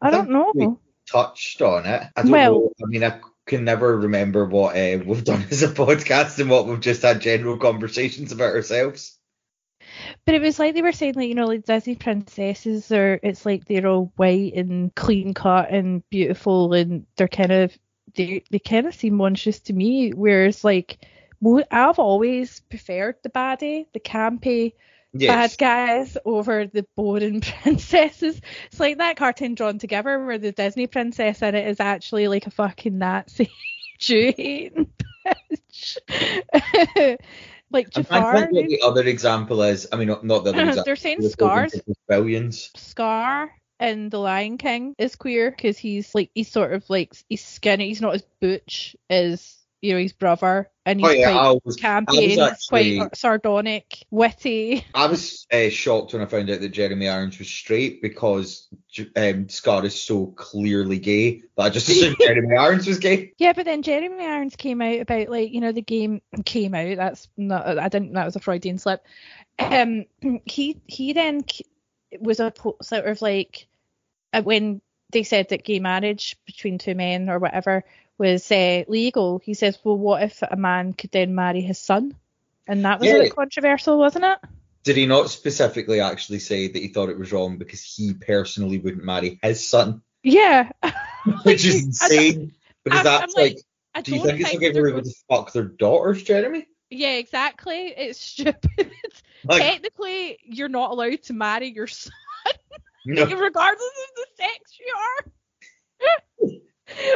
I 0.03 0.09
I 0.09 0.11
don't 0.11 0.31
know. 0.31 0.53
we- 0.55 0.69
touched 1.11 1.61
on 1.63 1.87
it. 1.87 2.03
I 2.17 2.23
don't 2.23 2.31
Well- 2.31 2.53
know. 2.53 2.73
I 2.83 2.87
mean, 2.87 3.03
I 3.05 3.19
can 3.47 3.65
never 3.65 3.97
remember 3.99 4.45
what 4.47 4.77
uh, 4.77 4.99
we've 5.05 5.25
done 5.33 5.45
as 5.51 5.63
a 5.63 5.69
podcast 5.69 6.39
and 6.39 6.51
what 6.51 6.67
we've 6.67 6.81
just 6.81 7.03
had 7.03 7.21
general 7.21 7.57
conversations 7.57 8.31
about 8.31 8.55
ourselves. 8.55 9.17
But 10.25 10.35
it 10.35 10.43
was 10.43 10.59
like 10.59 10.75
they 10.75 10.83
were 10.83 10.93
saying, 10.93 11.15
like, 11.15 11.29
you 11.29 11.35
know, 11.35 11.47
like 11.47 11.65
Disney 11.65 11.97
princesses 11.97 12.93
are, 12.93 13.19
it's 13.23 13.45
like 13.47 13.65
they're 13.65 13.87
all 13.87 14.13
white 14.17 14.53
and 14.55 14.95
clean 14.95 15.35
cut 15.35 15.71
and 15.71 16.09
beautiful 16.11 16.75
and 16.75 17.07
they're 17.17 17.27
kind 17.27 17.51
of, 17.51 17.77
they, 18.15 18.45
they 18.51 18.59
kind 18.59 18.87
of 18.87 18.95
seem 18.95 19.15
monstrous 19.15 19.61
to 19.61 19.73
me. 19.73 20.11
Whereas, 20.11 20.65
like, 20.65 20.99
I've 21.71 21.99
always 21.99 22.61
preferred 22.61 23.17
the 23.23 23.31
baddie, 23.31 23.87
the 23.93 24.01
campy 24.01 24.75
Yes. 25.13 25.57
bad 25.57 25.59
guys 25.59 26.17
over 26.25 26.67
the 26.67 26.87
boring 26.95 27.41
princesses. 27.63 28.41
It's 28.67 28.79
like 28.79 28.99
that 28.99 29.17
cartoon 29.17 29.55
drawn 29.55 29.79
together 29.79 30.25
where 30.25 30.39
the 30.39 30.53
Disney 30.53 30.87
princess 30.87 31.43
in 31.43 31.55
it 31.57 31.67
is 31.67 31.81
actually 31.81 32.29
like 32.29 32.47
a 32.47 32.51
fucking 32.51 32.97
Nazi 32.99 33.51
bitch. 34.01 34.37
like 37.73 37.91
I'm 37.95 38.05
trying 38.05 38.23
to 38.23 38.31
Jafar. 38.31 38.35
think 38.39 38.53
what 38.53 38.69
the 38.69 38.83
other 38.83 39.03
example 39.07 39.63
is. 39.63 39.89
I 39.93 39.97
mean, 39.97 40.09
not, 40.09 40.25
not 40.25 40.45
the 40.45 40.51
other 40.51 40.61
example. 40.63 40.85
They're 40.85 40.97
saying 40.97 41.23
scars. 41.23 41.75
Billions. 42.09 42.71
Scar 42.77 43.51
in 43.81 44.11
The 44.11 44.19
Lion 44.19 44.59
King 44.59 44.95
is 44.99 45.17
queer 45.17 45.51
because 45.51 45.79
he's 45.79 46.15
like 46.15 46.31
he's 46.35 46.51
sort 46.51 46.73
of 46.73 46.89
like 46.89 47.15
he's 47.29 47.45
skinny. 47.45 47.89
He's 47.89 48.01
not 48.01 48.15
as 48.15 48.23
butch 48.41 48.95
as 49.09 49.57
you 49.81 49.95
know 49.95 49.99
his 49.99 50.13
brother, 50.13 50.71
and 50.85 51.01
he's 51.01 51.09
Oh 51.09 51.13
yeah, 51.13 51.33
quite 51.33 51.65
was, 51.65 51.77
campy 51.79 52.33
and 52.33 52.41
actually- 52.43 52.99
quite 52.99 53.17
sardonic, 53.17 54.05
witty. 54.11 54.85
I 54.95 55.07
was 55.07 55.47
uh, 55.51 55.71
shocked 55.71 56.13
when 56.13 56.21
I 56.21 56.27
found 56.27 56.51
out 56.51 56.61
that 56.61 56.69
Jeremy 56.69 57.09
Irons 57.09 57.39
was 57.39 57.49
straight 57.49 58.03
because 58.03 58.69
um, 59.17 59.49
Scar 59.49 59.85
is 59.87 59.99
so 60.01 60.27
clearly 60.27 60.99
gay. 60.99 61.43
But 61.57 61.63
I 61.63 61.71
just 61.71 61.89
assumed 61.91 62.17
Jeremy 62.21 62.57
Irons 62.57 62.87
was 62.87 62.99
gay. 62.99 63.33
Yeah, 63.39 63.55
but 63.55 63.65
then 63.65 63.81
Jeremy 63.83 64.27
Irons 64.27 64.57
came 64.57 64.83
out 64.83 65.01
about 65.01 65.31
like 65.31 65.51
you 65.51 65.63
know 65.63 65.73
the 65.73 65.81
game 65.81 66.21
came 66.45 66.75
out. 66.75 66.97
That's 66.99 67.29
not 67.39 67.79
I 67.79 67.89
didn't 67.89 68.13
that 68.13 68.27
was 68.27 68.37
a 68.37 68.41
Freudian 68.41 68.77
slip. 68.77 69.03
Um, 69.59 70.05
he 70.45 70.79
he 70.87 71.15
then 71.15 71.41
was 72.21 72.41
a 72.41 72.53
sort 72.83 73.07
of 73.07 73.23
like 73.23 73.67
uh, 73.67 73.70
when 74.43 74.81
they 75.11 75.23
said 75.23 75.49
that 75.49 75.65
gay 75.65 75.81
marriage 75.81 76.37
between 76.47 76.79
two 76.79 76.95
men 76.95 77.29
or 77.29 77.39
whatever 77.39 77.85
was 78.19 78.51
uh, 78.53 78.85
legal. 78.87 79.39
He 79.43 79.55
says, 79.55 79.79
well, 79.83 79.97
what 79.97 80.23
if 80.23 80.43
a 80.43 80.57
man 80.57 80.93
could 80.93 81.11
then 81.11 81.35
marry 81.35 81.61
his 81.63 81.79
son? 81.79 82.15
And 82.69 82.85
that 82.85 83.01
was 83.01 83.11
a 83.11 83.19
bit 83.19 83.35
controversial, 83.35 83.99
wasn't 83.99 84.27
it? 84.27 84.39
Did 84.85 84.97
he 84.97 85.07
not 85.07 85.31
specifically 85.31 86.01
actually 86.01 86.39
say 86.39 86.69
that 86.69 86.79
he 86.79 86.89
thought 86.89 87.09
it 87.09 87.19
was 87.19 87.33
wrong 87.33 87.59
because 87.59 87.83
he 87.83 88.15
personally 88.15 88.79
wouldn't 88.79 89.05
marry 89.05 89.39
his 89.43 89.67
son? 89.67 90.03
Yeah. 90.23 90.71
Which 91.43 91.65
is 91.65 91.85
insane. 91.87 92.53
Because 92.85 92.99
I'm- 92.99 93.05
that's 93.05 93.37
I'm 93.37 93.43
like, 93.43 93.59
like, 93.95 94.05
do 94.05 94.13
you 94.13 94.19
don't 94.19 94.27
think 94.29 94.41
it's 94.41 94.55
okay 94.55 94.73
for 94.73 94.87
people 94.87 95.03
to 95.03 95.15
fuck 95.29 95.53
their 95.53 95.65
daughters, 95.65 96.23
Jeremy? 96.23 96.67
Yeah, 96.91 97.15
exactly. 97.15 97.89
It's 97.97 98.21
stupid. 98.21 98.71
Like, 99.43 99.63
Technically, 99.63 100.39
you're 100.45 100.69
not 100.69 100.91
allowed 100.91 101.23
to 101.23 101.33
marry 101.33 101.69
your 101.69 101.87
son. 101.87 102.13
no. 103.07 103.25
regardless 103.37 103.91
of 104.09 104.17
the 104.17 104.27
sex 104.37 104.79
you 104.79 104.95
are. 104.97 105.33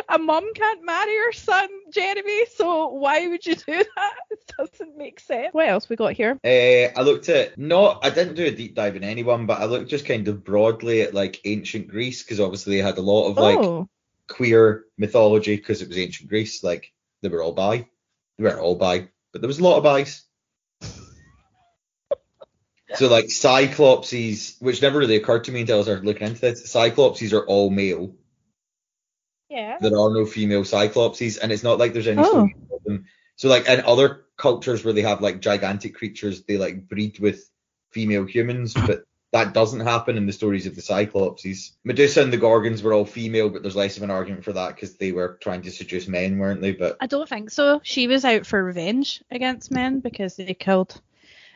A 0.09 0.19
mom 0.19 0.53
can't 0.55 0.85
marry 0.85 1.17
her 1.17 1.33
son, 1.33 1.69
Jeremy, 1.91 2.47
so 2.55 2.89
why 2.89 3.27
would 3.27 3.45
you 3.45 3.55
do 3.55 3.85
that? 3.97 4.15
It 4.31 4.53
doesn't 4.57 4.97
make 4.97 5.21
sense. 5.21 5.53
What 5.53 5.69
else 5.69 5.89
we 5.89 5.97
got 5.97 6.13
here? 6.13 6.39
Uh, 6.45 6.93
I 6.99 7.03
looked 7.03 7.29
at 7.29 7.59
not 7.59 8.05
I 8.05 8.11
didn't 8.11 8.35
do 8.35 8.45
a 8.45 8.51
deep 8.51 8.75
dive 8.75 8.97
in 8.97 9.05
anyone, 9.05 9.47
but 9.47 9.61
I 9.61 9.65
looked 9.65 9.91
just 9.91 10.07
kind 10.07 10.29
of 10.29 10.45
broadly 10.45 11.03
at 11.03 11.15
like 11.15 11.41
ancient 11.45 11.89
Greece 11.89 12.23
because 12.23 12.41
obviously 12.41 12.77
they 12.77 12.83
had 12.83 12.99
a 12.99 13.03
lot 13.03 13.31
of 13.31 13.37
like 13.37 13.59
oh, 13.59 13.89
queer 14.29 14.85
mythology 14.97 15.57
because 15.57 15.83
it 15.83 15.89
was 15.89 15.99
ancient 15.99 16.29
Greece. 16.29 16.63
Like 16.63 16.93
they 17.23 17.29
were 17.29 17.43
all 17.43 17.53
bi. 17.53 17.89
They 18.39 18.45
weren't 18.45 18.59
all 18.59 18.77
bi, 18.77 19.09
but 19.33 19.43
there 19.43 19.49
was 19.49 19.59
a 19.59 19.65
lot 19.65 19.79
of 19.79 19.83
bis. 19.83 20.23
So 22.95 23.09
like 23.09 23.27
cyclopses, 23.27 24.61
which 24.61 24.83
never 24.83 24.99
really 24.99 25.17
occurred 25.17 25.45
to 25.45 25.53
me 25.53 25.63
until 25.63 25.81
I 25.81 25.83
started 25.83 26.05
looking 26.05 26.27
into 26.29 26.41
this. 26.41 26.73
Cyclopses 26.73 27.33
are 27.33 27.45
all 27.47 27.71
male. 27.71 28.15
yeah. 29.49 29.79
There 29.81 29.97
are 29.99 30.11
no 30.13 30.27
female 30.27 30.63
cyclopses, 30.65 31.39
and 31.41 31.53
it's 31.53 31.63
not 31.63 31.79
like 31.79 31.93
there's 31.93 32.07
any 32.09 32.21
Oh. 32.23 32.29
stories 32.31 32.55
of 32.73 32.85
them. 32.85 33.07
So 33.37 33.49
like 33.49 33.69
in 33.69 33.81
other 33.85 34.25
cultures 34.37 34.85
where 34.85 34.93
they 34.95 35.03
have 35.03 35.21
like 35.21 35.41
gigantic 35.41 35.95
creatures, 35.95 36.43
they 36.45 36.57
like 36.57 36.89
breed 36.89 37.19
with 37.21 37.49
female 37.91 38.25
humans, 38.25 38.75
but 38.87 39.05
that 39.33 39.53
doesn't 39.53 39.81
happen 39.81 40.17
in 40.17 40.27
the 40.27 40.33
stories 40.33 40.67
of 40.67 40.77
the 40.77 40.81
cyclopses. 40.83 41.73
Medusa 41.85 42.23
and 42.23 42.33
the 42.33 42.37
Gorgons 42.39 42.83
were 42.83 42.93
all 42.93 43.05
female, 43.05 43.49
but 43.51 43.63
there's 43.63 43.75
less 43.77 43.97
of 43.97 44.03
an 44.05 44.11
argument 44.11 44.45
for 44.45 44.53
that 44.53 44.75
because 44.75 44.97
they 44.97 45.11
were 45.13 45.39
trying 45.41 45.63
to 45.63 45.71
seduce 45.73 46.07
men, 46.07 46.39
weren't 46.39 46.61
they? 46.61 46.73
But 46.73 46.97
I 47.01 47.07
don't 47.07 47.29
think 47.29 47.51
so. 47.51 47.81
She 47.83 48.07
was 48.07 48.25
out 48.25 48.47
for 48.47 48.63
revenge 48.63 49.23
against 49.31 49.71
men 49.73 50.01
because 50.01 50.37
they 50.37 50.55
killed. 50.55 51.01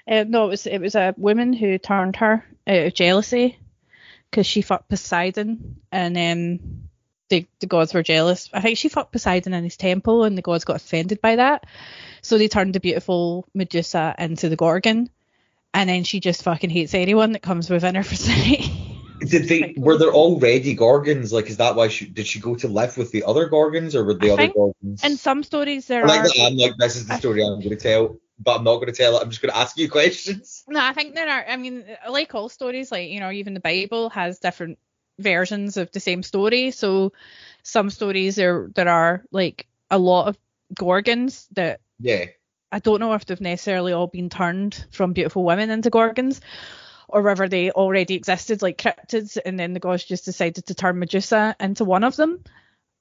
Uh, 0.09 0.25
no, 0.27 0.47
it 0.47 0.49
was 0.49 0.67
it 0.67 0.81
was 0.81 0.95
a 0.95 1.15
woman 1.19 1.53
who 1.53 1.77
turned 1.79 2.17
her 2.17 2.45
out 2.67 2.87
of 2.87 2.95
jealousy 2.95 3.59
because 4.31 4.47
she 4.47 4.63
fucked 4.63 4.89
Poseidon, 4.89 5.77
and 5.93 6.17
um, 6.17 6.89
the, 7.29 7.47
the 7.61 7.67
gods 7.67 7.93
were 7.93 8.03
jealous. 8.03 8.49
I 8.53 8.61
think 8.61 8.79
she 8.79 8.89
fucked 8.89 9.13
Poseidon 9.13 9.53
in 9.53 9.65
his 9.65 9.77
temple, 9.77 10.25
and 10.25 10.37
the 10.37 10.43
gods 10.43 10.65
got 10.65 10.77
offended 10.77 11.21
by 11.21 11.37
that. 11.37 11.67
So 12.23 12.39
they 12.39 12.49
turned 12.49 12.75
the 12.75 12.81
beautiful 12.81 13.47
Medusa 13.55 14.15
into 14.19 14.49
the 14.49 14.57
Gorgon, 14.57 15.11
and 15.75 15.91
then 15.91 16.05
she 16.05 16.21
just 16.21 16.43
fucking 16.43 16.71
hates 16.71 16.95
anyone 16.95 17.33
that 17.33 17.43
comes 17.43 17.69
within 17.69 17.95
her 17.95 18.03
vicinity. 18.05 18.73
Did 19.21 19.49
they 19.49 19.75
were 19.77 19.99
there 19.99 20.13
already 20.13 20.75
Gorgons? 20.75 21.33
Like, 21.33 21.49
is 21.51 21.57
that 21.57 21.75
why 21.75 21.89
she 21.89 22.07
did 22.07 22.27
she 22.27 22.41
go 22.41 22.55
to 22.57 22.69
live 22.69 22.97
with 22.97 23.11
the 23.11 23.25
other 23.25 23.49
Gorgons, 23.49 23.95
or 23.95 24.05
were 24.05 24.15
the 24.15 24.31
I 24.31 24.33
other 24.35 24.49
Gorgons? 24.49 25.05
in 25.05 25.17
some 25.17 25.43
stories 25.43 25.87
there 25.87 26.05
I 26.05 26.09
like 26.09 26.21
are. 26.21 26.29
that 26.29 26.47
I'm 26.47 26.57
like, 26.57 26.77
this 26.79 26.97
is 26.97 27.09
the 27.09 27.17
story 27.19 27.43
I'm 27.43 27.59
going 27.59 27.71
to 27.71 27.77
tell, 27.77 28.17
but 28.39 28.57
I'm 28.57 28.65
not 28.65 28.77
going 28.77 28.87
to 28.87 28.93
tell 28.93 29.17
it. 29.17 29.23
I'm 29.23 29.31
just 29.31 29.43
going 29.43 29.53
to 29.53 29.59
ask 29.59 29.77
you 29.77 29.91
questions. 29.91 30.65
No, 30.69 30.81
I 30.81 30.93
think 30.93 31.15
there 31.15 31.29
are. 31.29 31.45
I 31.49 31.57
mean, 31.57 31.85
like 32.09 32.35
all 32.35 32.49
stories, 32.49 32.93
like 32.93 33.11
you 33.11 33.21
know, 33.21 33.31
even 33.31 33.55
the 33.55 33.61
Bible 33.61 34.11
has 34.11 34.39
different 34.39 34.79
versions 35.19 35.77
of 35.77 35.91
the 35.91 36.01
same 36.01 36.23
story. 36.23 36.71
So 36.71 37.13
some 37.63 37.91
stories 37.91 38.37
there 38.37 38.71
there 38.75 38.89
are 38.89 39.25
like 39.33 39.67
a 39.91 39.99
lot 39.99 40.29
of 40.29 40.39
gorgons 40.75 41.47
that 41.53 41.81
Yeah, 41.99 42.27
I 42.71 42.79
don't 42.79 43.01
know 43.01 43.15
if 43.15 43.27
they've 43.27 43.41
necessarily 43.41 43.93
all 43.93 44.07
been 44.07 44.31
turned 44.31 44.87
from 44.93 45.13
beautiful 45.13 45.45
women 45.45 45.71
into 45.71 45.91
gorgons, 45.91 46.41
or 47.09 47.23
whether 47.23 47.49
they 47.49 47.71
already 47.71 48.15
existed 48.15 48.63
like 48.63 48.79
cryptids, 48.79 49.37
and 49.45 49.59
then 49.59 49.73
the 49.73 49.81
gods 49.81 50.05
just 50.05 50.25
decided 50.25 50.67
to 50.67 50.75
turn 50.75 50.99
Medusa 50.99 51.57
into 51.59 51.85
one 51.85 52.05
of 52.05 52.17
them. 52.17 52.45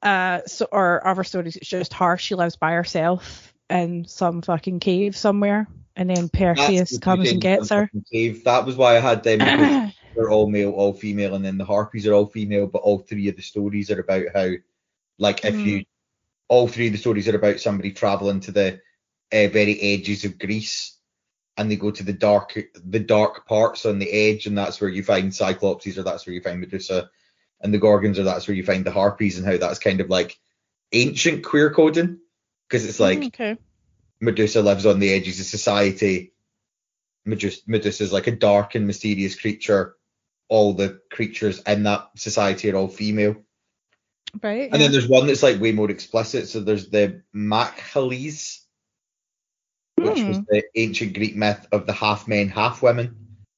Uh, 0.01 0.41
so 0.45 0.67
or 0.71 1.05
other 1.05 1.23
stories, 1.23 1.55
it's 1.55 1.67
just 1.67 1.93
her. 1.93 2.17
She 2.17 2.35
lives 2.35 2.55
by 2.55 2.73
herself 2.73 3.53
in 3.69 4.05
some 4.05 4.41
fucking 4.41 4.79
cave 4.79 5.15
somewhere, 5.15 5.67
and 5.95 6.09
then 6.09 6.29
Perseus 6.29 6.97
comes 6.99 7.31
and 7.31 7.41
gets 7.41 7.69
her. 7.69 7.89
Cave. 8.11 8.43
That 8.45 8.65
was 8.65 8.75
why 8.75 8.97
I 8.97 8.99
had 8.99 9.23
them. 9.23 9.39
they're 10.15 10.29
all 10.29 10.49
male, 10.49 10.71
all 10.71 10.93
female, 10.93 11.35
and 11.35 11.45
then 11.45 11.57
the 11.57 11.65
harpies 11.65 12.07
are 12.07 12.13
all 12.13 12.25
female, 12.25 12.67
but 12.67 12.81
all 12.81 12.99
three 12.99 13.27
of 13.29 13.35
the 13.35 13.41
stories 13.41 13.91
are 13.91 13.99
about 13.99 14.25
how, 14.33 14.51
like, 15.19 15.45
if 15.45 15.55
Mhm. 15.57 15.65
you, 15.65 15.83
all 16.47 16.67
three 16.67 16.87
of 16.87 16.93
the 16.93 16.97
stories 16.97 17.27
are 17.27 17.35
about 17.35 17.59
somebody 17.59 17.91
traveling 17.91 18.39
to 18.41 18.51
the 18.51 18.79
uh, 19.33 19.47
very 19.49 19.79
edges 19.81 20.23
of 20.25 20.39
Greece, 20.39 20.97
and 21.57 21.69
they 21.69 21.75
go 21.75 21.91
to 21.91 22.03
the 22.03 22.13
dark, 22.13 22.57
the 22.75 22.99
dark 22.99 23.45
parts 23.45 23.85
on 23.85 23.99
the 23.99 24.09
edge, 24.11 24.45
and 24.47 24.57
that's 24.57 24.79
where 24.79 24.89
you 24.89 25.03
find 25.03 25.31
Cyclopses, 25.31 25.97
or 25.97 26.03
that's 26.03 26.25
where 26.25 26.33
you 26.33 26.41
find 26.41 26.59
Medusa, 26.59 27.09
and 27.61 27.73
the 27.73 27.79
Gorgons, 27.79 28.17
or 28.17 28.23
that's 28.23 28.47
where 28.47 28.55
you 28.55 28.63
find 28.63 28.85
the 28.85 28.91
harpies, 28.91 29.37
and 29.37 29.45
how 29.45 29.57
that's 29.57 29.79
kind 29.79 29.99
of 29.99 30.09
like 30.09 30.39
ancient 30.93 31.43
queer 31.43 31.69
coding, 31.71 32.19
because 32.67 32.85
it's 32.85 32.99
like 32.99 33.19
Mm, 33.19 33.27
okay. 33.27 33.57
Medusa 34.19 34.61
lives 34.61 34.85
on 34.85 34.99
the 34.99 35.13
edges 35.13 35.39
of 35.39 35.45
society. 35.45 36.33
Medusa, 37.25 37.61
Medusa's 37.67 38.11
like 38.13 38.27
a 38.27 38.35
dark 38.35 38.75
and 38.75 38.87
mysterious 38.87 39.39
creature. 39.39 39.95
All 40.49 40.73
the 40.73 41.01
creatures 41.11 41.61
in 41.67 41.83
that 41.83 42.09
society 42.15 42.71
are 42.71 42.75
all 42.75 42.87
female. 42.87 43.35
Right. 44.41 44.69
And 44.71 44.81
then 44.81 44.91
there's 44.91 45.07
one 45.07 45.27
that's 45.27 45.43
like 45.43 45.59
way 45.59 45.71
more 45.71 45.89
explicit. 45.91 46.47
So 46.47 46.61
there's 46.61 46.89
the 46.89 47.23
Machlyes, 47.35 48.59
which 49.95 50.27
was 50.27 50.37
Hmm. 50.37 50.43
the 50.49 50.63
ancient 50.75 51.13
Greek 51.13 51.35
myth 51.35 51.67
of 51.71 51.85
the 51.85 51.93
half 51.93 52.27
men, 52.27 52.49
half 52.49 52.81
women. 52.81 53.15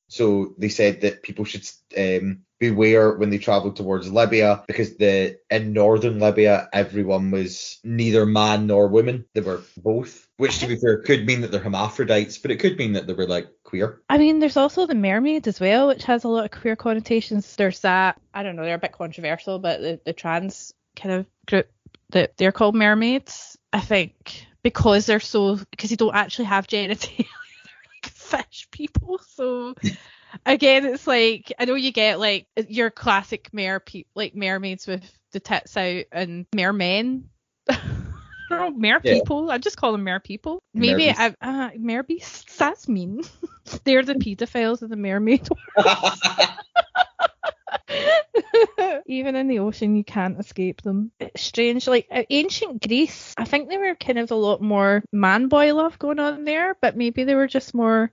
So 0.08 0.56
they 0.58 0.70
said 0.70 1.02
that 1.02 1.22
people 1.22 1.46
should 1.46 1.68
um, 1.98 2.46
beware 2.60 3.14
when 3.14 3.30
they 3.30 3.38
travel 3.38 3.72
towards 3.72 4.12
Libya 4.12 4.64
because 4.68 4.98
the 4.98 5.40
in 5.50 5.74
northern 5.74 6.20
Libya 6.20 6.70
everyone 6.74 7.32
was 7.32 7.80
neither 7.84 8.26
man 8.26 8.68
nor 8.68 8.88
woman. 8.88 9.26
They 9.34 9.42
were 9.42 9.62
both, 9.78 10.28
which 10.38 10.60
to 10.60 10.68
be 10.68 10.76
fair 10.76 11.02
could 11.02 11.26
mean 11.26 11.42
that 11.42 11.52
they're 11.52 11.62
hermaphrodites, 11.62 12.38
but 12.38 12.52
it 12.52 12.60
could 12.60 12.78
mean 12.78 12.94
that 12.94 13.08
they 13.08 13.14
were 13.14 13.28
like 13.28 13.48
queer. 13.64 14.02
I 14.10 14.18
mean, 14.18 14.40
there's 14.40 14.58
also 14.58 14.86
the 14.86 14.96
mermaid 14.96 15.48
as 15.48 15.60
well, 15.60 15.88
which 15.88 16.04
has 16.04 16.24
a 16.24 16.28
lot 16.28 16.46
of 16.46 16.52
queer 16.52 16.76
connotations. 16.76 17.56
There's 17.56 17.80
that. 17.82 18.20
I 18.34 18.44
don't 18.44 18.56
know. 18.56 18.64
They're 18.64 18.76
a 18.76 18.80
bit 18.80 18.92
controversial, 18.92 19.60
but 19.60 19.82
the, 19.82 20.00
the 20.06 20.14
trans 20.14 20.74
kind 20.96 21.16
of 21.16 21.26
group 21.48 21.70
that 22.12 22.38
they're 22.38 22.52
called 22.52 22.76
mermaids. 22.76 23.58
I 23.72 23.80
think 23.80 24.46
because 24.64 25.06
they're 25.06 25.20
so 25.20 25.60
because 25.72 25.90
they 25.90 25.96
don't 25.96 26.16
actually 26.16 26.46
have 26.46 26.68
genitalia, 26.68 27.18
they're 27.18 27.94
like 28.04 28.12
fish 28.12 28.68
people. 28.72 29.20
So 29.26 29.76
again, 30.46 30.86
it's 30.86 31.08
like 31.08 31.52
I 31.60 31.66
know 31.66 31.76
you 31.76 31.92
get 31.92 32.20
like 32.20 32.48
your 32.68 32.90
classic 32.90 33.50
mer 33.54 33.80
pe- 33.80 34.06
like 34.16 34.36
mermaids 34.36 34.88
with 34.88 35.04
the 35.32 35.40
tits 35.40 35.76
out 35.78 36.06
and 36.12 36.46
mermen. 36.56 37.30
I 37.70 37.78
don't 38.50 38.74
know, 38.74 38.80
mer 38.80 39.00
Yeah. 39.04 39.14
people. 39.14 39.52
I 39.52 39.60
just 39.60 39.78
call 39.78 39.92
them 39.92 40.04
mer 40.04 40.20
people. 40.20 40.60
Maybe 40.74 41.06
Merbeasts. 41.06 41.36
I 41.42 41.66
uh, 41.66 41.70
mer 41.78 42.02
beasts. 42.04 42.58
That's 42.58 42.88
mean. 42.90 43.22
They're 43.84 44.02
the 44.04 44.16
pedophiles 44.16 44.82
of 44.82 44.90
the 44.90 44.96
mermaid. 44.96 45.48
Even 49.06 49.36
in 49.36 49.48
the 49.48 49.60
ocean, 49.60 49.96
you 49.96 50.04
can't 50.04 50.40
escape 50.40 50.82
them. 50.82 51.12
It's 51.20 51.42
strange. 51.42 51.88
Like 51.88 52.08
uh, 52.12 52.24
ancient 52.30 52.88
Greece, 52.88 53.34
I 53.38 53.46
think 53.46 53.70
they 53.70 53.78
were 53.78 53.96
kind 53.96 54.20
of 54.20 54.32
a 54.32 54.36
lot 54.36 54.62
more 54.62 55.04
man 55.12 55.48
boy 55.48 55.74
love 55.74 55.98
going 56.00 56.20
on 56.20 56.44
there, 56.46 56.76
but 56.82 56.96
maybe 56.98 57.24
they 57.24 57.36
were 57.36 57.48
just 57.48 57.74
more. 57.74 58.12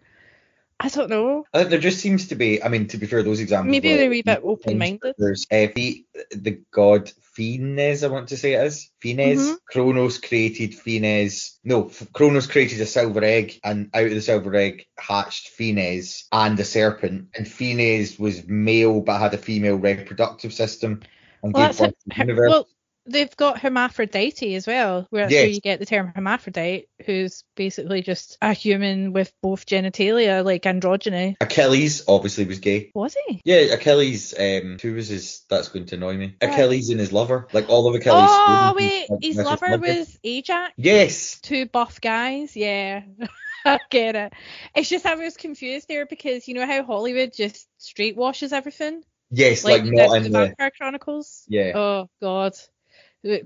I 0.78 0.88
don't 0.88 1.08
know. 1.08 1.44
I 1.54 1.58
think 1.60 1.70
there 1.70 1.78
just 1.78 2.00
seems 2.00 2.28
to 2.28 2.34
be. 2.34 2.62
I 2.62 2.68
mean, 2.68 2.86
to 2.88 2.98
be 2.98 3.06
fair, 3.06 3.22
those 3.22 3.40
examples. 3.40 3.70
Maybe 3.70 3.94
they're 3.94 4.06
a 4.06 4.10
wee 4.10 4.22
bit 4.22 4.40
open-minded. 4.42 5.14
There's 5.16 5.46
uh, 5.50 5.68
Phi- 5.74 6.04
the 6.32 6.60
god 6.70 7.10
Phoenix, 7.32 8.02
I 8.02 8.08
want 8.08 8.28
to 8.28 8.36
say 8.36 8.54
it 8.54 8.66
is. 8.66 8.90
Phoenix. 9.00 9.40
Mhm. 9.40 9.56
Kronos 9.70 10.18
created 10.18 10.74
Phoenix. 10.74 11.58
No, 11.64 11.90
Kronos 12.12 12.46
created 12.46 12.80
a 12.82 12.86
silver 12.86 13.24
egg, 13.24 13.58
and 13.64 13.88
out 13.94 14.04
of 14.04 14.10
the 14.10 14.20
silver 14.20 14.54
egg 14.54 14.84
hatched 14.98 15.48
Phoenix 15.48 16.26
and 16.30 16.60
a 16.60 16.64
serpent. 16.64 17.28
And 17.34 17.48
Phoenix 17.48 18.18
was 18.18 18.46
male 18.46 19.00
but 19.00 19.18
had 19.18 19.34
a 19.34 19.38
female 19.38 19.76
reproductive 19.76 20.52
system 20.52 21.02
and 21.42 21.54
Well, 21.54 21.68
gave 21.68 21.76
that's 21.78 21.90
birth 21.92 21.98
to 22.04 22.08
the 22.10 22.16
universe. 22.16 22.50
well, 22.50 22.68
they've 23.06 23.36
got 23.36 23.60
hermaphrodite 23.60 24.54
as 24.54 24.66
well, 24.66 25.06
where 25.10 25.24
that's 25.24 25.34
where 25.34 25.46
you 25.46 25.60
get 25.60 25.78
the 25.78 25.86
term 25.86 26.12
hermaphrodite, 26.14 26.88
who's 27.04 27.44
basically 27.54 28.02
just 28.02 28.38
a 28.42 28.52
human 28.52 29.12
with 29.12 29.32
both 29.42 29.66
genitalia, 29.66 30.44
like 30.44 30.62
androgyny. 30.62 31.36
Achilles 31.40 32.04
obviously 32.08 32.44
was 32.44 32.58
gay. 32.58 32.90
Was 32.94 33.16
he? 33.26 33.40
Yeah, 33.44 33.74
Achilles. 33.74 34.34
Um, 34.38 34.78
who 34.80 34.94
was 34.94 35.08
his? 35.08 35.44
That's 35.48 35.68
going 35.68 35.86
to 35.86 35.96
annoy 35.96 36.16
me. 36.16 36.36
Right. 36.42 36.52
Achilles 36.52 36.90
and 36.90 37.00
his 37.00 37.12
lover, 37.12 37.48
like 37.52 37.68
all 37.68 37.88
of 37.88 37.94
Achilles. 37.94 38.28
oh 38.30 38.74
wait, 38.76 39.10
like, 39.10 39.22
his 39.22 39.36
lover 39.36 39.78
was 39.78 40.18
Ajax. 40.24 40.72
Yes. 40.76 41.40
Two 41.40 41.66
buff 41.66 42.00
guys, 42.00 42.56
yeah. 42.56 43.02
I 43.64 43.80
get 43.90 44.14
it. 44.14 44.32
It's 44.76 44.88
just 44.88 45.06
I 45.06 45.16
was 45.16 45.36
confused 45.36 45.88
there 45.88 46.06
because 46.06 46.46
you 46.46 46.54
know 46.54 46.66
how 46.66 46.84
Hollywood 46.84 47.32
just 47.32 47.66
straight 47.78 48.16
washes 48.16 48.52
everything, 48.52 49.02
Yes, 49.30 49.64
like, 49.64 49.82
they 49.82 49.90
not 49.90 50.16
in 50.16 50.22
the 50.24 50.28
the. 50.28 50.38
Vampire 50.38 50.70
Chronicles. 50.76 51.44
Yeah. 51.48 51.72
Oh 51.74 52.10
God. 52.22 52.54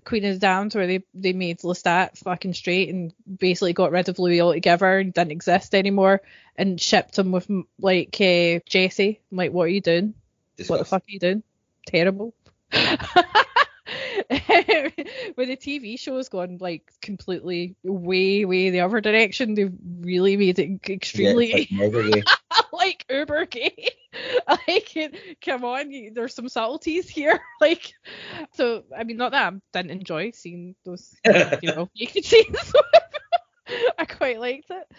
Queen 0.05 0.24
of 0.24 0.35
the 0.35 0.39
Damned, 0.39 0.74
where 0.74 0.87
they, 0.87 1.03
they 1.14 1.33
made 1.33 1.59
Lestat 1.61 2.18
fucking 2.18 2.55
straight 2.55 2.89
and 2.89 3.12
basically 3.39 3.72
got 3.72 3.93
rid 3.93 4.09
of 4.09 4.18
Louis 4.18 4.41
altogether 4.41 4.99
and 4.99 5.12
didn't 5.12 5.33
exist 5.33 5.74
anymore 5.74 6.22
and 6.57 6.81
shipped 6.81 7.18
him 7.18 7.33
with 7.33 7.49
like 7.78 8.16
uh, 8.20 8.61
Jesse. 8.66 9.20
I'm 9.31 9.37
like, 9.37 9.53
what 9.53 9.64
are 9.64 9.68
you 9.68 9.81
doing? 9.81 10.14
What 10.66 10.78
the 10.78 10.85
fuck 10.85 11.03
are 11.03 11.11
you 11.11 11.18
doing? 11.18 11.43
Terrible. 11.87 12.35
When 15.35 15.49
the 15.49 15.57
TV 15.57 15.99
show's 15.99 16.29
gone 16.29 16.59
like 16.61 16.91
completely 17.01 17.77
way, 17.83 18.45
way 18.45 18.71
the 18.71 18.81
other 18.81 19.01
direction, 19.01 19.55
they've 19.55 19.73
really 20.01 20.37
made 20.37 20.59
it 20.59 20.81
extremely 20.89 21.68
it's 21.71 21.73
like 21.73 22.25
like 22.73 23.07
uber 23.11 23.47
gay. 23.47 23.91
like, 24.49 25.37
come 25.45 25.64
on, 25.64 25.91
you, 25.91 26.12
there's 26.12 26.35
some 26.35 26.49
subtleties 26.49 27.09
here. 27.09 27.41
Like, 27.61 27.93
so 28.55 28.85
I 28.97 29.05
mean, 29.05 29.16
not 29.16 29.33
that 29.33 29.53
I 29.53 29.57
didn't 29.73 29.91
enjoy 29.91 30.31
seeing 30.33 30.75
those, 30.85 31.14
you 31.25 31.75
know, 31.75 31.89
naked 31.99 32.25
scenes. 32.25 32.73
I 33.99 34.05
quite 34.07 34.41
liked 34.41 34.71
it. 34.71 34.93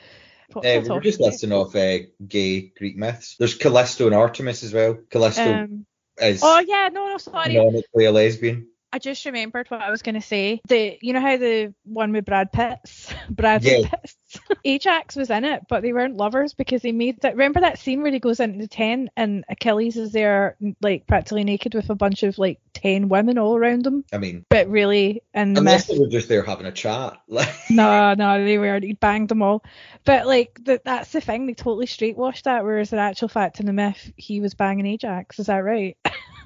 Uh, 0.55 0.81
we 0.83 0.89
were 0.89 1.01
just 1.01 1.19
listing 1.19 1.51
off 1.51 1.75
uh, 1.75 1.99
gay 2.27 2.71
Greek 2.77 2.97
myths. 2.97 3.35
There's 3.37 3.55
Callisto 3.55 4.05
and 4.05 4.15
Artemis 4.15 4.63
as 4.63 4.73
well. 4.73 4.97
Callisto 5.09 5.41
Um, 5.41 5.85
is 6.17 6.41
oh 6.43 6.59
yeah, 6.59 6.89
no, 6.91 7.07
no, 7.07 7.17
sorry. 7.17 7.53
canonically 7.53 8.05
a 8.05 8.11
lesbian. 8.11 8.67
I 8.93 8.99
just 8.99 9.25
remembered 9.25 9.69
what 9.69 9.81
I 9.81 9.89
was 9.89 10.01
going 10.01 10.15
to 10.15 10.21
say. 10.21 10.61
The 10.67 10.97
you 11.01 11.13
know 11.13 11.21
how 11.21 11.37
the 11.37 11.73
one 11.83 12.11
with 12.11 12.25
Brad 12.25 12.51
Pitt's 12.51 13.13
Brad 13.29 13.63
Yeah. 13.63 13.87
Pitt's 13.87 14.17
Ajax 14.65 15.15
was 15.15 15.29
in 15.29 15.43
it, 15.45 15.63
but 15.67 15.81
they 15.81 15.93
weren't 15.93 16.17
lovers 16.17 16.53
because 16.53 16.81
they 16.81 16.91
made 16.91 17.21
that. 17.21 17.33
Remember 17.33 17.61
that 17.61 17.79
scene 17.79 18.01
where 18.01 18.11
he 18.11 18.19
goes 18.19 18.39
into 18.39 18.59
the 18.59 18.67
tent 18.67 19.09
and 19.15 19.43
Achilles 19.49 19.97
is 19.97 20.11
there 20.11 20.57
like 20.81 21.07
practically 21.07 21.43
naked 21.43 21.73
with 21.73 21.89
a 21.89 21.95
bunch 21.95 22.23
of 22.23 22.37
like 22.37 22.59
ten 22.73 23.09
women 23.09 23.37
all 23.37 23.55
around 23.55 23.85
him, 23.85 24.05
I 24.13 24.17
mean, 24.17 24.45
but 24.49 24.69
really 24.69 25.23
and 25.33 25.55
the 25.55 25.59
unless 25.61 25.87
myth, 25.87 25.97
they 25.97 26.03
were 26.03 26.09
just 26.09 26.27
there 26.29 26.43
having 26.43 26.65
a 26.65 26.71
chat. 26.71 27.17
Like, 27.31 27.53
no, 27.69 28.13
no, 28.13 28.43
they 28.43 28.57
weren't. 28.57 28.83
He 28.83 28.91
banged 28.91 29.29
them 29.29 29.41
all. 29.41 29.63
But 30.03 30.27
like 30.27 30.59
that, 30.65 30.83
that's 30.83 31.13
the 31.13 31.21
thing. 31.21 31.45
They 31.45 31.53
totally 31.53 31.85
straight 31.85 32.17
washed 32.17 32.43
that. 32.43 32.65
Whereas 32.65 32.91
in 32.91 32.99
actual 32.99 33.29
fact, 33.29 33.61
in 33.61 33.65
the 33.65 33.73
myth, 33.73 34.11
he 34.17 34.41
was 34.41 34.53
banging 34.53 34.85
Ajax. 34.85 35.39
Is 35.39 35.45
that 35.47 35.59
right? 35.59 35.95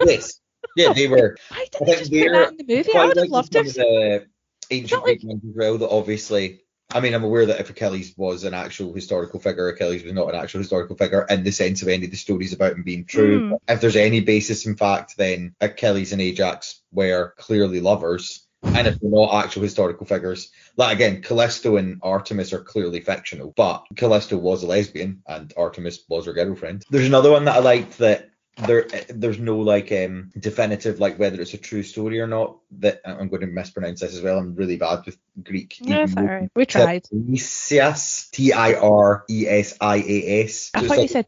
yes, 0.06 0.39
yeah, 0.76 0.94
they 0.94 1.08
were. 1.08 1.36
Why 1.50 1.58
I 1.58 1.66
didn't 1.72 1.86
they 1.88 1.96
think 1.96 2.00
just 2.00 2.12
put 2.12 2.32
that 2.32 2.50
in 2.52 2.58
the 2.58 2.76
movie? 2.76 2.96
I 2.96 3.06
would 3.06 3.18
have 3.18 3.30
loved 3.30 3.52
to. 3.54 3.60
of 3.60 3.74
the 3.74 4.26
ancient 4.72 5.02
not 5.02 5.08
like- 5.08 5.24
ones 5.24 5.44
as 5.48 5.56
well 5.56 5.78
that 5.78 5.90
obviously 5.90 6.62
I 6.92 7.00
mean, 7.00 7.14
I'm 7.14 7.24
aware 7.24 7.48
that 7.48 7.60
if 7.60 7.70
Achilles 7.70 8.14
was 8.16 8.44
an 8.44 8.54
actual 8.54 8.94
historical 8.94 9.40
figure, 9.40 9.68
Achilles 9.68 10.04
was 10.04 10.14
not 10.14 10.30
an 10.30 10.40
actual 10.40 10.60
historical 10.60 10.96
figure 10.96 11.26
in 11.30 11.44
the 11.44 11.52
sense 11.52 11.82
of 11.82 11.88
any 11.88 12.06
of 12.06 12.12
the 12.12 12.18
stories 12.18 12.54
about 12.54 12.74
him 12.74 12.84
being 12.84 13.06
true. 13.06 13.52
Mm. 13.52 13.58
If 13.68 13.82
there's 13.82 13.96
any 13.96 14.22
basis 14.22 14.66
in 14.66 14.76
fact, 14.76 15.18
then 15.18 15.56
Achilles 15.60 16.14
and 16.14 16.22
Ajax 16.22 16.82
were 16.92 17.34
clearly 17.38 17.82
lovers. 17.82 18.46
And 18.64 18.88
if 18.88 19.00
they're 19.00 19.12
not 19.12 19.46
actual 19.46 19.64
historical 19.64 20.06
figures, 20.06 20.52
like 20.76 20.96
again, 20.96 21.22
Callisto 21.22 21.78
and 21.78 22.00
Artemis 22.02 22.54
are 22.54 22.64
clearly 22.64 23.00
fictional, 23.02 23.54
but 23.56 23.84
Callisto 23.96 24.38
was 24.38 24.64
a 24.64 24.68
lesbian 24.68 25.22
and 25.28 25.54
Artemis 25.58 26.00
was 26.08 26.26
her 26.26 26.34
girlfriend. 26.34 26.84
There's 26.90 27.08
another 27.08 27.32
one 27.32 27.46
that 27.46 27.58
I 27.58 27.60
liked 27.60 28.00
that 28.00 28.30
there 28.58 28.88
there's 29.10 29.39
no 29.39 29.60
like 29.60 29.91
um 29.91 30.32
definitive 30.38 30.99
like 30.99 31.20
whether 31.20 31.41
it's 31.41 31.53
a 31.53 31.58
true 31.58 31.84
story 31.84 32.22
or 32.22 32.28
not 32.28 32.58
that 32.80 33.01
I'm 33.03 33.28
going 33.28 33.41
to 33.41 33.47
mispronounce 33.47 33.99
this 33.99 34.16
as 34.16 34.22
well. 34.22 34.38
I'm 34.38 34.56
really 34.56 34.78
bad 34.78 35.06
with 35.06 35.18
Greek. 35.43 35.78
No, 35.82 36.06
alright. 36.18 36.49
We 36.56 36.66
tried. 36.66 37.03
Tiresias, 37.03 38.30
T 38.32 38.53
I 38.53 38.74
R 38.74 39.26
E 39.30 39.45
S 39.47 39.78
I 39.82 39.97
A 39.97 40.43
S. 40.45 40.72
I 40.74 40.88
thought 40.88 41.01
you 41.01 41.08
said 41.08 41.28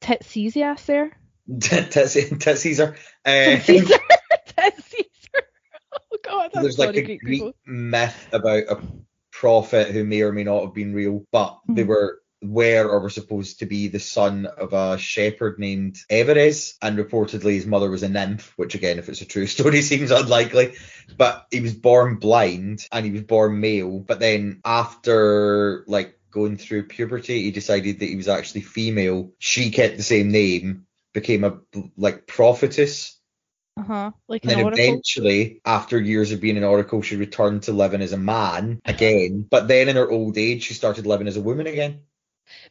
Titsesias 0.00 0.86
there. 0.86 1.12
Uh, 3.24 3.58
Caesar. 3.60 3.94
Caesar. 4.58 5.42
Oh 6.12 6.18
god, 6.22 6.50
there's 6.52 6.78
like 6.78 6.96
a 6.96 7.02
Greek 7.02 7.24
Greek 7.24 7.54
myth 7.66 8.28
about 8.32 8.64
a 8.68 8.80
prophet 9.30 9.88
who 9.88 10.04
may 10.04 10.22
or 10.22 10.32
may 10.32 10.44
not 10.44 10.64
have 10.64 10.74
been 10.74 10.94
real, 10.94 11.24
but 11.32 11.58
they 11.68 11.84
Mhm. 11.84 11.86
were 11.86 12.20
were 12.42 12.88
or 12.88 13.00
were 13.00 13.10
supposed 13.10 13.58
to 13.60 13.66
be 13.66 13.88
the 13.88 13.98
son 13.98 14.46
of 14.46 14.72
a 14.72 14.98
shepherd 14.98 15.58
named 15.58 15.98
Everes, 16.08 16.76
and 16.80 16.98
reportedly 16.98 17.54
his 17.54 17.66
mother 17.66 17.90
was 17.90 18.02
a 18.02 18.08
nymph, 18.08 18.52
which 18.56 18.74
again, 18.74 18.98
if 18.98 19.08
it's 19.08 19.22
a 19.22 19.26
true 19.26 19.46
story, 19.48 19.82
seems 19.82 20.10
unlikely. 20.10 20.74
But 21.16 21.46
he 21.50 21.60
was 21.60 21.74
born 21.74 22.16
blind 22.16 22.86
and 22.92 23.04
he 23.04 23.12
was 23.12 23.22
born 23.22 23.60
male, 23.60 24.00
but 24.00 24.20
then 24.20 24.60
after 24.64 25.84
like 25.86 26.18
going 26.30 26.56
through 26.56 26.84
puberty, 26.88 27.42
he 27.44 27.50
decided 27.50 28.00
that 28.00 28.06
he 28.08 28.16
was 28.16 28.28
actually 28.28 28.60
female. 28.62 29.32
She 29.38 29.70
kept 29.70 29.96
the 29.96 30.02
same 30.02 30.30
name, 30.30 30.86
became 31.12 31.44
a 31.44 31.60
like 31.96 32.26
prophetess 32.26 33.18
Uh 33.76 33.82
huh. 33.82 34.10
Like 34.28 34.42
and 34.44 34.52
an 34.52 34.58
then 34.58 34.72
eventually, 34.72 35.60
after 35.64 36.00
years 36.00 36.32
of 36.32 36.40
being 36.40 36.56
an 36.56 36.64
oracle, 36.64 37.02
she 37.02 37.16
returned 37.16 37.64
to 37.64 37.72
living 37.72 38.02
as 38.02 38.12
a 38.12 38.18
man 38.18 38.80
again. 38.84 39.46
But 39.48 39.68
then 39.68 39.88
in 39.88 39.96
her 39.96 40.10
old 40.10 40.36
age, 40.36 40.64
she 40.64 40.74
started 40.74 41.06
living 41.06 41.28
as 41.28 41.36
a 41.36 41.40
woman 41.42 41.66
again. 41.66 42.02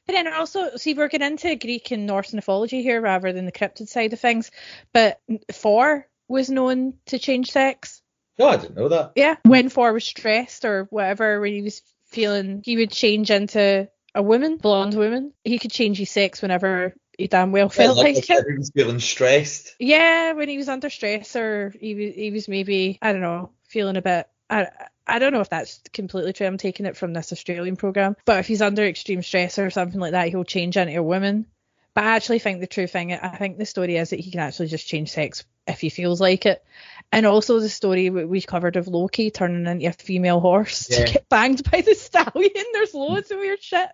But 0.05 0.13
then 0.13 0.31
also, 0.31 0.75
see, 0.77 0.93
we're 0.93 1.07
getting 1.07 1.27
into 1.27 1.55
Greek 1.55 1.91
and 1.91 2.05
Norse 2.05 2.33
mythology 2.33 2.81
here 2.81 3.01
rather 3.01 3.33
than 3.33 3.45
the 3.45 3.51
cryptid 3.51 3.87
side 3.87 4.13
of 4.13 4.19
things. 4.19 4.51
But 4.93 5.19
Thor 5.51 6.07
was 6.27 6.49
known 6.49 6.95
to 7.07 7.19
change 7.19 7.51
sex. 7.51 8.01
No, 8.37 8.47
I 8.47 8.57
didn't 8.57 8.75
know 8.75 8.89
that. 8.89 9.13
Yeah. 9.15 9.35
When 9.43 9.69
Thor 9.69 9.93
was 9.93 10.05
stressed 10.05 10.65
or 10.65 10.87
whatever, 10.89 11.39
when 11.39 11.53
he 11.53 11.61
was 11.61 11.81
feeling, 12.05 12.61
he 12.63 12.77
would 12.77 12.91
change 12.91 13.31
into 13.31 13.89
a 14.13 14.21
woman, 14.21 14.57
blonde 14.57 14.95
woman. 14.95 15.33
He 15.43 15.59
could 15.59 15.71
change 15.71 15.97
his 15.97 16.11
sex 16.11 16.41
whenever 16.41 16.93
he 17.17 17.27
damn 17.27 17.51
well 17.51 17.69
felt 17.69 17.97
like, 17.97 18.15
like 18.15 18.29
it. 18.29 18.45
he 18.47 18.57
was 18.57 18.71
feeling 18.75 18.99
stressed. 18.99 19.75
Yeah, 19.79 20.33
when 20.33 20.49
he 20.49 20.57
was 20.57 20.69
under 20.69 20.89
stress 20.89 21.35
or 21.35 21.73
he 21.79 21.95
was, 21.95 22.15
he 22.15 22.31
was 22.31 22.47
maybe, 22.47 22.99
I 23.01 23.11
don't 23.11 23.21
know, 23.21 23.51
feeling 23.67 23.97
a 23.97 24.01
bit. 24.01 24.27
I, 24.49 24.67
I 25.07 25.19
don't 25.19 25.33
know 25.33 25.41
if 25.41 25.49
that's 25.49 25.81
completely 25.93 26.33
true. 26.33 26.45
I'm 26.47 26.57
taking 26.57 26.85
it 26.85 26.97
from 26.97 27.13
this 27.13 27.31
Australian 27.31 27.77
program. 27.77 28.15
But 28.25 28.39
if 28.39 28.47
he's 28.47 28.61
under 28.61 28.85
extreme 28.85 29.23
stress 29.23 29.57
or 29.57 29.69
something 29.69 29.99
like 29.99 30.11
that, 30.11 30.27
he'll 30.29 30.43
change 30.43 30.75
into 30.77 30.97
a 30.97 31.03
woman. 31.03 31.45
But 31.93 32.03
I 32.03 32.15
actually 32.15 32.39
think 32.39 32.59
the 32.59 32.67
true 32.67 32.85
thing, 32.85 33.11
I 33.13 33.37
think 33.37 33.57
the 33.57 33.65
story 33.65 33.95
is 33.97 34.11
that 34.11 34.19
he 34.19 34.29
can 34.29 34.41
actually 34.41 34.67
just 34.67 34.87
change 34.87 35.09
sex 35.09 35.45
if 35.65 35.79
he 35.79 35.89
feels 35.89 36.21
like 36.21 36.45
it. 36.45 36.63
And 37.11 37.25
also 37.25 37.59
the 37.59 37.69
story 37.69 38.09
we 38.11 38.41
covered 38.41 38.75
of 38.75 38.87
Loki 38.87 39.31
turning 39.31 39.65
into 39.65 39.87
a 39.87 39.93
female 39.93 40.39
horse 40.39 40.87
Yeah. 40.91 41.05
to 41.05 41.13
get 41.13 41.29
banged 41.29 41.71
by 41.71 41.81
the 41.81 41.95
stallion. 41.95 42.65
There's 42.73 42.93
loads 42.93 43.31
of 43.31 43.39
weird 43.39 43.63
shit. 43.63 43.89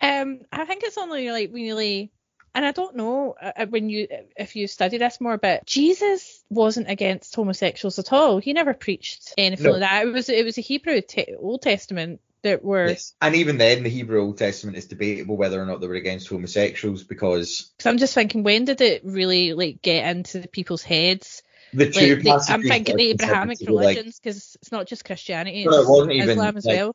Um, 0.00 0.40
I 0.52 0.64
think 0.64 0.82
it's 0.84 0.96
only 0.98 1.30
like 1.30 1.50
really, 1.52 2.10
and 2.56 2.64
I 2.64 2.72
don't 2.72 2.96
know 2.96 3.36
uh, 3.40 3.66
when 3.66 3.88
you 3.90 4.08
if 4.36 4.56
you 4.56 4.66
study 4.66 4.98
this 4.98 5.20
more, 5.20 5.36
but 5.36 5.66
Jesus 5.66 6.42
wasn't 6.50 6.90
against 6.90 7.34
homosexuals 7.36 7.98
at 7.98 8.12
all. 8.12 8.38
He 8.38 8.52
never 8.54 8.74
preached 8.74 9.34
anything 9.38 9.66
No. 9.66 9.72
like 9.72 9.80
that. 9.80 10.06
It 10.06 10.12
was 10.12 10.28
it 10.28 10.44
was 10.44 10.58
a 10.58 10.62
Hebrew 10.62 11.02
te- 11.02 11.36
Old 11.38 11.62
Testament 11.62 12.20
that 12.42 12.64
were. 12.64 12.88
Yes. 12.88 13.14
And 13.20 13.36
even 13.36 13.58
then, 13.58 13.82
the 13.82 13.90
Hebrew 13.90 14.22
Old 14.22 14.38
Testament 14.38 14.76
is 14.76 14.86
debatable 14.86 15.36
whether 15.36 15.60
or 15.60 15.66
not 15.66 15.80
they 15.80 15.86
were 15.86 15.94
against 15.94 16.28
homosexuals 16.28 17.04
because 17.04 17.70
Because 17.76 17.90
I'm 17.90 17.98
just 17.98 18.14
thinking, 18.14 18.42
when 18.42 18.64
did 18.64 18.80
it 18.80 19.02
really 19.04 19.52
like 19.52 19.82
get 19.82 20.08
into 20.16 20.40
the 20.40 20.48
people's 20.48 20.82
heads? 20.82 21.42
the 21.74 21.90
two 21.90 22.16
Like, 22.16 22.22
the, 22.24 22.52
I'm 22.52 22.62
thinking 22.62 22.96
the 22.96 23.10
Abrahamic 23.10 23.58
like, 23.60 23.68
religions, 23.68 24.18
because 24.18 24.56
it's 24.62 24.72
not 24.72 24.86
just 24.86 25.04
Christianity, 25.04 25.64
No, 25.64 25.82
it 25.82 25.88
wasn't 25.88 26.12
even, 26.12 26.30
Islam 26.30 26.56
as 26.56 26.64
like, 26.64 26.76
well. 26.76 26.94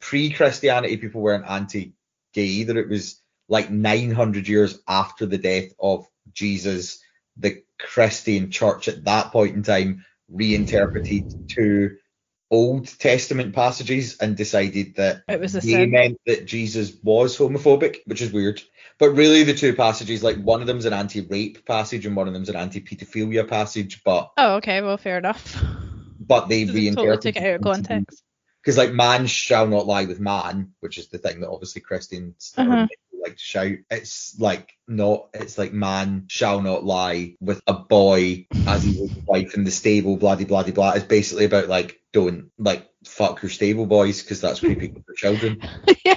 pre-Christianity, 0.00 0.96
people 0.96 1.20
weren't 1.20 1.44
anti-gay 1.48 1.92
either. 2.42 2.78
It 2.78 2.88
was 2.88 3.20
like 3.48 3.70
900 3.70 4.48
years 4.48 4.78
after 4.88 5.26
the 5.26 5.38
death 5.38 5.70
of 5.78 6.06
Jesus, 6.32 7.00
the 7.36 7.62
Christian 7.78 8.50
church 8.50 8.88
at 8.88 9.04
that 9.04 9.32
point 9.32 9.54
in 9.56 9.62
time 9.62 10.04
reinterpreted 10.30 11.32
two 11.48 11.96
Old 12.50 12.86
Testament 12.98 13.54
passages 13.54 14.18
and 14.20 14.36
decided 14.36 14.96
that 14.96 15.24
It 15.28 15.40
was 15.40 15.52
they 15.52 15.60
sin. 15.60 15.90
meant 15.90 16.20
that 16.26 16.46
Jesus 16.46 16.92
was 17.02 17.36
homophobic, 17.36 17.98
which 18.06 18.22
is 18.22 18.32
weird. 18.32 18.62
But 18.98 19.10
really, 19.10 19.42
the 19.42 19.54
two 19.54 19.74
passages, 19.74 20.22
like 20.22 20.36
one 20.36 20.60
of 20.60 20.66
them's 20.68 20.84
an 20.84 20.92
anti-rape 20.92 21.64
passage 21.66 22.06
and 22.06 22.14
one 22.14 22.28
of 22.28 22.34
them's 22.34 22.48
an 22.48 22.56
anti-pedophilia 22.56 23.48
passage, 23.48 24.02
but 24.04 24.30
Oh, 24.36 24.56
okay, 24.56 24.82
well, 24.82 24.96
fair 24.98 25.18
enough. 25.18 25.60
but 26.20 26.48
they 26.48 26.62
Just 26.64 26.74
totally 26.74 26.86
reinterpreted 26.86 27.34
took 27.34 27.42
it 27.42 27.48
out 27.48 27.54
of 27.56 27.62
context. 27.62 28.22
because 28.62 28.78
like 28.78 28.92
man 28.92 29.26
shall 29.26 29.66
not 29.66 29.86
lie 29.86 30.04
with 30.04 30.20
man, 30.20 30.74
which 30.80 30.96
is 30.98 31.08
the 31.08 31.18
thing 31.18 31.40
that 31.40 31.50
obviously 31.50 31.80
Christians 31.80 32.52
Uh-huh. 32.56 32.86
Like 33.24 33.36
to 33.36 33.42
shout. 33.42 33.76
It's 33.90 34.38
like 34.38 34.72
not. 34.86 35.28
It's 35.34 35.58
like 35.58 35.72
man 35.72 36.26
shall 36.28 36.60
not 36.60 36.84
lie 36.84 37.36
with 37.40 37.62
a 37.66 37.74
boy 37.74 38.46
as 38.66 38.84
he 38.84 39.00
would 39.00 39.10
his 39.10 39.24
wife 39.24 39.54
in 39.54 39.64
the 39.64 39.70
stable. 39.70 40.16
Blah 40.16 40.36
blah 40.36 40.46
blah 40.46 40.62
blah. 40.72 40.92
It's 40.92 41.04
basically 41.04 41.46
about 41.46 41.68
like 41.68 42.00
don't 42.12 42.50
like 42.58 42.88
fuck 43.04 43.42
your 43.42 43.50
stable 43.50 43.86
boys 43.86 44.22
because 44.22 44.40
that's 44.40 44.60
creepy 44.60 44.88
for 44.88 45.14
children. 45.14 45.60
yeah. 46.04 46.14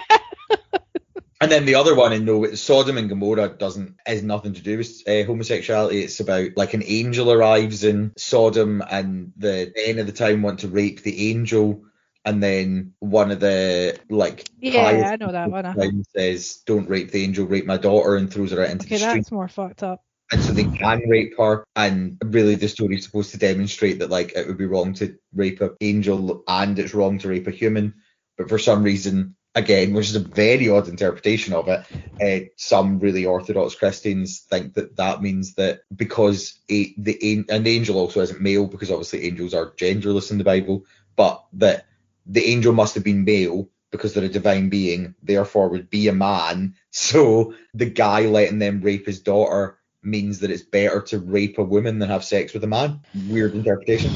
And 1.40 1.52
then 1.52 1.66
the 1.66 1.76
other 1.76 1.94
one 1.94 2.14
in 2.14 2.26
no 2.26 2.54
Sodom 2.56 2.98
and 2.98 3.10
Gomorrah 3.10 3.50
doesn't 3.50 3.96
has 4.06 4.24
nothing 4.24 4.54
to 4.54 4.62
do 4.62 4.78
with 4.78 5.04
uh, 5.08 5.24
homosexuality. 5.24 6.02
It's 6.04 6.20
about 6.20 6.58
like 6.58 6.74
an 6.74 6.82
angel 6.84 7.32
arrives 7.32 7.84
in 7.84 8.14
Sodom 8.18 8.82
and 8.90 9.34
the 9.38 9.72
men 9.76 10.00
of 10.00 10.08
the 10.08 10.14
town 10.14 10.42
want 10.42 10.62
to 10.62 10.68
rape 10.68 11.02
the 11.02 11.30
angel, 11.30 11.84
and 12.28 12.44
then 12.44 12.94
one 13.00 13.32
of 13.32 13.40
the 13.40 13.98
like 14.10 14.50
Yeah, 14.60 15.12
I 15.12 15.16
know 15.16 15.32
that 15.32 15.50
one. 15.50 16.04
says, 16.16 16.62
"Don't 16.66 16.90
rape 16.90 17.10
the 17.12 17.24
angel, 17.24 17.46
rape 17.46 17.66
my 17.66 17.78
daughter," 17.78 18.18
and 18.18 18.32
throws 18.32 18.52
her 18.52 18.62
out 18.62 18.70
into 18.70 18.86
Okay, 18.86 18.96
the 18.96 19.00
street. 19.00 19.10
Okay, 19.10 19.20
that's 19.20 19.32
more 19.32 19.48
fucked 19.48 19.82
up. 19.82 20.04
And 20.30 20.42
so 20.42 20.52
they 20.52 20.66
can 20.66 21.08
rape 21.08 21.38
her, 21.38 21.64
and 21.74 22.18
really 22.26 22.56
the 22.56 22.68
story's 22.68 23.06
supposed 23.06 23.32
to 23.32 23.38
demonstrate 23.38 24.00
that 24.00 24.10
like 24.10 24.34
it 24.36 24.46
would 24.46 24.58
be 24.58 24.66
wrong 24.66 24.94
to 24.96 25.16
rape 25.34 25.62
an 25.62 25.78
angel 25.80 26.44
and 26.50 26.78
it's 26.78 26.94
wrong 26.94 27.18
to 27.20 27.30
rape 27.30 27.48
a 27.48 27.52
human, 27.52 27.94
but 28.38 28.50
for 28.50 28.60
some 28.60 28.84
reason, 28.84 29.38
again, 29.56 29.94
which 29.94 30.10
is 30.10 30.18
a 30.18 30.20
very 30.20 30.68
odd 30.68 30.90
interpretation 30.90 31.54
of 31.54 31.70
it, 31.70 31.86
uh, 32.22 32.46
some 32.58 33.00
really 33.00 33.26
orthodox 33.26 33.76
Christians 33.76 34.46
think 34.50 34.74
that 34.74 34.98
that 34.98 35.22
means 35.22 35.54
that 35.56 35.80
because 35.96 36.60
a, 36.70 36.94
the 36.98 37.18
an 37.22 37.46
an 37.48 37.66
angel 37.66 37.98
also 37.98 38.20
isn't 38.20 38.42
male 38.42 38.68
because 38.68 38.92
obviously 38.92 39.26
angels 39.26 39.54
are 39.54 39.72
genderless 39.72 40.30
in 40.30 40.38
the 40.38 40.44
Bible, 40.44 40.84
but 41.16 41.46
that 41.54 41.86
the 42.28 42.46
angel 42.46 42.74
must 42.74 42.96
have 42.96 43.04
been 43.04 43.24
male 43.24 43.70
because 43.92 44.14
they're 44.14 44.26
a 44.26 44.30
divine 44.30 44.70
being, 44.70 45.16
therefore 45.24 45.70
would 45.70 45.90
be 45.90 46.08
a 46.08 46.14
man. 46.14 46.76
So 46.98 47.54
the 47.76 47.86
guy 47.86 48.22
letting 48.22 48.58
them 48.58 48.82
rape 48.82 49.06
his 49.06 49.20
daughter 49.20 49.78
means 50.02 50.40
that 50.40 50.50
it's 50.50 50.64
better 50.64 51.02
to 51.04 51.20
rape 51.20 51.60
a 51.60 51.64
woman 51.64 52.00
than 52.00 52.10
have 52.10 52.24
sex 52.24 52.54
with 52.54 52.64
a 52.64 52.68
man. 52.68 53.02
Weird 53.28 53.54
interpretation. 53.54 54.12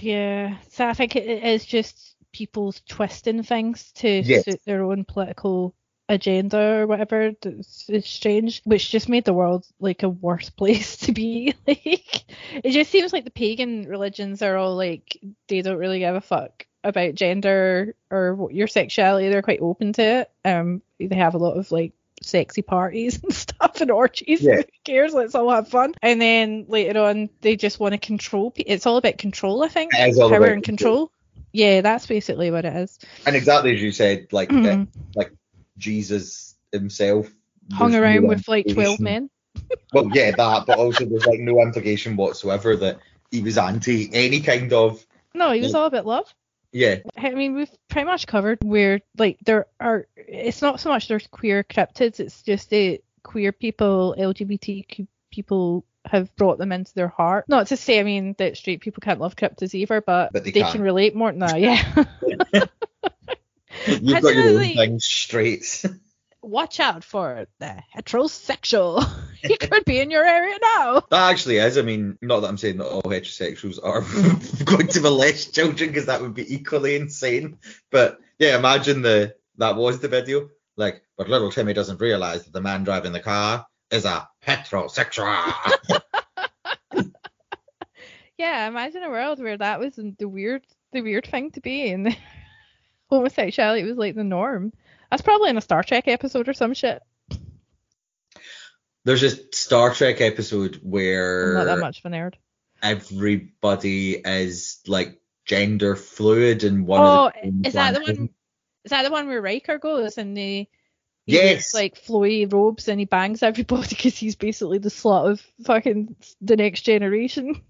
Yeah, 0.00 0.56
so 0.70 0.88
I 0.88 0.94
think 0.94 1.14
it, 1.14 1.44
is 1.44 1.66
just 1.66 2.16
people's 2.32 2.80
twisting 2.88 3.42
things 3.42 3.92
to 3.96 4.08
Yes. 4.08 4.46
suit 4.46 4.60
their 4.64 4.82
own 4.84 5.04
political 5.04 5.74
agenda 6.08 6.58
or 6.58 6.86
whatever. 6.86 7.32
It's, 7.42 7.84
it's 7.88 8.08
strange, 8.08 8.62
which 8.64 8.90
just 8.90 9.08
made 9.08 9.24
the 9.24 9.34
world 9.34 9.66
like 9.78 10.02
a 10.02 10.08
worse 10.08 10.48
place 10.60 10.96
to 10.98 11.12
be. 11.12 11.54
Like, 11.66 12.24
it 12.64 12.70
just 12.70 12.90
seems 12.90 13.12
like 13.12 13.24
the 13.24 13.30
pagan 13.30 13.86
religions 13.88 14.40
are 14.42 14.56
all 14.56 14.76
like 14.76 15.18
they 15.48 15.62
don't 15.62 15.78
really 15.78 15.98
give 15.98 16.14
a 16.14 16.20
fuck 16.20 16.65
about 16.84 17.14
gender 17.14 17.94
or 18.10 18.48
your 18.52 18.66
sexuality. 18.66 19.28
They're 19.28 19.42
quite 19.42 19.60
open 19.60 19.92
to 19.94 20.02
it. 20.02 20.30
Um, 20.44 20.82
they 20.98 21.14
have 21.16 21.34
a 21.34 21.38
lot 21.38 21.56
of 21.56 21.70
like 21.72 21.92
sexy 22.22 22.62
parties 22.62 23.20
and 23.22 23.32
stuff 23.34 23.80
and 23.80 23.90
orgies. 23.90 24.40
Yeah. 24.42 24.56
Who 24.56 24.64
cares? 24.84 25.12
Let's 25.14 25.34
all 25.34 25.50
have 25.50 25.68
fun. 25.68 25.94
And 26.02 26.20
then 26.20 26.66
later 26.68 27.00
on, 27.00 27.28
they 27.40 27.56
just 27.56 27.80
want 27.80 27.92
to 27.92 27.98
control. 27.98 28.50
Pe- 28.52 28.62
it's 28.66 28.86
all 28.86 28.96
about 28.96 29.18
control, 29.18 29.62
I 29.64 29.68
think. 29.68 29.92
Power 29.92 30.46
and 30.46 30.62
control. 30.62 31.10
Yeah, 31.52 31.80
that's 31.80 32.06
basically 32.06 32.50
what 32.50 32.64
it 32.64 32.74
is. 32.76 32.98
And 33.26 33.34
exactly 33.34 33.74
as 33.74 33.82
you 33.82 33.90
said, 33.92 34.28
like 34.32 34.50
Mhm. 34.50 34.88
uh, 35.18 35.24
Jesus 35.78 36.54
himself 36.72 37.30
Hung 37.72 37.94
around 37.94 38.22
no 38.22 38.28
with 38.28 38.46
like 38.48 38.66
twelve 38.72 39.00
men. 39.00 39.28
Well, 39.92 40.08
yeah, 40.12 40.32
that, 40.32 40.66
but 40.66 40.78
also 40.78 41.04
there's 41.06 41.26
like 41.26 41.40
no 41.40 41.60
implication 41.62 42.16
whatsoever 42.16 42.76
that 42.76 42.98
he 43.30 43.40
was 43.42 43.58
anti 43.58 44.08
any 44.12 44.40
kind 44.40 44.72
of 44.72 45.04
No, 45.34 45.50
he 45.52 45.60
was 45.62 45.72
Yeah. 45.72 45.78
all 45.78 45.86
about 45.86 46.06
love. 46.06 46.32
Yeah. 46.76 46.96
I 47.16 47.30
mean, 47.30 47.54
we've 47.54 47.70
pretty 47.88 48.04
much 48.04 48.26
covered 48.26 48.58
where 48.62 49.00
like 49.16 49.38
there 49.46 49.66
are. 49.80 50.06
It's 50.16 50.60
not 50.60 50.78
so 50.78 50.90
much 50.90 51.08
there's 51.08 51.26
queer 51.26 51.64
cryptids. 51.64 52.20
It's 52.20 52.42
just 52.42 52.68
the 52.68 53.00
queer 53.22 53.50
people, 53.52 54.14
LGBTQ 54.18 55.06
people 55.32 55.86
have 56.04 56.34
brought 56.36 56.58
them 56.58 56.72
into 56.72 56.92
their 56.94 57.08
heart. 57.08 57.46
Not 57.48 57.68
to 57.68 57.78
say, 57.78 57.98
I 57.98 58.02
mean, 58.02 58.34
that 58.38 58.58
straight 58.58 58.82
people 58.82 59.00
can't 59.00 59.20
love 59.20 59.36
cryptids 59.36 59.74
either, 59.74 60.02
but, 60.02 60.32
But 60.34 60.44
they 60.44 60.50
they 60.50 60.60
can. 60.62 60.82
relate 60.82 61.16
more. 61.16 61.32
than 61.32 61.40
that, 61.40 61.60
yeah. 61.60 62.04
You've 63.86 64.22
got 64.22 64.34
your 64.34 64.42
own 64.42 64.46
really- 64.56 64.74
thing 64.74 64.98
straight. 65.00 65.84
Watch 66.46 66.78
out 66.78 67.02
for 67.02 67.48
the 67.58 67.82
heterosexual. 67.92 69.04
he 69.42 69.56
could 69.56 69.84
be 69.84 69.98
in 69.98 70.12
your 70.12 70.24
area 70.24 70.56
now. 70.62 71.02
That 71.10 71.32
actually 71.32 71.56
is. 71.56 71.76
I 71.76 71.82
mean, 71.82 72.18
not 72.22 72.38
that 72.38 72.46
I'm 72.46 72.56
saying 72.56 72.76
that 72.76 72.86
all 72.86 73.02
heterosexuals 73.02 73.80
are 73.82 74.02
going 74.64 74.86
to 74.86 75.00
molest 75.00 75.56
children 75.56 75.90
because 75.90 76.06
that 76.06 76.20
would 76.20 76.34
be 76.34 76.54
equally 76.54 76.94
insane. 76.94 77.58
But 77.90 78.20
yeah, 78.38 78.56
imagine 78.56 79.02
the 79.02 79.34
that 79.56 79.74
was 79.74 79.98
the 79.98 80.06
video. 80.06 80.48
Like, 80.76 81.02
but 81.18 81.28
little 81.28 81.50
Timmy 81.50 81.72
doesn't 81.72 82.00
realize 82.00 82.44
that 82.44 82.52
the 82.52 82.60
man 82.60 82.84
driving 82.84 83.12
the 83.12 83.18
car 83.18 83.66
is 83.90 84.04
a 84.04 84.28
heterosexual. 84.46 85.52
Yeah, 88.38 88.68
imagine 88.68 89.02
a 89.02 89.10
world 89.10 89.42
where 89.42 89.58
that 89.58 89.80
was 89.80 89.96
the 89.96 90.28
weird, 90.28 90.64
the 90.92 91.00
weird 91.00 91.26
thing 91.26 91.50
to 91.52 91.60
be, 91.60 91.90
and 91.90 92.16
homosexuality 93.10 93.82
was 93.82 93.96
like 93.96 94.14
the 94.14 94.22
norm. 94.22 94.72
That's 95.10 95.22
probably 95.22 95.50
in 95.50 95.56
a 95.56 95.60
Star 95.60 95.82
Trek 95.82 96.08
episode 96.08 96.48
or 96.48 96.52
some 96.54 96.74
shit. 96.74 97.02
There's 99.04 99.22
a 99.22 99.30
Star 99.54 99.94
Trek 99.94 100.20
episode 100.20 100.76
I'm 100.76 100.90
where 100.90 101.54
not 101.54 101.64
that 101.64 101.78
much 101.78 102.00
of 102.04 102.12
a 102.12 102.14
nerd. 102.14 102.34
everybody 102.82 104.12
is 104.14 104.80
like 104.86 105.20
gender 105.44 105.94
fluid 105.94 106.64
and 106.64 106.86
one 106.86 107.00
Oh, 107.00 107.26
of 107.28 107.32
the 107.34 107.48
oh, 107.48 107.68
is 107.68 107.72
that 107.74 107.94
the 107.94 108.00
one? 108.00 108.28
Is 108.84 108.90
that 108.90 109.02
the 109.04 109.10
one 109.10 109.28
where 109.28 109.40
Riker 109.42 109.78
goes 109.78 110.18
and 110.18 110.36
the 110.36 110.68
he 111.24 111.32
Yes. 111.34 111.72
like 111.74 111.94
flowy 112.00 112.52
robes 112.52 112.88
and 112.88 112.98
he 113.00 113.04
bangs 113.06 113.42
everybody 113.42 113.88
because 113.90 114.16
he's 114.16 114.36
basically 114.36 114.78
the 114.78 114.88
slut 114.90 115.30
of 115.30 115.40
fucking 115.64 116.16
the 116.40 116.56
next 116.56 116.82
generation. 116.82 117.62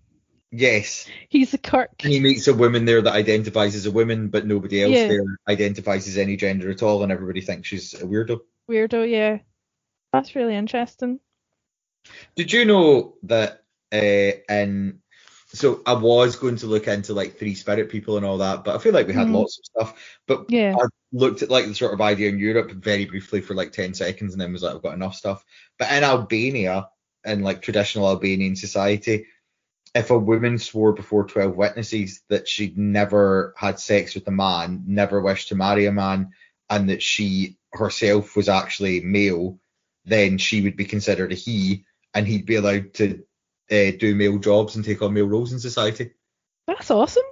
Yes. 0.59 1.07
He's 1.29 1.53
a 1.55 1.59
Kirk. 1.59 1.91
And 2.03 2.13
he 2.13 2.21
meets 2.21 2.49
a 2.49 2.55
woman 2.55 2.85
there 2.87 3.03
that 3.03 3.13
identifies 3.13 3.75
as 3.75 3.87
a 3.87 3.91
woman, 3.91 4.29
but 4.29 4.47
nobody 4.47 4.83
else 4.83 4.93
Yeah. 4.93 5.09
there 5.09 5.25
identifies 5.49 6.09
as 6.09 6.17
any 6.17 6.37
gender 6.37 6.71
at 6.71 6.83
all, 6.83 7.03
and 7.03 7.13
everybody 7.13 7.43
thinks 7.43 7.69
she's 7.69 7.95
a 7.95 8.07
weirdo. 8.07 8.41
Weirdo, 8.71 9.09
yeah. 9.11 9.39
That's 10.13 10.35
really 10.35 10.55
interesting. 10.57 11.21
Did 12.37 12.53
you 12.53 12.65
know 12.65 13.17
that 13.25 13.65
uh, 13.93 14.33
in 14.53 15.01
so 15.49 15.81
I 15.87 15.95
was 15.95 16.37
going 16.37 16.57
to 16.57 16.67
look 16.67 16.89
into 16.89 17.15
like 17.15 17.39
three 17.39 17.55
spirit 17.55 17.89
people 17.89 18.17
and 18.17 18.27
all 18.27 18.39
that, 18.39 18.65
but 18.65 18.75
I 18.75 18.79
feel 18.79 18.93
like 18.93 19.07
we 19.07 19.15
had 19.15 19.29
Mhm. 19.29 19.35
lots 19.35 19.59
of 19.59 19.65
stuff. 19.65 20.19
But 20.27 20.51
Yeah. 20.51 20.75
I 20.77 20.87
looked 21.13 21.43
at 21.43 21.51
like 21.51 21.67
the 21.67 21.75
sort 21.75 21.95
of 21.95 22.01
idea 22.01 22.29
in 22.29 22.39
Europe 22.39 22.73
very 22.73 23.05
briefly 23.05 23.41
for 23.41 23.55
like 23.55 23.73
10 23.73 23.95
seconds 23.95 24.33
and 24.33 24.41
then 24.41 24.53
was 24.53 24.63
like, 24.63 24.75
I've 24.75 24.83
got 24.83 24.95
enough 24.95 25.15
stuff. 25.15 25.45
But 25.79 25.91
in 25.93 26.03
Albania, 26.05 26.89
in 27.25 27.43
like 27.43 27.63
traditional 27.63 28.09
Albanian 28.09 28.57
society, 28.57 29.27
if 29.97 30.11
a 30.11 30.19
woman 30.19 30.59
swore 30.59 30.93
before 30.93 31.25
12 31.25 31.57
witnesses 31.57 32.21
that 32.29 32.47
she'd 32.47 32.77
never 32.77 33.55
had 33.57 33.81
sex 33.81 34.15
with 34.15 34.29
a 34.29 34.31
man, 34.31 34.85
never 34.87 35.23
wished 35.23 35.49
to 35.49 35.55
marry 35.55 35.87
a 35.87 35.93
man, 35.93 36.33
and 36.69 36.91
that 36.91 37.03
she 37.03 37.57
herself 37.73 38.37
was 38.37 38.51
actually 38.51 39.01
male, 39.01 39.59
then 40.05 40.37
she 40.37 40.61
would 40.61 40.77
be 40.77 40.85
considered 40.85 41.33
a 41.33 41.35
he, 41.35 41.87
and 42.13 42.27
he'd 42.27 42.45
be 42.45 42.57
allowed 42.57 42.93
to 42.95 43.25
uh, 43.71 43.91
do 43.99 44.15
male 44.15 44.39
jobs 44.39 44.77
and 44.77 44.85
take 44.85 45.01
on 45.01 45.15
male 45.15 45.27
roles 45.27 45.55
in 45.55 45.61
society. 45.61 46.13
That's 46.67 46.91
awesome. 46.91 47.25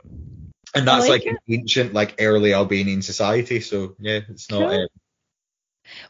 And 0.75 0.89
I 0.89 0.97
that's 0.97 1.09
like 1.09 1.27
like, 1.27 1.27
an 1.27 1.39
ancient, 1.47 1.93
like 1.93 2.15
early 2.19 2.55
Albanian 2.55 3.03
society. 3.03 3.61
So 3.61 3.95
yeah, 3.99 4.21
it's 4.27 4.51
not. 4.51 4.71
Cool. 4.71 4.85
Uh, 4.85 4.87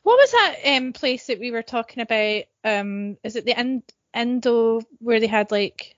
What 0.05 0.19
was 0.19 0.31
that 0.31 0.57
um 0.77 0.93
place 0.93 1.27
that 1.27 1.41
we 1.41 1.51
were 1.51 1.63
talking 1.63 2.01
about? 2.01 2.45
Um, 2.63 3.17
is 3.25 3.35
it 3.35 3.45
the 3.45 3.59
Ind- 3.59 3.93
Indo 4.15 4.83
where 5.01 5.19
they 5.19 5.27
had 5.27 5.51
like 5.51 5.97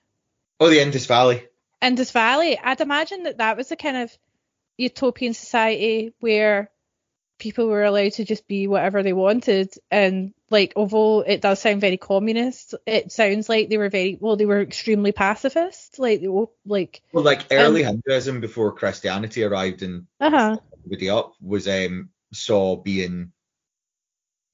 oh, 0.59 0.69
the 0.69 0.81
Indus 0.81 1.05
Valley. 1.05 1.47
Indus 1.81 2.11
Valley? 2.11 2.57
I'd 2.57 2.81
imagine 2.81 3.23
that 3.23 3.37
that 3.37 3.57
was 3.57 3.71
a 3.71 3.75
kind 3.75 3.97
of 3.97 4.17
utopian 4.77 5.33
society 5.33 6.13
where 6.19 6.69
people 7.39 7.67
were 7.67 7.83
allowed 7.83 8.13
to 8.13 8.25
just 8.25 8.47
be 8.47 8.67
whatever 8.67 9.03
they 9.03 9.13
wanted, 9.13 9.71
and 9.91 10.33
like 10.49 10.73
although 10.75 11.21
it 11.21 11.41
does 11.41 11.59
sound 11.59 11.81
very 11.81 11.97
communist, 11.97 12.73
it 12.87 13.11
sounds 13.11 13.47
like 13.47 13.69
they 13.69 13.77
were 13.77 13.89
very 13.89 14.17
well, 14.19 14.35
they 14.35 14.45
were 14.47 14.61
extremely 14.61 15.11
pacifist, 15.11 15.99
like 15.99 16.21
they 16.21 16.27
were- 16.27 16.49
like 16.65 17.01
Well, 17.11 17.23
like 17.23 17.45
early 17.51 17.83
Hinduism 17.83 18.41
before 18.41 18.71
Christianity 18.73 19.43
arrived 19.43 19.83
and 19.83 20.07
uh 20.19 20.29
huh 20.31 20.57
everybody 20.85 21.09
up 21.09 21.33
was 21.41 21.67
um 21.67 22.09
saw 22.33 22.75
being 22.75 23.31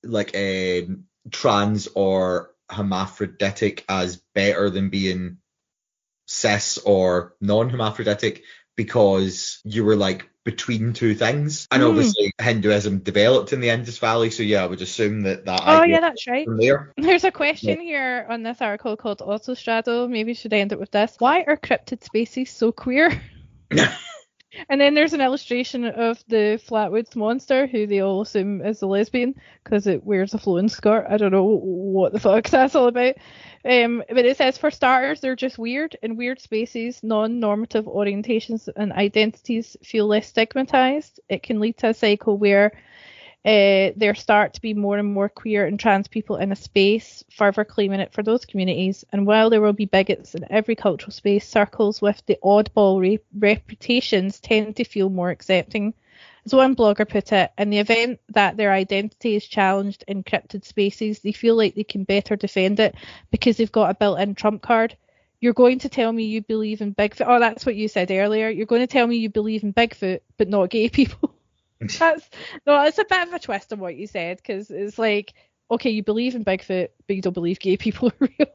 like 0.03 0.35
um 0.35 1.05
trans 1.31 1.87
or 1.95 2.51
hermaphroditic 2.69 3.85
as 3.87 4.17
better 4.35 4.69
than 4.69 4.89
being 4.89 5.37
cis 6.33 6.79
or 6.79 7.35
non-hermaphroditic 7.39 8.43
because 8.75 9.61
you 9.63 9.85
were 9.85 9.95
like 9.95 10.29
between 10.43 10.93
two 10.93 11.13
things. 11.13 11.67
And 11.71 11.83
Hmm. 11.83 11.89
obviously 11.89 12.33
Hinduism 12.41 12.99
developed 12.99 13.53
in 13.53 13.61
the 13.61 13.69
Indus 13.69 13.99
Valley, 13.99 14.31
so 14.31 14.43
yeah, 14.43 14.63
I 14.63 14.67
would 14.67 14.81
assume 14.81 15.21
that 15.21 15.45
that 15.45 15.61
Oh 15.65 15.83
yeah, 15.83 15.99
that's 15.99 16.27
right. 16.27 16.47
there. 16.57 16.93
There's 16.97 17.23
a 17.23 17.31
question 17.31 17.79
here 17.79 18.25
on 18.29 18.43
this 18.43 18.61
article 18.61 18.97
called 18.97 19.19
Autostraddle. 19.19 20.09
Maybe 20.09 20.33
should 20.33 20.53
end 20.53 20.71
it 20.71 20.79
with 20.79 20.91
this. 20.91 21.15
Why 21.19 21.43
are 21.43 21.55
cryptid 21.55 22.03
species 22.03 22.51
so 22.51 22.71
queer? 22.71 23.21
and 24.69 24.79
then 24.79 24.93
there's 24.93 25.13
an 25.13 25.21
illustration 25.21 25.85
of 25.85 26.23
the 26.27 26.61
Flatwoods 26.67 27.15
monster, 27.15 27.67
who 27.67 27.87
they 27.87 28.01
all 28.01 28.21
assume 28.21 28.61
is 28.61 28.81
a 28.81 28.87
lesbian 28.87 29.35
because 29.63 29.87
it 29.87 30.03
wears 30.03 30.33
a 30.33 30.37
flowing 30.37 30.69
skirt. 30.69 31.05
I 31.09 31.17
don't 31.17 31.31
know 31.31 31.43
what 31.43 32.13
the 32.13 32.19
fuck 32.19 32.49
that's 32.49 32.75
all 32.75 32.87
about. 32.87 33.15
Um, 33.65 34.03
but 34.09 34.25
it 34.25 34.37
says 34.37 34.57
for 34.57 34.71
starters, 34.71 35.21
they're 35.21 35.35
just 35.35 35.57
weird. 35.57 35.95
In 36.01 36.17
weird 36.17 36.41
spaces, 36.41 37.01
non-normative 37.03 37.85
orientations 37.85 38.67
and 38.75 38.91
identities 38.91 39.77
feel 39.83 40.07
less 40.07 40.27
stigmatized. 40.27 41.19
It 41.29 41.43
can 41.43 41.59
lead 41.59 41.77
to 41.77 41.89
a 41.89 41.93
cycle 41.93 42.37
where 42.37 42.71
uh, 43.45 43.91
there 43.97 44.15
start 44.15 44.53
to 44.53 44.61
be 44.61 44.73
more 44.73 44.97
and 44.97 45.13
more 45.13 45.27
queer 45.27 45.65
and 45.65 45.77
trans 45.77 46.07
people 46.07 46.37
in 46.37 46.53
a 46.53 46.55
space, 46.55 47.25
further 47.29 47.65
claiming 47.65 47.99
it 47.99 48.13
for 48.13 48.23
those 48.23 48.45
communities. 48.45 49.03
And 49.11 49.27
while 49.27 49.49
there 49.49 49.59
will 49.59 49.73
be 49.73 49.85
bigots 49.85 50.33
in 50.33 50.49
every 50.49 50.75
cultural 50.75 51.11
space, 51.11 51.47
circles 51.47 52.01
with 52.01 52.21
the 52.25 52.37
oddball 52.41 53.01
re- 53.01 53.19
reputations 53.37 54.39
tend 54.39 54.77
to 54.77 54.85
feel 54.85 55.09
more 55.09 55.29
accepting. 55.29 55.93
As 56.45 56.53
one 56.53 56.75
blogger 56.75 57.07
put 57.07 57.33
it, 57.33 57.51
in 57.57 57.69
the 57.69 57.79
event 57.79 58.21
that 58.29 58.55
their 58.55 58.71
identity 58.71 59.35
is 59.35 59.45
challenged 59.45 60.05
in 60.07 60.23
cryptid 60.23 60.63
spaces, 60.63 61.19
they 61.19 61.33
feel 61.33 61.55
like 61.55 61.75
they 61.75 61.83
can 61.83 62.05
better 62.05 62.37
defend 62.37 62.79
it 62.79 62.95
because 63.29 63.57
they've 63.57 63.71
got 63.71 63.89
a 63.89 63.93
built 63.93 64.19
in 64.19 64.35
trump 64.35 64.61
card. 64.61 64.95
You're 65.41 65.53
going 65.53 65.79
to 65.79 65.89
tell 65.89 66.13
me 66.13 66.23
you 66.23 66.41
believe 66.41 66.79
in 66.79 66.95
Bigfoot. 66.95 67.25
Oh, 67.27 67.39
that's 67.39 67.65
what 67.65 67.75
you 67.75 67.89
said 67.89 68.09
earlier. 68.09 68.47
You're 68.47 68.65
going 68.65 68.81
to 68.81 68.87
tell 68.87 69.05
me 69.05 69.17
you 69.17 69.29
believe 69.29 69.63
in 69.63 69.73
Bigfoot, 69.73 70.21
but 70.37 70.47
not 70.47 70.69
gay 70.69 70.87
people. 70.89 71.32
That's 71.99 72.29
no, 72.65 72.83
it's 72.83 72.99
a 72.99 73.05
bit 73.05 73.27
of 73.27 73.33
a 73.33 73.39
twist 73.39 73.73
on 73.73 73.79
what 73.79 73.95
you 73.95 74.07
said 74.07 74.37
because 74.37 74.69
it's 74.69 74.97
like, 74.97 75.33
okay, 75.69 75.89
you 75.89 76.03
believe 76.03 76.35
in 76.35 76.45
Bigfoot, 76.45 76.89
but 77.07 77.15
you 77.15 77.21
don't 77.21 77.33
believe 77.33 77.59
gay 77.59 77.77
people 77.77 78.11
are 78.21 78.27
real. 78.39 78.47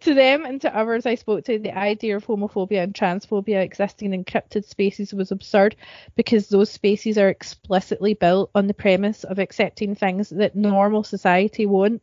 to 0.00 0.14
them 0.14 0.44
and 0.44 0.60
to 0.60 0.76
others 0.76 1.06
I 1.06 1.14
spoke 1.14 1.44
to, 1.44 1.58
the 1.58 1.76
idea 1.76 2.16
of 2.16 2.26
homophobia 2.26 2.82
and 2.82 2.94
transphobia 2.94 3.62
existing 3.62 4.12
in 4.12 4.24
encrypted 4.24 4.64
spaces 4.64 5.14
was 5.14 5.30
absurd 5.30 5.76
because 6.16 6.48
those 6.48 6.70
spaces 6.70 7.16
are 7.16 7.28
explicitly 7.28 8.14
built 8.14 8.50
on 8.54 8.66
the 8.66 8.74
premise 8.74 9.22
of 9.22 9.38
accepting 9.38 9.94
things 9.94 10.30
that 10.30 10.56
normal 10.56 11.04
society 11.04 11.66
won't. 11.66 12.02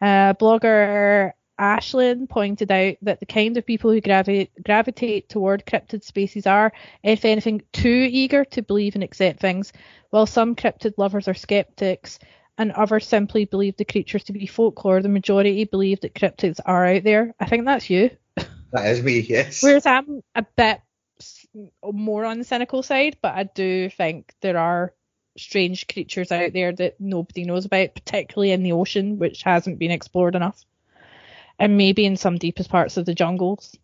Uh, 0.00 0.34
blogger 0.34 1.32
Ashlyn 1.60 2.28
pointed 2.28 2.72
out 2.72 2.96
that 3.02 3.20
the 3.20 3.26
kind 3.26 3.56
of 3.56 3.66
people 3.66 3.90
who 3.90 4.00
gravi- 4.00 4.50
gravitate 4.64 5.28
toward 5.28 5.66
cryptid 5.66 6.02
spaces 6.02 6.46
are, 6.46 6.72
if 7.02 7.24
anything, 7.24 7.62
too 7.72 8.08
eager 8.10 8.44
to 8.46 8.62
believe 8.62 8.94
and 8.94 9.04
accept 9.04 9.40
things, 9.40 9.72
while 10.10 10.26
some 10.26 10.56
cryptid 10.56 10.94
lovers 10.96 11.28
are 11.28 11.34
skeptics 11.34 12.18
and 12.58 12.72
others 12.72 13.06
simply 13.06 13.44
believe 13.44 13.76
the 13.76 13.84
creatures 13.84 14.24
to 14.24 14.32
be 14.32 14.46
folklore, 14.46 15.02
the 15.02 15.08
majority 15.08 15.64
believe 15.64 16.00
that 16.00 16.14
cryptids 16.14 16.60
are 16.64 16.86
out 16.86 17.04
there. 17.04 17.34
I 17.38 17.46
think 17.46 17.64
that's 17.64 17.88
you. 17.90 18.10
That 18.72 18.86
is 18.86 19.02
me, 19.02 19.20
yes. 19.20 19.62
Whereas 19.62 19.86
I'm 19.86 20.22
a 20.34 20.44
bit 20.56 20.80
more 21.84 22.24
on 22.24 22.38
the 22.38 22.44
cynical 22.44 22.82
side, 22.82 23.18
but 23.20 23.34
I 23.34 23.44
do 23.44 23.90
think 23.90 24.34
there 24.40 24.58
are 24.58 24.94
strange 25.36 25.86
creatures 25.86 26.32
out 26.32 26.52
there 26.52 26.72
that 26.72 27.00
nobody 27.00 27.44
knows 27.44 27.64
about, 27.64 27.94
particularly 27.94 28.52
in 28.52 28.62
the 28.62 28.72
ocean, 28.72 29.18
which 29.18 29.42
hasn't 29.42 29.78
been 29.78 29.90
explored 29.90 30.34
enough. 30.34 30.64
And 31.62 31.76
maybe 31.76 32.04
in 32.04 32.16
some 32.16 32.38
deepest 32.38 32.70
parts 32.70 32.96
of 32.96 33.06
the 33.06 33.14
jungles, 33.14 33.78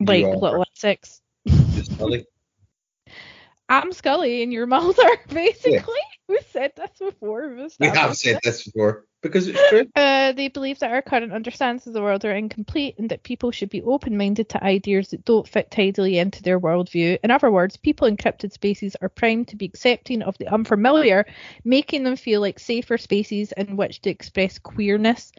like 0.00 0.22
little 0.22 0.66
insects. 0.68 1.22
Scully. 1.48 2.26
I'm 3.70 3.92
Scully 3.94 4.42
and 4.42 4.52
you're 4.52 4.66
Mulder, 4.66 5.08
basically. 5.28 5.94
We 6.28 6.40
said 6.50 6.72
this 6.76 6.90
before. 6.98 7.48
We 7.48 7.62
established 7.62 7.98
have 7.98 8.16
said 8.18 8.38
this 8.44 8.64
before. 8.64 9.06
because 9.22 9.48
it's 9.48 9.68
true. 9.70 9.86
Uh, 9.96 10.32
they 10.32 10.48
believe 10.48 10.78
that 10.80 10.90
our 10.90 11.00
current 11.00 11.32
understandings 11.32 11.86
of 11.86 11.94
the 11.94 12.02
world 12.02 12.26
are 12.26 12.36
incomplete 12.36 12.96
and 12.98 13.08
that 13.08 13.22
people 13.22 13.50
should 13.50 13.70
be 13.70 13.80
open 13.80 14.18
minded 14.18 14.50
to 14.50 14.62
ideas 14.62 15.08
that 15.08 15.24
don't 15.24 15.48
fit 15.48 15.70
tidily 15.70 16.18
into 16.18 16.42
their 16.42 16.60
worldview. 16.60 17.18
In 17.24 17.30
other 17.30 17.50
words, 17.50 17.78
people 17.78 18.08
in 18.08 18.18
cryptid 18.18 18.52
spaces 18.52 18.94
are 19.00 19.08
primed 19.08 19.48
to 19.48 19.56
be 19.56 19.64
accepting 19.64 20.20
of 20.20 20.36
the 20.36 20.52
unfamiliar, 20.52 21.24
making 21.64 22.04
them 22.04 22.16
feel 22.16 22.42
like 22.42 22.58
safer 22.58 22.98
spaces 22.98 23.52
in 23.52 23.78
which 23.78 24.02
to 24.02 24.10
express 24.10 24.58
queerness. 24.58 25.32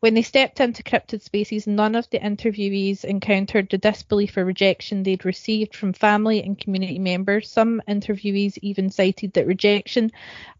When 0.00 0.14
they 0.14 0.22
stepped 0.22 0.60
into 0.60 0.84
cryptid 0.84 1.22
spaces, 1.22 1.66
none 1.66 1.96
of 1.96 2.08
the 2.10 2.20
interviewees 2.20 3.04
encountered 3.04 3.68
the 3.68 3.78
disbelief 3.78 4.36
or 4.36 4.44
rejection 4.44 5.02
they'd 5.02 5.24
received 5.24 5.74
from 5.74 5.92
family 5.92 6.40
and 6.40 6.56
community 6.56 7.00
members. 7.00 7.50
Some 7.50 7.82
interviewees 7.88 8.58
even 8.62 8.90
cited 8.90 9.32
that 9.32 9.48
rejection 9.48 10.12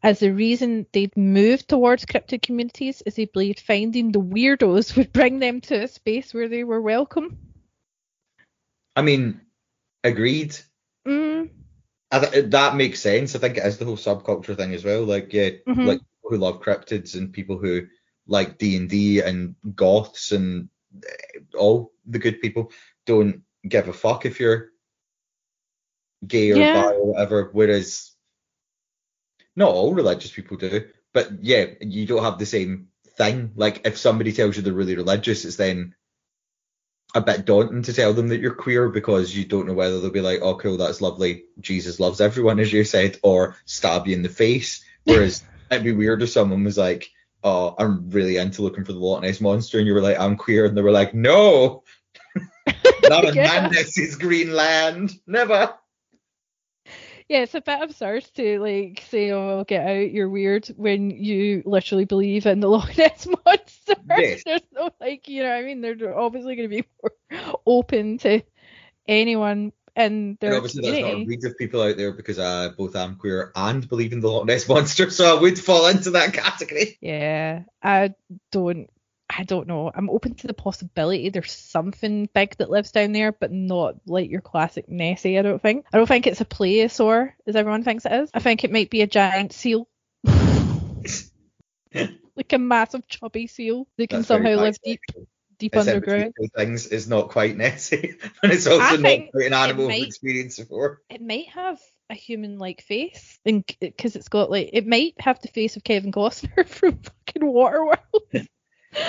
as 0.03 0.19
the 0.19 0.35
reason 0.35 0.87
they'd 0.93 1.17
moved 1.17 1.69
towards 1.69 2.05
cryptid 2.05 2.43
communities, 2.43 3.01
as 3.03 3.15
they 3.15 3.27
believed 3.27 3.61
finding 3.61 4.11
the 4.11 4.21
weirdos 4.21 4.97
would 4.97 5.13
bring 5.13 5.39
them 5.39 5.61
to 5.63 5.85
a 5.85 5.89
space 5.89 6.35
where 6.35 6.49
they 6.49 6.65
were 6.65 6.83
welcome. 6.83 7.39
I 8.97 9.03
mean, 9.03 9.41
agreed. 10.03 10.59
Mm, 11.07 11.51
th- 12.13 12.51
that 12.51 12.75
makes 12.75 12.99
sense. 12.99 13.37
I 13.37 13.39
think 13.39 13.57
it 13.57 13.65
is 13.65 13.79
the 13.79 13.85
whole 13.85 13.97
subculture 13.97 14.57
thing 14.57 14.75
as 14.75 14.85
well. 14.85 15.05
Like, 15.05 15.33
yeah, 15.33 15.51
Mhm. 15.69 15.87
like 15.87 16.01
people 16.01 16.31
who 16.31 16.39
love 16.39 16.61
cryptids 16.61 17.15
and 17.15 17.33
people 17.33 17.57
who 17.57 17.87
like 18.29 18.59
D 18.59 18.77
and 18.77 18.89
D 18.89 19.21
and 19.21 19.57
goths 19.75 20.33
and 20.33 20.69
all 21.57 21.93
the 22.07 22.19
good 22.19 22.41
people 22.41 22.71
don't 23.07 23.43
give 23.67 23.89
a 23.89 23.93
fuck 23.93 24.27
if 24.27 24.39
you're 24.39 24.71
gay 26.27 26.53
or 26.53 26.59
Yeah. 26.59 26.73
bi 26.73 26.93
or 26.93 27.05
whatever. 27.07 27.51
Whereas 27.53 28.13
not 29.57 29.71
all 29.71 29.95
religious 29.95 30.31
people 30.31 30.57
do, 30.57 30.89
but 31.13 31.43
yeah, 31.43 31.67
you 31.81 32.07
don't 32.07 32.23
have 32.23 32.39
the 32.39 32.47
same 32.47 32.89
thing. 33.17 33.53
Like 33.57 33.83
if 33.87 33.99
somebody 33.99 34.33
tells 34.33 34.57
you 34.57 34.63
they're 34.63 34.73
really 34.73 34.97
religious, 34.97 35.45
it's 35.45 35.57
then 35.57 35.95
a 37.15 37.21
bit 37.23 37.47
daunting 37.47 37.83
to 37.83 37.93
tell 37.95 38.13
them 38.13 38.29
that 38.29 38.41
you're 38.41 38.55
queer 38.55 38.89
because 38.91 39.35
you 39.35 39.45
don't 39.47 39.67
know 39.67 39.73
whether 39.73 39.99
they'll 40.01 40.11
be 40.11 40.21
like, 40.21 40.41
oh 40.43 40.57
cool, 40.57 40.77
that's 40.77 41.01
lovely, 41.01 41.45
Jesus 41.59 41.99
loves 41.99 42.21
everyone, 42.21 42.61
as 42.61 42.73
you 42.73 42.85
said, 42.85 43.19
or 43.23 43.57
stab 43.65 44.07
you 44.07 44.15
in 44.15 44.23
the 44.23 44.29
face. 44.29 44.85
Whereas 45.05 45.43
it'd 45.71 45.85
be 45.85 45.93
weird 45.93 46.23
if 46.23 46.29
someone 46.31 46.65
was 46.65 46.77
like, 46.77 47.11
oh, 47.45 47.75
I'm 47.79 48.11
really 48.11 48.37
into 48.37 48.63
looking 48.63 48.85
for 48.85 48.93
the 48.93 48.99
Loch 48.99 49.23
Ness 49.23 49.41
monster, 49.41 49.79
and 49.79 49.87
you 49.87 49.95
were 49.95 50.01
like, 50.01 50.19
I'm 50.19 50.37
queer, 50.37 50.67
and 50.67 50.77
they 50.77 50.83
were 50.83 50.91
like, 50.91 51.15
no, 51.15 51.83
not 53.05 53.25
in 53.25 53.35
Yeah. 53.35 53.45
madness 53.45 53.99
is 53.99 54.17
Greenland, 54.17 55.13
never. 55.27 55.75
Yeah, 57.29 57.41
it's 57.41 57.55
a 57.55 57.61
bit 57.61 57.83
absurd 57.83 58.25
to 58.37 58.59
like 58.59 59.05
say, 59.11 59.33
"Oh, 59.33 59.63
get 59.65 59.87
out, 59.87 60.11
you're 60.11 60.31
weird," 60.31 60.67
when 60.69 61.11
you 61.11 61.63
literally 61.67 62.07
believe 62.07 62.47
in 62.47 62.61
the 62.61 62.69
Loch 62.71 62.97
Ness 62.97 63.27
monster. 63.27 63.97
Yes. 64.17 64.43
There's 64.45 64.63
no 64.73 64.91
like, 64.99 65.29
you 65.29 65.43
know, 65.43 65.51
what 65.51 65.59
I 65.59 65.63
mean, 65.63 65.83
they're 65.83 66.19
obviously 66.19 66.57
going 66.57 66.71
to 66.71 66.77
be 66.77 66.89
more 67.03 67.61
open 67.67 68.17
to 68.19 68.41
anyone 69.07 69.73
in 69.99 70.39
their 70.41 70.51
And 70.51 70.57
obviously 70.59 70.83
that's 70.83 71.01
not 71.01 71.09
a 71.09 71.11
community. 71.11 71.25
breed 71.27 71.45
of 71.45 71.59
people 71.59 71.83
out 71.83 71.97
there 71.97 72.13
because 72.13 72.39
I 72.39 72.69
both 72.69 72.97
am 72.97 73.17
queer 73.17 73.53
and 73.55 73.89
believe 73.89 74.13
in 74.13 74.21
the 74.21 74.31
Loch 74.31 74.47
Ness 74.47 74.69
monster, 74.69 75.11
so 75.11 75.37
I 75.37 75.41
would 75.41 75.59
fall 75.59 75.89
into 75.89 76.13
that 76.13 76.33
category. 76.33 76.99
Yeah, 77.01 77.65
I 77.83 78.15
don't. 78.53 78.89
I 79.31 79.43
don't 79.45 79.69
know. 79.69 79.93
I'm 79.95 80.09
open 80.09 80.37
to 80.37 80.47
the 80.47 80.55
possibility 80.55 81.29
there's 81.29 81.53
something 81.53 82.31
big 82.33 82.57
that 82.57 82.71
lives 82.71 82.93
down 82.93 83.13
there, 83.13 83.31
but 83.31 83.53
not 83.53 83.97
like 84.07 84.31
your 84.31 84.41
classic 84.41 84.89
Nessie. 84.89 85.39
I 85.39 85.43
don't 85.43 85.61
think. 85.61 85.85
I 85.93 85.99
don't 85.99 86.07
think 86.07 86.27
it's 86.27 86.41
a 86.41 86.47
plesiosaur, 86.47 87.33
as 87.47 87.55
everyone 87.55 87.85
thinks 87.85 88.07
it 88.07 88.13
is. 88.13 88.31
I 88.33 88.41
think 88.41 88.65
it 88.65 88.73
might 88.73 88.89
be 88.89 89.03
a 89.03 89.07
giant 89.07 89.53
seal. 89.53 89.87
like 92.39 92.53
a 92.53 92.59
massive 92.59 93.07
chubby 93.07 93.47
seal 93.47 93.87
that 93.97 94.09
can 94.09 94.21
That's 94.21 94.29
very 94.29 94.45
somehow 94.45 94.63
live 94.63 94.79
deep. 94.83 95.01
Deep 95.59 95.77
underground. 95.77 96.35
things 96.57 96.87
is 96.87 97.09
not 97.09 97.29
quite 97.31 97.57
Nessie, 97.57 98.15
and 98.43 98.53
it's 98.53 98.67
also 98.67 98.83
I 98.83 98.97
not 98.97 99.31
quite 99.33 99.47
an 99.47 99.53
animal 99.55 99.89
might- 99.89 100.07
experienced 100.07 100.59
before. 100.59 101.01
It 101.11 101.21
might 101.23 101.49
have 101.51 101.79
a 102.11 102.15
human 102.15 102.59
like 102.59 102.83
face, 102.83 103.39
and 103.45 103.65
because 103.81 104.17
it's 104.17 104.29
got 104.29 104.51
like 104.51 104.71
it 104.73 104.87
might 104.87 105.15
have 105.21 105.41
the 105.41 105.49
face 105.49 105.77
of 105.77 105.85
Kevin 105.85 106.13
Costner 106.13 106.67
from 106.67 106.99
fucking 106.99 107.43
Waterworld. 107.43 108.47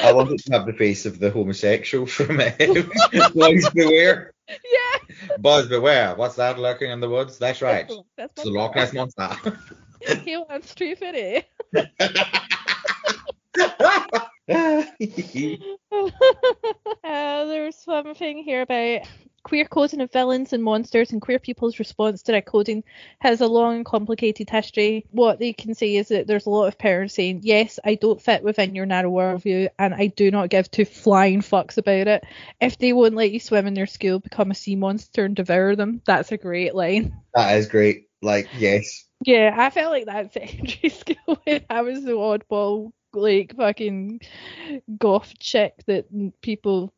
I 0.04 0.12
want 0.12 0.32
it 0.32 0.43
to 0.45 0.52
have 0.52 0.66
the 0.66 0.74
face 0.74 1.06
of 1.06 1.20
the 1.20 1.32
homosexual 1.32 2.06
from 2.06 2.39
uh, 2.41 2.50
Boys 3.34 3.70
Beware. 3.70 4.34
yeah, 4.50 5.38
Boys 5.38 5.68
Beware. 5.68 6.16
What's 6.16 6.36
that 6.36 6.60
lurking 6.60 6.91
in 6.91 7.00
the 7.00 7.10
woods? 7.10 7.38
That's 7.38 7.62
right. 7.62 7.89
That's 8.18 8.34
It's 8.34 8.43
the 8.43 8.50
Loch 8.50 8.76
Ness 8.76 8.91
monster. 8.93 9.58
Hail 10.02 10.45
on 10.50 10.64
Street 10.64 11.00
Fitty. 11.00 11.45
uh, 14.50 14.84
there's 17.04 17.82
one 17.86 18.16
thing 18.16 18.43
here 18.43 18.62
about 18.62 19.02
queer 19.43 19.66
coding 19.66 20.02
of 20.02 20.12
villains 20.12 20.54
and 20.54 20.64
monsters 20.64 21.12
and 21.12 21.22
queer 21.22 21.39
people's 21.39 21.80
response 21.80 22.22
to 22.24 22.32
that 22.32 22.45
coding 22.45 22.84
has 23.20 23.41
a 23.41 23.47
long 23.47 23.78
and 23.78 23.86
complicated 23.86 24.50
history. 24.50 25.06
What 25.12 25.39
they 25.39 25.54
can 25.54 25.74
say 25.74 25.95
is 25.95 26.10
that 26.10 26.28
there's 26.28 26.45
a 26.45 26.50
lot 26.50 26.66
of 26.66 26.78
parents 26.78 27.14
saying, 27.14 27.41
yes, 27.43 27.80
I 27.84 27.95
don't 27.95 28.22
fit 28.22 28.43
within 28.43 28.76
your 28.76 28.86
narrow 28.86 29.12
worldview 29.12 29.70
and 29.78 29.93
I 29.93 30.08
do 30.08 30.32
not 30.32 30.50
give 30.50 30.70
two 30.70 30.86
flying 30.86 31.41
fucks 31.41 31.78
about 31.78 32.08
it. 32.08 32.24
If 32.60 32.78
they 32.78 32.93
won't 32.93 33.16
let 33.16 33.32
you 33.32 33.39
swim 33.39 33.68
in 33.68 33.74
their 33.74 33.88
school, 33.88 34.20
become 34.20 34.52
a 34.52 34.56
sea 34.56 34.76
monster 34.76 35.26
and 35.26 35.36
devour 35.36 35.76
them. 35.76 36.02
That's 36.06 36.32
a 36.32 36.38
great 36.38 36.76
line. 36.76 37.14
that 37.34 37.58
is 37.58 37.68
great. 37.68 38.08
Like, 38.22 38.50
yes. 38.58 39.06
Yeah, 39.26 39.56
I 39.58 39.70
felt 39.70 39.91
like 39.91 40.06
that 40.06 40.34
secondary 40.34 40.89
school 40.89 41.39
when 41.43 41.62
I 41.70 41.82
was 41.82 42.04
the 42.04 42.12
oddball, 42.12 42.91
like 43.14 43.55
fucking 43.55 44.22
goth 44.97 45.38
chick 45.39 45.74
that 45.88 46.07
people 46.41 46.93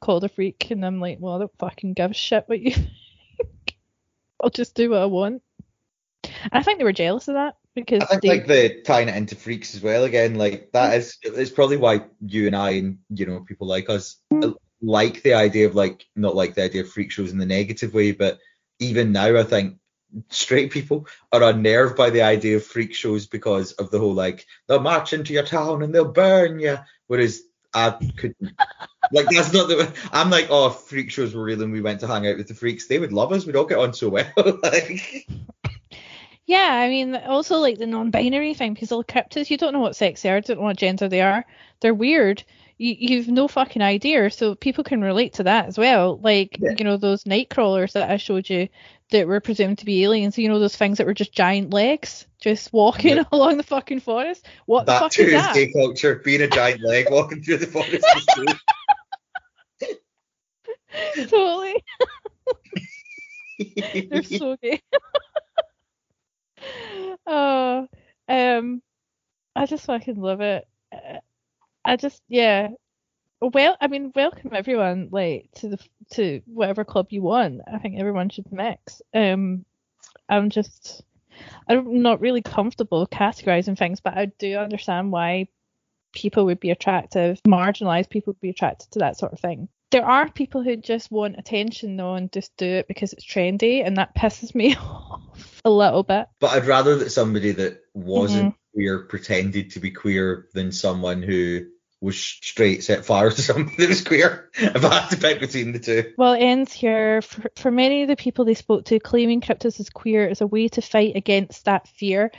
called 0.00 0.24
a 0.24 0.28
freak, 0.28 0.70
and 0.70 0.84
I'm 0.84 1.00
like, 1.00 1.18
well, 1.20 1.34
I 1.34 1.38
don't 1.38 1.58
fucking 1.58 1.94
give 1.94 2.10
a 2.10 2.14
shit 2.14 2.44
what 2.46 2.60
you 2.60 2.72
think. 3.36 3.76
I'll 4.42 4.50
just 4.50 4.74
do 4.74 4.90
what 4.90 5.00
I 5.00 5.06
want. 5.06 5.42
And 6.24 6.52
I 6.52 6.62
think 6.62 6.78
they 6.78 6.84
were 6.84 6.92
jealous 6.92 7.28
of 7.28 7.34
that 7.34 7.56
because 7.74 8.02
I 8.02 8.18
think 8.18 8.22
they, 8.22 8.28
like 8.28 8.46
the 8.46 8.82
tying 8.82 9.08
it 9.08 9.16
into 9.16 9.36
freaks 9.36 9.74
as 9.74 9.82
well 9.82 10.04
again, 10.04 10.34
like 10.34 10.70
that 10.72 10.94
is 10.94 11.16
it's 11.22 11.50
probably 11.50 11.76
why 11.76 12.04
you 12.20 12.46
and 12.46 12.56
I 12.56 12.70
and 12.70 12.98
you 13.10 13.26
know 13.26 13.40
people 13.40 13.66
like 13.66 13.88
us 13.88 14.16
uh, 14.42 14.52
like 14.82 15.22
the 15.22 15.34
idea 15.34 15.66
of 15.66 15.74
like 15.74 16.04
not 16.16 16.34
like 16.34 16.54
the 16.54 16.64
idea 16.64 16.82
of 16.82 16.90
freak 16.90 17.10
shows 17.10 17.32
in 17.32 17.38
the 17.38 17.46
negative 17.46 17.94
way, 17.94 18.12
but 18.12 18.38
even 18.78 19.12
now 19.12 19.36
I 19.36 19.44
think 19.44 19.76
straight 20.28 20.70
people 20.70 21.06
are 21.32 21.42
unnerved 21.42 21.96
by 21.96 22.10
the 22.10 22.22
idea 22.22 22.56
of 22.56 22.64
freak 22.64 22.94
shows 22.94 23.26
because 23.26 23.72
of 23.72 23.90
the 23.90 23.98
whole 23.98 24.14
like 24.14 24.46
they'll 24.66 24.80
march 24.80 25.12
into 25.12 25.32
your 25.32 25.44
town 25.44 25.82
and 25.82 25.94
they'll 25.94 26.12
burn 26.12 26.58
you, 26.58 26.78
whereas 27.06 27.42
I 27.74 27.90
couldn't. 28.16 28.52
Like 29.12 29.28
that's 29.30 29.52
not 29.52 29.68
the. 29.68 29.92
I'm 30.12 30.30
like, 30.30 30.48
oh, 30.50 30.70
freak 30.70 31.10
shows 31.10 31.34
were 31.34 31.44
real 31.44 31.62
and 31.62 31.72
we 31.72 31.82
went 31.82 32.00
to 32.00 32.06
hang 32.06 32.26
out 32.26 32.38
with 32.38 32.48
the 32.48 32.54
freaks. 32.54 32.86
They 32.86 32.98
would 32.98 33.12
love 33.12 33.32
us. 33.32 33.44
We'd 33.44 33.56
all 33.56 33.66
get 33.66 33.78
on 33.78 33.92
so 33.92 34.08
well. 34.08 34.32
like, 34.62 35.28
yeah, 36.46 36.70
I 36.72 36.88
mean, 36.88 37.14
also 37.14 37.58
like 37.58 37.78
the 37.78 37.86
non-binary 37.86 38.54
thing 38.54 38.74
because 38.74 38.92
all 38.92 39.04
cryptids, 39.04 39.50
you 39.50 39.58
don't 39.58 39.72
know 39.72 39.80
what 39.80 39.96
sex 39.96 40.22
they 40.22 40.30
are, 40.30 40.40
don't 40.40 40.58
know 40.58 40.64
what 40.64 40.76
gender 40.76 41.08
they 41.08 41.20
are. 41.20 41.44
They're 41.80 41.94
weird. 41.94 42.44
You, 42.78 42.94
you've 42.98 43.28
no 43.28 43.48
fucking 43.48 43.80
idea, 43.82 44.30
so 44.30 44.54
people 44.54 44.84
can 44.84 45.00
relate 45.02 45.34
to 45.34 45.44
that 45.44 45.66
as 45.66 45.78
well. 45.78 46.18
Like, 46.18 46.58
Yeah. 46.60 46.74
you 46.78 46.84
know, 46.84 46.96
those 46.98 47.24
night 47.24 47.48
crawlers 47.48 47.94
that 47.94 48.10
I 48.10 48.18
showed 48.18 48.50
you 48.50 48.68
that 49.12 49.26
were 49.26 49.40
presumed 49.40 49.78
to 49.78 49.84
be 49.86 50.04
aliens. 50.04 50.36
You 50.36 50.48
know, 50.48 50.58
those 50.58 50.76
things 50.76 50.98
that 50.98 51.06
were 51.06 51.14
just 51.14 51.32
giant 51.32 51.72
legs 51.72 52.26
just 52.40 52.72
walking 52.74 53.16
Yeah. 53.16 53.24
along 53.32 53.56
the 53.56 53.62
fucking 53.62 54.00
forest. 54.00 54.46
What 54.66 54.84
the 54.86 54.92
that 54.92 54.98
fuck 55.00 55.12
too 55.12 55.22
is 55.22 55.28
is 55.28 55.32
that? 55.34 55.54
gay 55.54 55.72
culture. 55.72 56.16
Being 56.24 56.42
a 56.42 56.48
giant 56.48 56.82
leg 56.82 57.06
walking 57.10 57.42
through 57.42 57.56
the 57.58 57.66
forest. 57.66 58.04
totally. 61.28 61.82
They're 64.10 64.22
so 64.22 64.56
gay. 64.62 64.82
oh, 67.26 67.88
um, 68.28 68.82
I 69.54 69.66
just 69.66 69.86
fucking 69.86 70.20
love 70.20 70.40
it. 70.42 70.66
I 71.86 71.96
just, 71.96 72.20
yeah. 72.28 72.68
Well, 73.40 73.76
I 73.80 73.86
mean, 73.86 74.12
welcome 74.14 74.50
everyone, 74.54 75.08
like 75.12 75.50
to 75.56 75.68
the 75.68 75.78
to 76.12 76.40
whatever 76.46 76.84
club 76.84 77.08
you 77.10 77.22
want. 77.22 77.60
I 77.72 77.78
think 77.78 77.98
everyone 77.98 78.28
should 78.30 78.50
mix. 78.50 79.02
Um, 79.14 79.64
I'm 80.28 80.50
just, 80.50 81.02
I'm 81.68 82.02
not 82.02 82.20
really 82.20 82.42
comfortable 82.42 83.06
categorizing 83.06 83.78
things, 83.78 84.00
but 84.00 84.16
I 84.16 84.26
do 84.26 84.56
understand 84.56 85.12
why 85.12 85.48
people 86.14 86.46
would 86.46 86.60
be 86.60 86.70
attractive, 86.70 87.40
marginalized 87.46 88.08
people 88.08 88.32
would 88.32 88.40
be 88.40 88.48
attracted 88.50 88.90
to 88.92 89.00
that 89.00 89.18
sort 89.18 89.32
of 89.34 89.40
thing. 89.40 89.68
There 89.90 90.04
are 90.04 90.28
people 90.30 90.62
who 90.64 90.76
just 90.76 91.12
want 91.12 91.38
attention 91.38 91.96
though 91.96 92.14
and 92.14 92.32
just 92.32 92.56
do 92.56 92.66
it 92.66 92.88
because 92.88 93.12
it's 93.12 93.24
trendy, 93.24 93.86
and 93.86 93.98
that 93.98 94.16
pisses 94.16 94.54
me 94.54 94.74
off 94.80 95.60
a 95.64 95.70
little 95.70 96.02
bit. 96.02 96.26
but 96.40 96.52
I'd 96.52 96.66
rather 96.66 96.96
that 96.96 97.10
somebody 97.10 97.52
that 97.52 97.82
wasn't 97.94 98.54
Mm-hmm. 98.54 98.56
queer 98.74 98.98
pretended 99.00 99.70
to 99.72 99.80
be 99.80 99.90
queer 99.90 100.48
than 100.54 100.72
someone 100.72 101.22
who 101.22 101.66
was 102.00 102.18
straight 102.20 102.84
set 102.84 103.04
fire 103.04 103.30
to 103.30 103.42
something 103.42 103.74
that 103.78 103.88
was 103.88 104.04
queer. 104.04 104.50
If 104.54 104.84
I 104.84 105.00
had 105.00 105.10
to 105.10 105.16
pick 105.16 105.40
between 105.40 105.72
the 105.72 105.78
two. 105.78 106.12
Well, 106.16 106.34
it 106.34 106.40
ends 106.40 106.72
here. 106.72 107.22
For, 107.22 107.50
for 107.56 107.70
many 107.70 108.02
of 108.02 108.08
the 108.08 108.16
people 108.16 108.44
they 108.44 108.54
spoke 108.54 108.84
to, 108.86 109.00
claiming 109.00 109.40
cryptids 109.40 109.80
as 109.80 109.90
queer 109.90 110.26
is 110.26 110.40
a 110.40 110.46
way 110.46 110.68
to 110.68 110.82
fight 110.82 111.16
against 111.16 111.64
that 111.64 111.88
fear. 111.88 112.30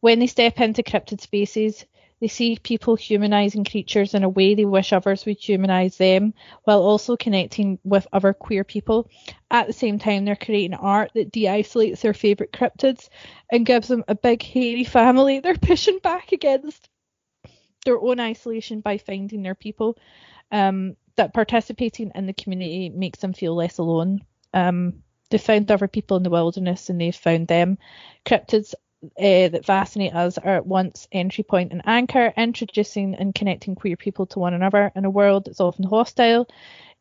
When 0.00 0.18
they 0.18 0.26
step 0.26 0.60
into 0.60 0.82
cryptid 0.82 1.20
spaces, 1.20 1.84
They 2.20 2.28
see 2.28 2.56
people 2.56 2.94
humanizing 2.94 3.64
creatures 3.64 4.14
in 4.14 4.24
a 4.24 4.28
way 4.30 4.54
they 4.54 4.64
wish 4.64 4.94
others 4.94 5.26
would 5.26 5.38
humanize 5.38 5.98
them, 5.98 6.32
while 6.62 6.82
also 6.82 7.16
connecting 7.16 7.78
with 7.84 8.06
other 8.12 8.32
queer 8.32 8.64
people. 8.64 9.10
At 9.50 9.66
the 9.66 9.74
same 9.74 9.98
time, 9.98 10.24
they're 10.24 10.34
creating 10.34 10.74
art 10.74 11.10
that 11.14 11.32
de 11.32 11.48
isolates 11.48 12.00
their 12.00 12.14
favourite 12.14 12.52
cryptids 12.52 13.10
and 13.52 13.66
gives 13.66 13.88
them 13.88 14.04
a 14.08 14.14
big, 14.14 14.42
hairy 14.42 14.84
family 14.84 15.40
they're 15.40 15.56
pushing 15.60 15.98
back 15.98 16.32
against 16.32 16.88
their 17.84 18.00
own 18.00 18.20
isolation 18.20 18.80
by 18.80 18.98
finding 18.98 19.42
their 19.42 19.54
people. 19.54 19.98
Um, 20.50 20.96
that 21.16 21.32
participating 21.32 22.10
in 22.14 22.26
the 22.26 22.32
community 22.32 22.88
makes 22.88 23.20
them 23.20 23.32
feel 23.32 23.54
less 23.54 23.78
alone. 23.78 24.24
Um, 24.52 25.02
they 25.30 25.38
found 25.38 25.70
other 25.70 25.88
people 25.88 26.16
in 26.16 26.22
the 26.22 26.30
wilderness 26.30 26.90
and 26.90 27.00
they've 27.00 27.14
found 27.14 27.48
them. 27.48 27.78
Cryptids 28.26 28.74
uh, 29.18 29.48
that 29.48 29.64
fascinate 29.64 30.14
us 30.14 30.38
are 30.38 30.56
at 30.56 30.66
once 30.66 31.08
entry 31.12 31.44
point 31.44 31.72
and 31.72 31.82
anchor, 31.86 32.32
introducing 32.36 33.14
and 33.14 33.34
connecting 33.34 33.74
queer 33.74 33.96
people 33.96 34.26
to 34.26 34.38
one 34.38 34.54
another 34.54 34.92
in 34.94 35.04
a 35.04 35.10
world 35.10 35.44
that's 35.44 35.60
often 35.60 35.84
hostile. 35.84 36.48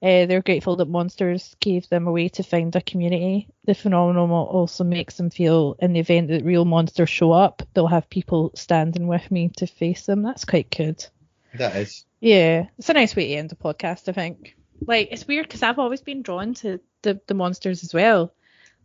Uh, 0.02 0.26
they're 0.26 0.42
grateful 0.42 0.76
that 0.76 0.90
monsters 0.90 1.56
gave 1.62 1.88
them 1.88 2.08
a 2.08 2.12
way 2.12 2.28
to 2.28 2.44
find 2.44 2.76
a 2.76 2.82
community. 2.82 3.48
The 3.64 3.74
phenomenon 3.74 4.32
also 4.32 4.84
makes 4.84 5.16
them 5.16 5.30
feel, 5.30 5.78
in 5.80 5.94
the 5.94 6.02
event 6.02 6.28
that 6.28 6.44
real 6.44 6.66
monsters 6.66 7.10
show 7.10 7.32
up, 7.32 7.64
they'll 7.74 7.88
have 7.88 8.10
people 8.10 8.52
standing 8.54 9.08
with 9.08 9.32
me 9.32 9.50
to 9.58 9.66
face 9.66 10.06
them. 10.06 10.22
That's 10.22 10.44
quite 10.44 10.70
good. 10.70 11.06
That 11.54 11.78
is. 11.78 12.04
Yeah, 12.20 12.68
it's 12.78 12.90
a 12.90 12.94
nice 12.94 13.16
way 13.16 13.30
to 13.30 13.36
end 13.36 13.50
the 13.50 13.56
podcast, 13.56 14.10
I 14.10 14.12
think. 14.12 14.58
Like, 14.86 15.08
it's 15.12 15.26
weird 15.26 15.48
because 15.48 15.64
I've 15.64 15.80
always 15.80 16.02
been 16.02 16.22
drawn 16.22 16.54
to 16.56 16.82
the, 17.02 17.22
the 17.28 17.34
monsters 17.34 17.84
as 17.84 17.94
well. 17.94 18.34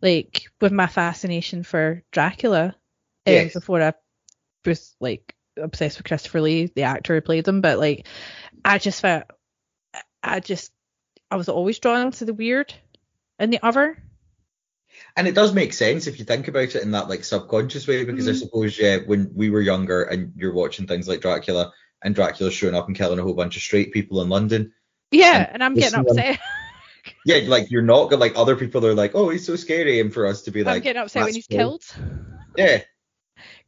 Like, 0.01 0.43
with 0.61 0.71
my 0.71 0.87
fascination 0.87 1.63
for 1.63 2.01
Dracula 2.11 2.75
um, 3.29 3.45
Yes. 3.45 3.53
before 3.53 3.81
I 3.81 3.93
was 4.65 4.95
like 4.99 5.35
obsessed 5.57 5.97
with 5.97 6.07
Christopher 6.07 6.41
Lee, 6.41 6.71
the 6.75 6.83
actor 6.83 7.15
who 7.15 7.21
played 7.21 7.47
him. 7.47 7.61
But 7.61 7.79
like, 7.79 8.07
I 8.63 8.77
just 8.77 9.01
felt, 9.01 9.23
I 10.23 10.39
just, 10.39 10.71
I 11.31 11.35
was 11.35 11.49
always 11.49 11.79
drawn 11.79 12.11
to 12.11 12.25
the 12.25 12.33
weird 12.33 12.73
and 13.37 13.51
the 13.53 13.59
other. 13.63 13.97
And 15.15 15.27
it 15.27 15.35
does 15.35 15.53
make 15.53 15.73
sense 15.73 16.07
if 16.07 16.19
you 16.19 16.25
think 16.25 16.47
about 16.47 16.75
it 16.75 16.83
in 16.83 16.91
that 16.91 17.09
like 17.09 17.23
subconscious 17.23 17.87
way, 17.87 18.03
because 18.05 18.27
I 18.27 18.31
Mhm. 18.31 18.39
suppose 18.39 18.77
yeah, 18.79 18.97
when 19.05 19.31
we 19.33 19.49
were 19.49 19.61
younger 19.61 20.03
and 20.03 20.33
you're 20.35 20.53
watching 20.53 20.87
things 20.87 21.07
like 21.07 21.21
Dracula 21.21 21.71
and 22.03 22.15
Dracula's 22.15 22.53
showing 22.53 22.75
up 22.75 22.87
and 22.87 22.95
killing 22.97 23.19
a 23.19 23.23
whole 23.23 23.33
bunch 23.33 23.55
of 23.55 23.61
straight 23.61 23.93
people 23.93 24.21
in 24.21 24.29
London, 24.29 24.73
Yeah, 25.11 25.45
And 25.45 25.53
and 25.53 25.63
I'm 25.63 25.75
getting 25.75 25.99
upset. 25.99 26.39
yeah, 27.25 27.41
like 27.47 27.69
you're 27.69 27.81
not 27.81 28.11
like 28.17 28.33
other 28.35 28.55
people 28.55 28.85
are 28.85 28.93
like, 28.95 29.11
oh, 29.15 29.29
he's 29.29 29.45
so 29.45 29.55
scary, 29.55 29.99
and 29.99 30.13
for 30.13 30.25
us 30.25 30.43
to 30.43 30.51
be 30.51 30.63
like, 30.63 30.77
I'm 30.77 30.81
getting 30.81 31.01
upset 31.01 31.23
when 31.25 31.35
he's 31.35 31.47
cool." 31.47 31.57
killed. 31.57 31.83
yeah, 32.57 32.81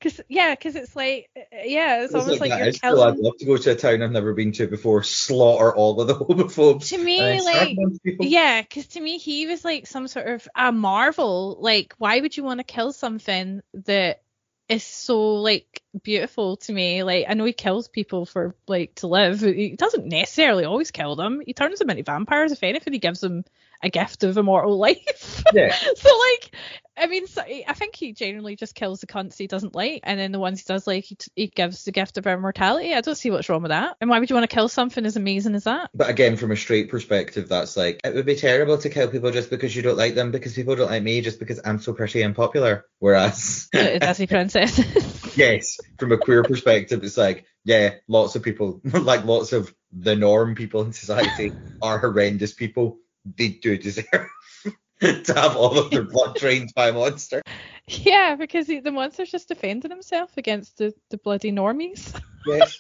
Cause 0.01 0.19
yeah, 0.27 0.55
cause 0.55 0.75
it's 0.75 0.95
like 0.95 1.29
uh, 1.37 1.41
uh, 1.41 1.59
yeah, 1.63 1.97
it's 1.97 2.05
it's 2.05 2.15
almost 2.15 2.41
like, 2.41 2.49
that 2.49 2.81
you're 2.81 2.91
cool. 2.91 3.03
I'd 3.03 3.17
love 3.17 3.37
to 3.37 3.45
go 3.45 3.55
to 3.55 3.71
a 3.71 3.75
town 3.75 4.01
I've 4.01 4.11
never 4.11 4.33
been 4.33 4.51
to 4.53 4.65
before, 4.65 5.03
slaughter 5.03 5.75
all 5.75 6.01
of 6.01 6.07
the 6.07 6.15
homophobes. 6.25 6.89
To 6.89 6.97
me, 6.97 7.19
and 7.19 7.27
then 7.27 7.41
start 7.41 7.55
like 7.55 7.71
a 7.71 7.75
bunch 7.75 7.95
of 7.95 8.03
people. 8.03 8.25
Yeah, 8.25 8.61
because 8.61 8.87
to 8.87 8.99
me 8.99 9.19
he 9.19 9.45
was 9.45 9.63
like 9.63 9.85
some 9.85 10.07
sort 10.07 10.27
of 10.27 10.47
a 10.55 10.71
marvel. 10.71 11.57
Like, 11.59 11.93
why 11.99 12.19
would 12.19 12.35
you 12.35 12.43
want 12.43 12.59
to 12.59 12.63
kill 12.63 12.93
something 12.93 13.61
that 13.85 14.23
is 14.67 14.83
so 14.83 15.35
like 15.35 15.83
beautiful 16.01 16.57
to 16.57 16.73
me? 16.73 17.03
Like, 17.03 17.27
I 17.29 17.35
know 17.35 17.45
he 17.45 17.53
kills 17.53 17.87
people 17.87 18.25
for 18.25 18.55
like 18.67 18.95
to 18.95 19.07
live. 19.07 19.41
He 19.41 19.75
doesn't 19.75 20.07
necessarily 20.07 20.65
always 20.65 20.89
kill 20.89 21.15
them. 21.15 21.43
He 21.45 21.53
turns 21.53 21.77
them 21.77 21.91
into 21.91 22.01
vampires. 22.01 22.51
If 22.51 22.63
anything, 22.63 22.93
he 22.93 22.99
gives 22.99 23.19
them 23.19 23.45
a 23.83 23.89
gift 23.89 24.23
of 24.23 24.37
immortal 24.37 24.77
life. 24.77 25.43
Yeah. 25.53 25.73
so 25.73 26.17
like, 26.17 26.55
I 26.97 27.07
mean, 27.07 27.25
so, 27.27 27.41
I 27.41 27.73
think 27.73 27.95
he 27.95 28.13
generally 28.13 28.55
just 28.55 28.75
kills 28.75 28.99
the 28.99 29.07
cunts 29.07 29.37
he 29.37 29.47
doesn't 29.47 29.75
like, 29.75 30.01
and 30.03 30.19
then 30.19 30.31
the 30.31 30.39
ones 30.39 30.59
he 30.59 30.65
does 30.67 30.85
like, 30.85 31.05
he, 31.05 31.15
t- 31.15 31.31
he 31.35 31.47
gives 31.47 31.83
the 31.85 31.91
gift 31.91 32.17
of 32.17 32.27
immortality. 32.27 32.93
I 32.93 33.01
don't 33.01 33.15
see 33.15 33.31
what's 33.31 33.49
wrong 33.49 33.61
with 33.61 33.69
that. 33.69 33.97
And 34.01 34.09
why 34.09 34.19
would 34.19 34.29
you 34.29 34.35
want 34.35 34.49
to 34.49 34.53
kill 34.53 34.67
something 34.67 35.05
as 35.05 35.15
amazing 35.15 35.55
as 35.55 35.63
that? 35.63 35.89
But 35.95 36.09
again, 36.09 36.35
from 36.35 36.51
a 36.51 36.57
straight 36.57 36.89
perspective, 36.89 37.49
that's 37.49 37.75
like 37.75 38.01
it 38.03 38.13
would 38.13 38.25
be 38.25 38.35
terrible 38.35 38.77
to 38.77 38.89
kill 38.89 39.07
people 39.07 39.31
just 39.31 39.49
because 39.49 39.75
you 39.75 39.81
don't 39.81 39.97
like 39.97 40.15
them, 40.15 40.31
because 40.31 40.53
people 40.53 40.75
don't 40.75 40.91
like 40.91 41.03
me 41.03 41.21
just 41.21 41.39
because 41.39 41.59
I'm 41.63 41.79
so 41.79 41.93
pretty 41.93 42.21
and 42.21 42.35
popular. 42.35 42.85
Whereas, 42.99 43.67
Disney 43.73 44.27
princesses. 44.27 45.35
yes, 45.37 45.79
from 45.97 46.11
a 46.11 46.17
queer 46.17 46.43
perspective, 46.43 47.03
it's 47.03 47.17
like 47.17 47.45
yeah, 47.63 47.95
lots 48.07 48.35
of 48.35 48.43
people, 48.43 48.81
like 48.83 49.25
lots 49.25 49.53
of 49.53 49.73
the 49.91 50.15
norm 50.15 50.55
people 50.55 50.81
in 50.81 50.93
society, 50.93 51.57
are 51.81 51.99
horrendous 51.99 52.53
people. 52.53 52.99
They 53.25 53.49
do 53.49 53.77
deserve 53.77 54.29
to 55.01 55.33
have 55.35 55.55
all 55.55 55.77
of 55.77 55.91
their 55.91 56.03
blood 56.03 56.35
drained 56.39 56.71
by 56.75 56.89
a 56.89 56.93
monster. 56.93 57.41
Yeah, 57.87 58.35
because 58.35 58.67
he, 58.67 58.79
the 58.79 58.91
monster's 58.91 59.31
just 59.31 59.47
defending 59.47 59.91
himself 59.91 60.37
against 60.37 60.77
the, 60.77 60.93
the 61.09 61.17
bloody 61.17 61.51
normies. 61.51 62.19
Yes. 62.45 62.77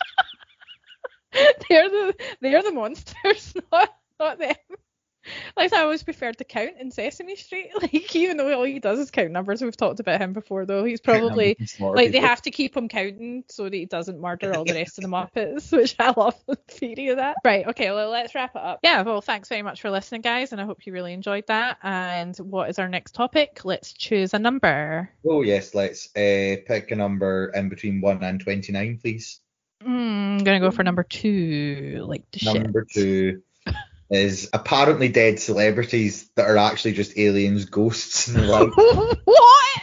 they're 1.69 1.89
the 1.89 2.13
they're 2.41 2.63
the 2.63 2.71
monsters, 2.71 3.53
not 3.71 3.89
not 4.19 4.39
them. 4.39 4.55
Like 5.55 5.73
I 5.73 5.81
always 5.81 6.03
preferred 6.03 6.37
the 6.37 6.43
count 6.43 6.73
in 6.79 6.91
Sesame 6.91 7.35
Street. 7.35 7.69
Like 7.81 8.15
even 8.15 8.37
though 8.37 8.53
all 8.53 8.63
he 8.63 8.79
does 8.79 8.99
is 8.99 9.09
count 9.09 9.31
numbers, 9.31 9.61
we've 9.61 9.75
talked 9.75 9.99
about 9.99 10.21
him 10.21 10.33
before 10.33 10.65
though. 10.65 10.83
He's 10.83 11.01
probably 11.01 11.57
like 11.79 12.11
they 12.11 12.19
have 12.19 12.41
to 12.43 12.51
keep 12.51 12.77
him 12.77 12.87
counting 12.87 13.43
so 13.49 13.63
that 13.63 13.73
he 13.73 13.85
doesn't 13.85 14.19
murder 14.19 14.53
all 14.55 14.65
the 14.65 14.73
rest 14.73 14.97
of 14.97 15.03
the 15.03 15.09
Muppets, 15.09 15.71
which 15.77 15.95
I 15.99 16.13
love 16.15 16.35
the 16.47 16.57
theory 16.67 17.09
of 17.09 17.17
that. 17.17 17.37
Right, 17.43 17.65
okay, 17.67 17.91
well 17.91 18.09
let's 18.09 18.35
wrap 18.35 18.55
it 18.55 18.61
up. 18.61 18.79
Yeah, 18.83 19.01
well 19.01 19.21
thanks 19.21 19.49
very 19.49 19.61
much 19.63 19.81
for 19.81 19.89
listening 19.89 20.21
guys 20.21 20.51
and 20.51 20.61
I 20.61 20.65
hope 20.65 20.85
you 20.85 20.93
really 20.93 21.13
enjoyed 21.13 21.47
that. 21.47 21.77
And 21.81 22.35
what 22.37 22.69
is 22.69 22.77
our 22.77 22.87
next 22.89 23.13
topic? 23.13 23.61
Let's 23.63 23.93
choose 23.93 24.33
a 24.33 24.39
number. 24.39 25.09
Oh 25.27 25.41
yes, 25.41 25.73
let's 25.73 26.07
uh, 26.15 26.61
pick 26.67 26.91
a 26.91 26.95
number 26.95 27.51
in 27.55 27.69
between 27.69 28.01
one 28.01 28.23
and 28.23 28.39
twenty 28.39 28.71
nine, 28.71 28.99
please. 29.01 29.39
Mm, 29.83 30.37
I'm 30.39 30.43
gonna 30.43 30.59
go 30.59 30.71
for 30.71 30.83
number 30.83 31.03
two, 31.03 32.05
like 32.07 32.23
the 32.31 32.45
Number 32.53 32.85
shit. 32.89 33.03
two 33.03 33.41
is 34.11 34.49
apparently 34.51 35.07
dead 35.07 35.39
celebrities 35.39 36.29
that 36.35 36.49
are 36.49 36.57
actually 36.57 36.91
just 36.93 37.17
aliens, 37.17 37.65
ghosts 37.65 38.27
and 38.27 38.47
life. 38.47 38.73
what? 38.75 39.81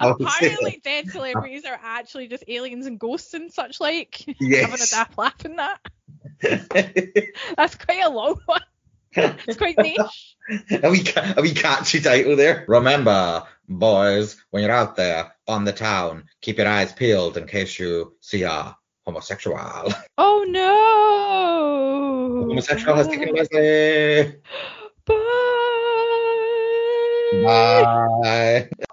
I 0.00 0.06
would 0.06 0.28
say 0.30 0.46
Apparently, 0.46 0.80
dead 0.82 1.10
celebrities 1.10 1.64
are 1.66 1.78
actually 1.80 2.28
just 2.28 2.44
aliens 2.48 2.86
and 2.86 2.98
ghosts 2.98 3.34
and 3.34 3.52
such 3.52 3.78
like. 3.78 4.24
Having 4.26 4.36
a 4.40 4.48
Yes. 4.48 4.90
daft 4.90 5.18
laugh 5.18 5.44
in 5.44 5.56
that. 5.56 5.80
That's 7.56 7.74
quite 7.76 8.04
a 8.04 8.08
long 8.08 8.40
one. 8.46 8.62
It's 9.14 9.58
quite 9.58 9.76
niche. 9.76 10.36
a, 10.82 10.90
wee, 10.90 11.04
a 11.36 11.42
wee 11.42 11.52
catchy 11.52 12.00
title 12.00 12.36
there. 12.36 12.64
Remember, 12.66 13.44
boys, 13.68 14.42
when 14.50 14.62
you're 14.62 14.72
out 14.72 14.96
there 14.96 15.34
on 15.46 15.64
the 15.64 15.72
town, 15.72 16.24
keep 16.40 16.56
your 16.56 16.68
eyes 16.68 16.92
peeled 16.92 17.36
in 17.36 17.46
case 17.46 17.78
you 17.78 18.16
see 18.20 18.44
a 18.44 18.76
homosexual. 19.04 19.92
Oh 20.18 20.44
no! 20.48 20.72
homosexual 22.48 22.96
has 22.96 23.08
taken 23.08 23.34
Leslie. 23.34 24.34
Bye. 27.42 28.68
Bye. 28.68 28.86